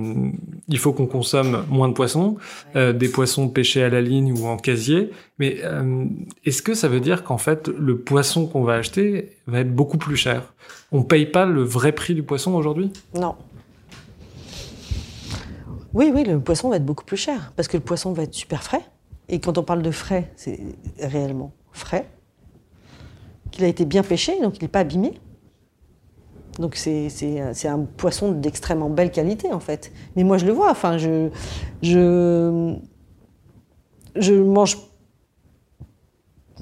il 0.68 0.78
faut 0.78 0.94
qu'on 0.94 1.06
consomme 1.06 1.66
moins 1.68 1.86
de 1.88 1.92
poissons, 1.92 2.36
euh, 2.74 2.94
des 2.94 3.10
poissons 3.10 3.50
pêchés 3.50 3.82
à 3.82 3.90
la 3.90 4.00
ligne 4.00 4.32
ou 4.32 4.46
en 4.46 4.56
casier. 4.56 5.10
Mais 5.38 5.58
euh, 5.64 6.06
est-ce 6.46 6.62
que 6.62 6.72
ça 6.72 6.88
veut 6.88 7.00
dire 7.00 7.24
qu'en 7.24 7.36
fait, 7.36 7.68
le 7.68 7.98
poisson 7.98 8.46
qu'on 8.46 8.62
va 8.62 8.72
acheter 8.72 9.36
va 9.46 9.60
être 9.60 9.74
beaucoup 9.74 9.98
plus 9.98 10.16
cher? 10.16 10.54
On 10.92 11.02
paye 11.02 11.26
pas 11.26 11.44
le 11.44 11.62
vrai 11.62 11.92
prix 11.92 12.14
du 12.14 12.22
poisson 12.22 12.54
aujourd'hui? 12.54 12.90
Non. 13.14 13.34
Oui, 15.92 16.10
oui, 16.14 16.24
le 16.24 16.40
poisson 16.40 16.70
va 16.70 16.76
être 16.76 16.86
beaucoup 16.86 17.04
plus 17.04 17.18
cher 17.18 17.52
parce 17.54 17.68
que 17.68 17.76
le 17.76 17.82
poisson 17.82 18.14
va 18.14 18.22
être 18.22 18.34
super 18.34 18.62
frais. 18.62 18.82
Et 19.28 19.40
quand 19.40 19.58
on 19.58 19.62
parle 19.62 19.82
de 19.82 19.90
frais, 19.90 20.32
c'est 20.36 20.60
réellement 21.00 21.52
frais. 21.72 22.08
Qu'il 23.50 23.64
a 23.64 23.68
été 23.68 23.84
bien 23.84 24.02
pêché, 24.02 24.40
donc 24.40 24.58
il 24.58 24.62
n'est 24.62 24.68
pas 24.68 24.80
abîmé. 24.80 25.18
Donc 26.58 26.74
c'est 26.76 27.66
un 27.66 27.80
poisson 27.80 28.32
d'extrêmement 28.32 28.88
belle 28.88 29.10
qualité 29.10 29.52
en 29.52 29.60
fait. 29.60 29.92
Mais 30.14 30.24
moi 30.24 30.38
je 30.38 30.46
le 30.46 30.52
vois, 30.52 30.70
enfin 30.70 30.96
je, 30.96 31.28
je, 31.82 32.74
je 34.16 34.32
mange 34.32 34.78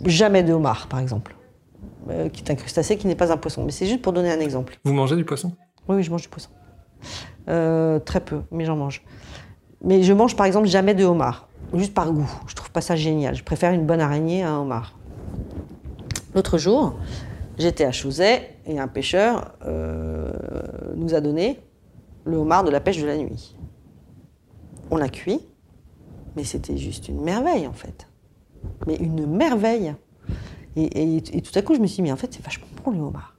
jamais 0.05 0.43
de 0.43 0.53
homard 0.53 0.89
par 0.89 0.99
exemple, 0.99 1.37
euh, 2.11 2.29
qui 2.29 2.43
est 2.43 2.51
un 2.51 2.57
crustacé 2.57 2.97
qui 2.97 3.07
n'est 3.07 3.15
pas 3.15 3.33
un 3.33 3.37
poisson. 3.37 3.65
Mais 3.65 3.71
c'est 3.71 3.87
juste 3.87 4.03
pour 4.03 4.13
donner 4.13 4.33
un 4.33 4.41
exemple. 4.41 4.79
Vous 4.85 4.93
mangez 4.93 5.15
du 5.15 5.25
poisson? 5.25 5.53
Oui, 5.89 5.97
oui, 5.97 6.03
je 6.03 6.11
mange 6.11 6.23
du 6.23 6.29
poisson. 6.29 6.51
Euh, 7.49 8.01
très 8.01 8.21
peu, 8.21 8.43
mais 8.51 8.65
j'en 8.65 8.77
mange. 8.77 9.05
Mais 9.83 10.03
je 10.03 10.13
mange 10.13 10.35
par 10.35 10.47
exemple 10.47 10.67
jamais 10.67 10.95
de 10.95 11.05
homard, 11.05 11.49
juste 11.79 11.95
par 11.95 12.13
goût. 12.13 12.31
Je 12.47 12.55
trouve 12.55 12.71
pas 12.71 12.81
ça 12.81 12.97
génial. 12.97 13.35
Je 13.35 13.45
préfère 13.45 13.73
une 13.73 13.87
bonne 13.87 14.01
araignée 14.01 14.43
à 14.43 14.51
un 14.51 14.61
homard. 14.61 14.95
L'autre 16.35 16.59
jour, 16.59 16.95
J'étais 17.59 17.85
à 17.85 17.93
Chauzet 17.93 18.57
et 18.67 18.79
un 18.79 18.89
pêcheur 18.89 19.53
euh, 19.65 20.33
nous 20.97 21.15
a 21.15 21.21
donné 21.21 21.61
le 22.25 22.37
homard 22.37 22.65
de 22.65 22.71
la 22.71 22.81
pêche 22.81 23.01
de 23.01 23.07
la 23.07 23.17
nuit. 23.17 23.57
On 24.91 24.97
l'a 24.97 25.09
cuit, 25.09 25.41
mais 26.37 26.45
c'était 26.45 26.77
juste 26.77 27.09
une 27.09 27.23
merveille 27.23 27.67
en 27.67 27.73
fait. 27.73 28.09
Mais 28.87 28.97
une 28.97 29.27
merveille. 29.27 29.95
Et, 30.77 31.23
tout 31.23 31.57
à 31.57 31.63
coup, 31.63 31.75
je 31.77 31.81
me 31.81 31.87
suis 31.87 31.97
dit, 31.97 32.03
mais 32.03 32.11
en 32.11 32.17
fait, 32.17 32.33
c'est 32.35 32.45
vachement 32.45 32.67
bon 32.85 32.91
le 32.91 32.99
homard. 32.99 33.37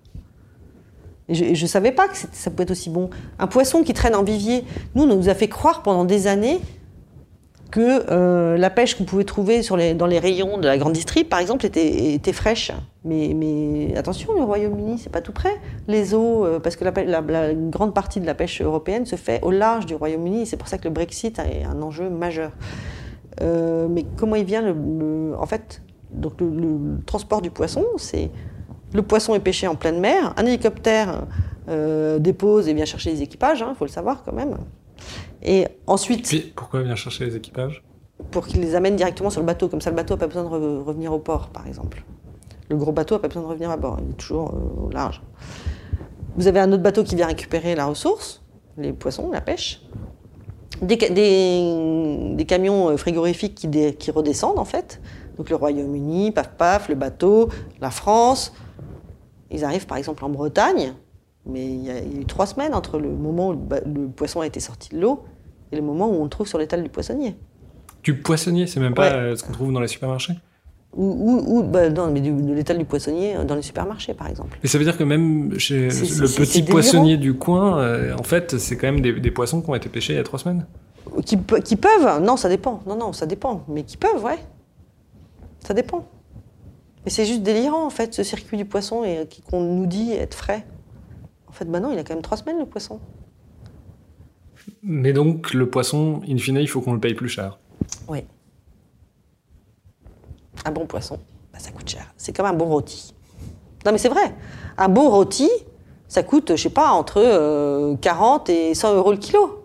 Et 1.28 1.34
je 1.34 1.62
ne 1.62 1.68
savais 1.68 1.92
pas 1.92 2.08
que 2.08 2.16
ça 2.16 2.50
pouvait 2.52 2.64
être 2.64 2.72
aussi 2.72 2.90
bon. 2.90 3.10
Un 3.40 3.48
poisson 3.48 3.84
qui 3.84 3.94
traîne 3.94 4.16
en 4.16 4.24
vivier, 4.24 4.64
nous, 4.94 5.04
on 5.04 5.08
nous 5.08 5.28
a 5.28 5.34
fait 5.34 5.50
croire 5.50 5.84
pendant 5.84 6.06
des 6.06 6.28
années 6.28 6.62
que 7.72 8.12
euh, 8.12 8.58
la 8.58 8.70
pêche 8.70 8.96
qu'on 8.96 9.04
pouvait 9.04 9.24
trouver 9.24 9.62
dans 9.96 10.06
les 10.06 10.20
rayons 10.20 10.58
de 10.58 10.66
la 10.66 10.78
grande 10.78 10.94
distrib, 10.94 11.28
par 11.28 11.40
exemple, 11.40 11.66
était, 11.66 12.34
fraîche. 12.34 12.72
Mais, 13.04 13.94
attention, 13.98 14.34
le 14.34 14.44
Royaume-Uni, 14.44 15.00
c'est 15.00 15.12
pas 15.12 15.22
tout 15.22 15.32
près. 15.32 15.60
Les 15.88 16.14
eaux, 16.14 16.46
euh, 16.46 16.60
parce 16.60 16.76
que 16.76 16.84
la, 16.84 16.92
la, 17.22 17.54
grande 17.54 17.94
partie 17.94 18.20
de 18.20 18.26
la 18.26 18.34
pêche 18.34 18.62
européenne 18.62 19.06
se 19.06 19.16
fait 19.16 19.42
au 19.44 19.52
large 19.52 19.86
du 19.86 19.96
Royaume-Uni. 19.96 20.46
C'est 20.46 20.58
pour 20.58 20.68
ça 20.68 20.78
que 20.78 20.86
le 20.86 20.90
Brexit 20.92 21.40
est 21.40 21.64
un 21.64 21.82
enjeu 21.82 22.10
majeur. 22.10 22.52
Euh, 23.42 23.88
mais 23.90 24.06
comment 24.16 24.36
il 24.36 24.46
vient 24.46 24.62
le, 24.62 25.34
En 25.38 25.46
fait, 25.46 25.82
donc 26.12 26.40
le, 26.40 27.02
transport 27.06 27.42
du 27.42 27.52
poisson, 27.52 27.84
c'est 27.98 28.32
le 28.94 29.02
poisson 29.02 29.36
est 29.36 29.40
pêché 29.40 29.68
en 29.68 29.76
pleine 29.76 30.00
mer, 30.00 30.34
un 30.38 30.46
hélicoptère 30.46 31.24
dépose 32.20 32.70
et 32.70 32.74
vient 32.76 32.86
chercher 32.86 33.10
les 33.10 33.24
équipages, 33.24 33.60
il 33.60 33.64
hein, 33.64 33.74
faut 33.78 33.86
le 33.86 33.90
savoir 33.90 34.24
quand 34.24 34.34
même. 34.34 34.56
Et 35.46 35.68
ensuite. 35.86 36.56
pourquoi 36.56 36.82
vient 36.82 36.96
chercher 36.96 37.26
les 37.26 37.36
équipages? 37.36 37.84
Pour 38.32 38.48
qu'ils 38.48 38.62
les 38.62 38.76
amènent 38.76 38.96
directement 38.96 39.30
sur 39.30 39.42
le 39.42 39.46
bateau. 39.46 39.70
Comme 39.70 39.82
ça, 39.82 39.92
le 39.92 39.96
bateau 39.96 40.16
n'a 40.16 40.18
pas 40.18 40.28
besoin 40.28 40.44
de 40.44 40.82
revenir 40.82 41.14
au 41.14 41.20
port, 41.20 41.50
par 41.50 41.68
exemple. 41.68 42.04
Le 42.70 42.76
gros 42.76 42.92
bateau 42.92 43.16
n'a 43.16 43.20
pas 43.20 43.28
besoin 43.28 43.44
de 43.44 43.48
revenir 43.48 43.70
à 43.70 43.78
bord. 43.78 44.00
Il 44.02 44.10
est 44.10 44.18
toujours 44.18 44.50
euh, 44.50 44.88
au 44.88 44.90
large. 44.90 45.22
Vous 46.36 46.48
avez 46.48 46.60
un 46.60 46.72
autre 46.72 46.82
bateau 46.82 47.04
qui 47.04 47.16
vient 47.16 47.28
récupérer 47.28 47.76
la 47.76 47.86
ressource, 47.86 48.42
les 48.78 48.92
poissons, 48.92 49.30
la 49.32 49.42
pêche. 49.42 49.82
Des, 50.82 50.98
des, 50.98 52.46
camions 52.46 52.90
euh, 52.90 52.98
frigorifiques 52.98 53.56
qui, 53.56 53.96
qui, 53.96 54.12
redescendent, 54.12 54.60
en 54.60 54.66
fait. 54.66 55.00
Donc 55.38 55.50
le 55.52 55.56
Royaume-Uni, 55.56 56.32
paf 56.32 56.50
paf, 56.58 56.90
le 56.90 56.96
bateau, 56.96 57.50
la 57.82 57.92
France. 57.92 58.52
Ils 59.52 59.64
arrivent 59.64 59.86
par 59.86 59.98
exemple 59.98 60.26
en 60.26 60.30
Bretagne. 60.30 60.96
Mais 61.46 61.64
il 61.64 61.86
y, 61.86 61.92
a, 61.92 62.04
eu 62.04 62.26
trois 62.26 62.48
semaines 62.48 62.74
entre 62.74 62.98
le 62.98 63.10
moment 63.10 63.50
où 63.50 63.54
le, 63.54 64.08
poisson 64.08 64.42
a 64.42 64.48
été 64.48 64.60
sorti 64.60 64.90
de 64.90 65.00
l'eau 65.00 65.24
et 65.76 65.80
le 65.80 65.86
moment 65.86 66.10
où 66.10 66.22
on 66.22 66.24
le 66.24 66.30
trouve 66.30 66.48
sur 66.48 66.58
l'étal 66.58 66.82
du 66.84 66.90
poissonnier. 66.90 67.36
Du 68.04 68.16
poissonnier, 68.16 68.68
c'est 68.68 68.80
même 68.80 68.94
pas 68.94 69.14
euh, 69.14 69.36
ce 69.36 69.44
qu'on 69.44 69.52
trouve 69.52 69.74
dans 69.74 69.80
les 69.80 69.88
supermarchés 69.88 70.34
ou, 70.98 71.44
ou, 71.46 71.64
bah, 71.64 71.90
non, 71.90 72.10
mais 72.10 72.22
de 72.22 72.54
l'étal 72.54 72.78
du 72.78 72.86
poissonnier 72.86 73.36
euh, 73.36 73.44
dans 73.44 73.56
les 73.56 73.62
supermarchés, 73.62 74.14
par 74.14 74.30
exemple. 74.30 74.58
Et 74.64 74.68
ça 74.68 74.78
veut 74.78 74.86
dire 74.86 74.98
que 74.98 75.04
même 75.04 75.60
chez 75.60 75.90
le 75.90 76.38
petit 76.38 76.64
poissonnier 76.64 77.18
du 77.18 77.34
coin, 77.34 77.80
euh, 77.80 78.16
en 78.18 78.24
fait, 78.24 78.58
c'est 78.58 78.78
quand 78.78 78.88
même 78.88 79.02
des, 79.02 79.32
poissons 79.32 79.62
qui 79.62 79.70
ont 79.70 79.76
été 79.76 79.90
pêchés 79.90 80.14
il 80.14 80.16
y 80.16 80.20
a 80.20 80.24
trois 80.24 80.40
semaines 80.40 80.66
qui, 81.26 81.38
qui, 81.64 81.76
peuvent 81.76 82.22
Non, 82.22 82.38
ça 82.38 82.50
dépend. 82.50 82.82
Non, 82.88 82.96
non, 82.96 83.14
ça 83.14 83.26
dépend. 83.26 83.64
Mais 83.68 83.84
qui 83.84 83.98
peuvent, 83.98 84.24
ouais. 84.24 84.40
Ça 85.66 85.74
dépend. 85.74 86.06
Mais 87.04 87.12
c'est 87.12 87.26
juste 87.26 87.44
délirant, 87.44 87.86
en 87.86 87.90
fait, 87.90 88.14
ce 88.14 88.24
circuit 88.24 88.58
du 88.58 88.66
poisson 88.66 89.04
et 89.04 89.28
qu'on 89.50 89.62
nous 89.62 89.86
dit 89.86 90.14
être 90.14 90.34
frais. 90.34 90.66
En 91.48 91.52
fait, 91.52 91.66
maintenant, 91.66 91.92
il 91.92 92.00
a 92.00 92.04
quand 92.04 92.14
même 92.14 92.24
trois 92.24 92.38
semaines, 92.38 92.60
le 92.60 92.66
poisson. 92.66 93.00
Mais 94.84 95.14
donc, 95.14 95.54
le 95.54 95.70
poisson, 95.70 96.22
in 96.28 96.38
fine, 96.38 96.58
il 96.58 96.68
faut 96.68 96.82
qu'on 96.82 96.94
le 96.94 97.00
paye 97.00 97.14
plus 97.14 97.30
cher. 97.30 97.60
Oui. 98.08 98.24
Un 100.64 100.72
bon 100.72 100.86
poisson, 100.86 101.20
bah, 101.54 101.60
ça 101.60 101.72
coûte 101.72 101.90
cher. 101.90 102.14
C'est 102.18 102.36
comme 102.36 102.46
un 102.46 102.54
bon 102.54 102.66
rôti. 102.66 103.14
Non, 103.86 103.92
mais 103.92 103.98
c'est 103.98 104.10
vrai. 104.10 104.36
Un 104.78 104.90
bon 104.90 105.10
rôti, 105.10 105.50
ça 106.08 106.24
coûte, 106.24 106.56
je 106.56 106.62
sais 106.62 106.70
pas, 106.70 106.92
entre 106.92 107.96
40 108.02 108.50
euh, 108.50 108.54
et 108.54 108.74
100 108.74 108.96
euros 108.96 109.12
le 109.12 109.18
kilo. 109.18 109.64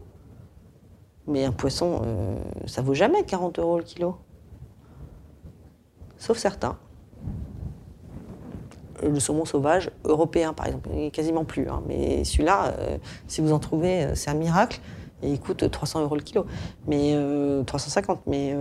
Mais 1.26 1.44
un 1.44 1.53
poisson, 1.53 2.03
euh, 2.05 2.36
ça 2.66 2.82
vaut 2.82 2.94
jamais 2.94 3.24
40 3.24 3.59
euros 3.59 3.78
le 3.78 3.84
kilo. 3.84 4.16
Sauf 6.18 6.36
certains 6.36 6.76
le 9.03 9.20
saumon 9.20 9.44
sauvage 9.44 9.90
européen, 10.05 10.53
par 10.53 10.66
exemple. 10.66 10.88
Il 10.96 11.11
quasiment 11.11 11.44
plus. 11.44 11.68
Hein. 11.68 11.82
Mais 11.86 12.24
celui-là, 12.24 12.74
euh, 12.78 12.98
si 13.26 13.40
vous 13.40 13.53
en 13.53 13.59
trouvez, 13.59 14.05
euh, 14.05 14.14
c'est 14.14 14.30
un 14.30 14.34
miracle. 14.34 14.80
Et 15.22 15.30
il 15.30 15.40
coûte 15.40 15.70
300 15.70 16.03
euros 16.03 16.14
le 16.14 16.22
kilo. 16.22 16.46
Mais 16.86 17.14
350. 17.66 18.18
Euh, 18.18 18.20
mais, 18.26 18.57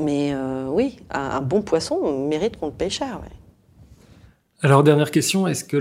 mais 0.00 0.34
oui, 0.68 0.98
un, 1.10 1.42
bon 1.42 1.60
poisson 1.60 2.26
mérite 2.26 2.58
qu'on 2.58 2.66
le 2.66 2.72
paye 2.72 2.90
cher. 2.90 3.20
Alors, 4.62 4.82
dernière 4.82 5.10
question, 5.10 5.46
est-ce 5.46 5.64
que 5.64 5.76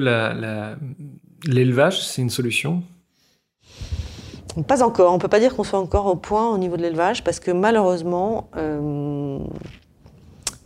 l'élevage, 1.46 2.06
c'est 2.06 2.22
une 2.22 2.30
solution? 2.30 2.84
Pas 4.68 4.84
encore. 4.84 5.12
On 5.12 5.16
ne 5.16 5.22
peut 5.22 5.28
pas 5.28 5.40
dire 5.40 5.56
qu'on 5.56 5.64
soit 5.64 5.80
encore 5.80 6.08
au 6.08 6.16
point 6.16 6.50
au 6.50 6.58
niveau 6.58 6.76
de 6.76 6.82
l'élevage 6.82 7.24
parce 7.24 7.40
que 7.40 7.52
malheureusement, 7.52 8.50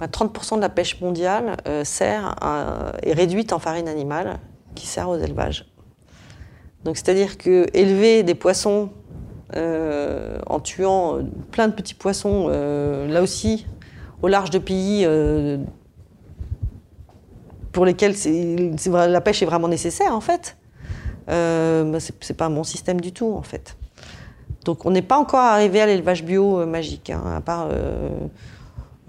30% 0.08 0.56
de 0.56 0.62
la 0.62 0.70
pêche 0.70 0.99
mondiale 1.02 1.58
euh, 1.68 1.84
sert 1.84 2.36
est 3.04 3.14
réduite 3.14 3.54
en 3.54 3.60
farine 3.60 3.88
animale 3.88 4.39
qui 4.76 4.88
sert 4.88 5.10
aux 5.10 5.18
élevages. 5.18 5.66
Donc 6.84 6.97
c'est-à-dire 6.97 7.38
que 7.38 7.68
élever 7.74 8.24
des 8.24 8.34
poissons 8.34 8.89
euh, 9.56 10.39
en 10.47 10.60
tuant 10.60 11.20
plein 11.52 11.68
de 11.68 11.74
petits 11.74 11.93
poissons, 11.93 12.47
euh, 12.49 13.08
là 13.08 13.22
aussi 13.22 13.68
au 14.22 14.28
large 14.28 14.49
de 14.49 14.60
pays 14.60 15.08
pour 17.72 17.86
lesquels 17.86 18.16
la 18.93 19.22
pêche 19.22 19.41
est 19.41 19.45
vraiment 19.45 19.68
nécessaire 19.68 20.16
en 20.16 20.22
fait, 20.22 20.58
bah, 21.28 21.99
c'est 21.99 22.38
pas 22.38 22.45
un 22.45 22.52
bon 22.52 22.64
système 22.64 23.02
du 23.02 23.12
tout 23.12 23.34
en 23.34 23.41
fait. 23.41 23.78
Donc 24.66 24.86
on 24.86 24.91
n'est 24.91 25.02
pas 25.02 25.18
encore 25.18 25.39
arrivé 25.39 25.82
à 25.82 25.88
l'élevage 25.88 26.24
bio 26.24 26.66
magique, 26.68 27.10
hein, 27.10 27.24
à 27.36 27.41
part 27.41 27.70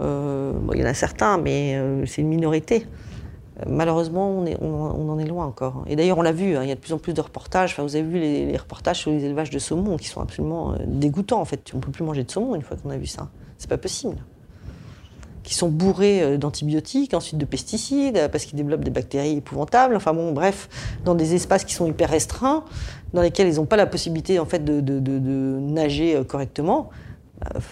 euh, 0.03 0.53
il 0.73 0.79
y 0.79 0.83
en 0.83 0.87
a 0.87 0.93
certains, 0.93 1.37
mais 1.37 1.75
euh, 1.75 2.05
c'est 2.05 2.21
une 2.21 2.27
minorité. 2.27 2.85
Malheureusement, 3.67 4.43
on, 4.61 5.09
en 5.09 5.19
est 5.19 5.27
loin 5.27 5.45
encore. 5.45 5.85
Et 5.87 5.95
d'ailleurs, 5.95 6.17
on 6.17 6.23
l'a 6.23 6.31
vu, 6.31 6.57
hein, 6.57 6.63
il 6.63 6.69
y 6.69 6.71
a 6.71 6.75
de 6.75 6.79
plus 6.79 6.91
en 6.91 6.97
plus 6.97 7.13
de 7.13 7.21
reportages. 7.21 7.77
Vous 7.77 7.95
avez 7.95 8.03
vu 8.03 8.19
les, 8.19 8.57
reportages 8.57 8.99
sur 8.99 9.11
les 9.11 9.23
élevages 9.25 9.51
de 9.51 9.59
saumon 9.59 9.97
qui 9.97 10.07
sont 10.07 10.21
absolument 10.21 10.73
euh, 10.73 10.77
dégoûtants. 10.87 11.39
En 11.39 11.45
fait, 11.45 11.69
on 11.73 11.77
ne 11.77 11.81
peut 11.81 11.91
plus 11.91 12.03
manger 12.03 12.23
de 12.23 12.31
saumon 12.31 12.55
une 12.55 12.63
fois 12.63 12.77
qu'on 12.77 12.89
a 12.89 12.97
vu 12.97 13.05
ça. 13.05 13.29
C'est 13.59 13.69
pas 13.69 13.77
possible. 13.77 14.17
Qui 15.43 15.53
sont 15.53 15.69
bourrés 15.69 16.37
d'antibiotiques, 16.37 17.13
ensuite 17.13 17.37
de 17.37 17.45
pesticides, 17.45 18.29
parce 18.31 18.45
qu'ils 18.45 18.57
développent 18.57 18.83
des 18.83 18.91
bactéries 18.91 19.37
épouvantables. 19.37 19.95
Enfin 19.95 20.13
bon, 20.13 20.31
bref, 20.31 20.67
dans 21.05 21.15
des 21.15 21.35
espaces 21.35 21.63
qui 21.63 21.75
sont 21.75 21.85
hyper 21.85 22.09
restreints, 22.09 22.63
dans 23.13 23.21
lesquels 23.21 23.47
ils 23.47 23.57
n'ont 23.57 23.65
pas 23.65 23.75
la 23.75 23.85
possibilité 23.85 24.39
en 24.39 24.45
fait 24.45 24.63
de 24.63 25.59
nager 25.59 26.21
correctement. 26.27 26.89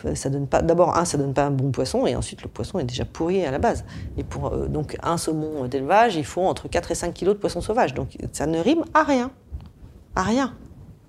Euh, 0.05 0.15
ça 0.15 0.29
donne 0.29 0.47
pas. 0.47 0.61
D'abord, 0.61 0.97
un, 0.97 1.05
ça 1.05 1.17
donne 1.17 1.33
pas 1.33 1.45
un 1.45 1.51
bon 1.51 1.71
poisson, 1.71 2.05
et 2.07 2.15
ensuite 2.15 2.41
le 2.41 2.49
poisson 2.49 2.79
est 2.79 2.83
déjà 2.83 3.05
pourri 3.05 3.45
à 3.45 3.51
la 3.51 3.59
base. 3.59 3.85
Et 4.17 4.23
pour 4.23 4.47
euh, 4.47 4.67
donc 4.67 4.97
un 5.03 5.17
saumon 5.17 5.65
d'élevage, 5.67 6.15
il 6.15 6.25
faut 6.25 6.41
entre 6.41 6.67
4 6.67 6.91
et 6.91 6.95
5 6.95 7.13
kilos 7.13 7.35
de 7.35 7.39
poisson 7.39 7.61
sauvage. 7.61 7.93
Donc 7.93 8.17
ça 8.31 8.47
ne 8.47 8.59
rime 8.59 8.83
à 8.93 9.03
rien, 9.03 9.31
à 10.15 10.23
rien. 10.23 10.55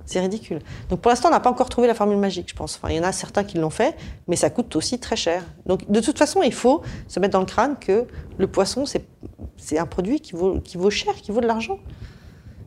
C'est 0.04 0.20
ridicule. 0.20 0.58
Donc 0.90 1.00
pour 1.00 1.10
l'instant, 1.10 1.28
on 1.28 1.30
n'a 1.30 1.40
pas 1.40 1.50
encore 1.50 1.68
trouvé 1.68 1.86
la 1.86 1.94
formule 1.94 2.18
magique, 2.18 2.50
je 2.50 2.54
pense. 2.54 2.80
Il 2.88 2.96
y 2.96 3.00
en 3.00 3.04
a 3.04 3.12
certains 3.12 3.44
qui 3.44 3.58
l'ont 3.58 3.70
fait, 3.70 3.96
mais 4.26 4.36
ça 4.36 4.50
coûte 4.50 4.74
aussi 4.74 4.98
très 4.98 5.16
cher. 5.16 5.44
Donc 5.64 5.90
de 5.90 6.00
toute 6.00 6.18
façon, 6.18 6.42
il 6.42 6.52
faut 6.52 6.82
se 7.08 7.20
mettre 7.20 7.32
dans 7.32 7.40
le 7.40 7.46
crâne 7.46 7.76
que 7.78 8.06
le 8.36 8.46
poisson, 8.48 8.84
c'est 9.56 9.78
un 9.78 9.86
produit 9.86 10.20
qui 10.20 10.32
vaut, 10.32 10.60
qui 10.60 10.76
vaut 10.76 10.90
cher, 10.90 11.14
qui 11.14 11.30
vaut 11.30 11.40
de 11.40 11.46
l'argent. 11.46 11.78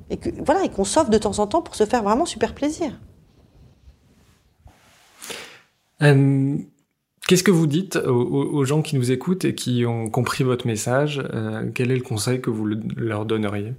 Et 0.10 0.18
que 0.18 0.30
voilà, 0.44 0.64
et 0.64 0.70
qu'on 0.70 0.86
s'offre 0.86 1.10
de 1.10 1.18
temps 1.18 1.40
en 1.40 1.48
temps 1.48 1.62
pour 1.62 1.76
se 1.76 1.86
faire 1.86 2.04
vraiment 2.04 2.26
super 2.26 2.54
plaisir. 2.54 2.98
Euh, 6.02 6.58
qu'est-ce 7.28 7.44
que 7.44 7.52
vous 7.52 7.68
dites 7.68 7.96
aux, 7.96 8.66
gens 8.66 8.82
qui 8.82 8.96
nous 8.96 9.12
écoutent 9.12 9.46
et 9.46 9.56
qui 9.56 9.86
ont 9.86 10.10
compris 10.10 10.44
votre 10.44 10.68
message 10.68 11.24
euh, 11.34 11.70
Quel 11.74 11.92
est 11.92 11.96
le 11.96 12.02
conseil 12.02 12.42
que 12.42 12.50
vous 12.50 12.66
leur 12.66 13.26
donneriez? 13.26 13.74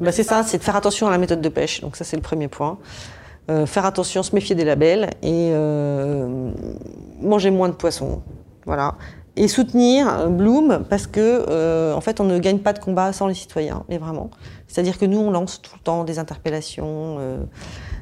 Bah 0.00 0.12
C'est 0.12 0.22
ça, 0.22 0.42
c'est 0.42 0.58
de 0.58 0.62
faire 0.62 0.76
attention 0.76 1.06
à 1.06 1.10
la 1.10 1.18
méthode 1.18 1.40
de 1.40 1.48
pêche. 1.48 1.80
Donc 1.80 1.96
ça, 1.96 2.04
c'est 2.04 2.16
le 2.16 2.22
premier 2.22 2.48
point. 2.48 2.78
Euh, 3.50 3.66
faire 3.66 3.84
attention, 3.86 4.22
se 4.22 4.34
méfier 4.34 4.54
des 4.54 4.64
labels 4.64 5.10
et 5.22 5.52
manger 7.20 7.50
moins 7.50 7.68
de 7.68 7.74
poissons. 7.74 8.22
Voilà. 8.66 8.96
Et 9.34 9.48
soutenir 9.48 10.28
Bloom 10.28 10.84
parce 10.90 11.06
que, 11.06 11.94
en 11.94 12.00
fait, 12.02 12.20
on 12.20 12.24
ne 12.24 12.38
gagne 12.38 12.58
pas 12.58 12.74
de 12.74 12.78
combat 12.78 13.12
sans 13.12 13.26
les 13.26 13.34
citoyens, 13.34 13.84
mais 13.88 13.98
vraiment. 13.98 14.30
C'est-à-dire 14.68 14.98
que 14.98 15.06
nous, 15.06 15.18
on 15.18 15.30
lance 15.30 15.62
tout 15.62 15.72
le 15.74 15.82
temps 15.82 16.04
des 16.04 16.18
interpellations 16.18 17.18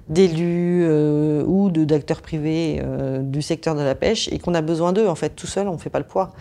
d'élus 0.08 0.84
euh, 0.84 1.44
ou 1.44 1.70
d'acteurs 1.70 2.22
privés 2.22 2.80
euh, 2.82 3.20
du 3.20 3.42
secteur 3.42 3.74
de 3.74 3.82
la 3.82 3.94
pêche 3.94 4.28
et 4.32 4.38
qu'on 4.38 4.54
a 4.54 4.62
besoin 4.62 4.92
d'eux. 4.92 5.06
En 5.06 5.14
fait, 5.14 5.30
tout 5.30 5.46
seul, 5.46 5.68
on 5.68 5.74
ne 5.74 5.78
fait 5.78 5.90
pas 5.90 5.98
le 5.98 6.06
poids. 6.06 6.32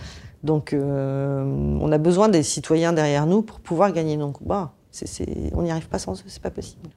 Donc, 0.43 0.73
euh, 0.73 1.43
on 1.43 1.91
a 1.91 1.97
besoin 1.97 2.29
des 2.29 2.43
citoyens 2.43 2.93
derrière 2.93 3.25
nous 3.25 3.41
pour 3.41 3.59
pouvoir 3.59 3.91
gagner 3.91 4.17
nos 4.17 4.31
combats. 4.31 4.73
on 5.53 5.61
n'y 5.61 5.71
arrive 5.71 5.89
pas 5.89 5.99
sans 5.99 6.19
eux, 6.19 6.25
c'est 6.27 6.41
pas 6.41 6.51
possible. 6.51 6.89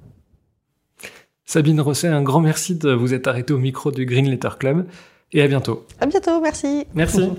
Sabine 1.45 1.81
Rosset, 1.81 2.09
un 2.09 2.23
grand 2.23 2.41
merci 2.41 2.77
de 2.77 2.93
vous 2.93 3.13
être 3.13 3.27
arrêté 3.27 3.53
au 3.53 3.59
micro 3.59 3.91
du 3.91 4.07
Green 4.07 4.31
Letter 4.31 4.51
Club 4.59 4.87
et 5.33 5.43
à 5.43 5.49
bientôt. 5.49 5.85
À 6.01 6.07
bientôt, 6.07 6.41
merci. 6.41 6.87
Merci. 6.95 7.31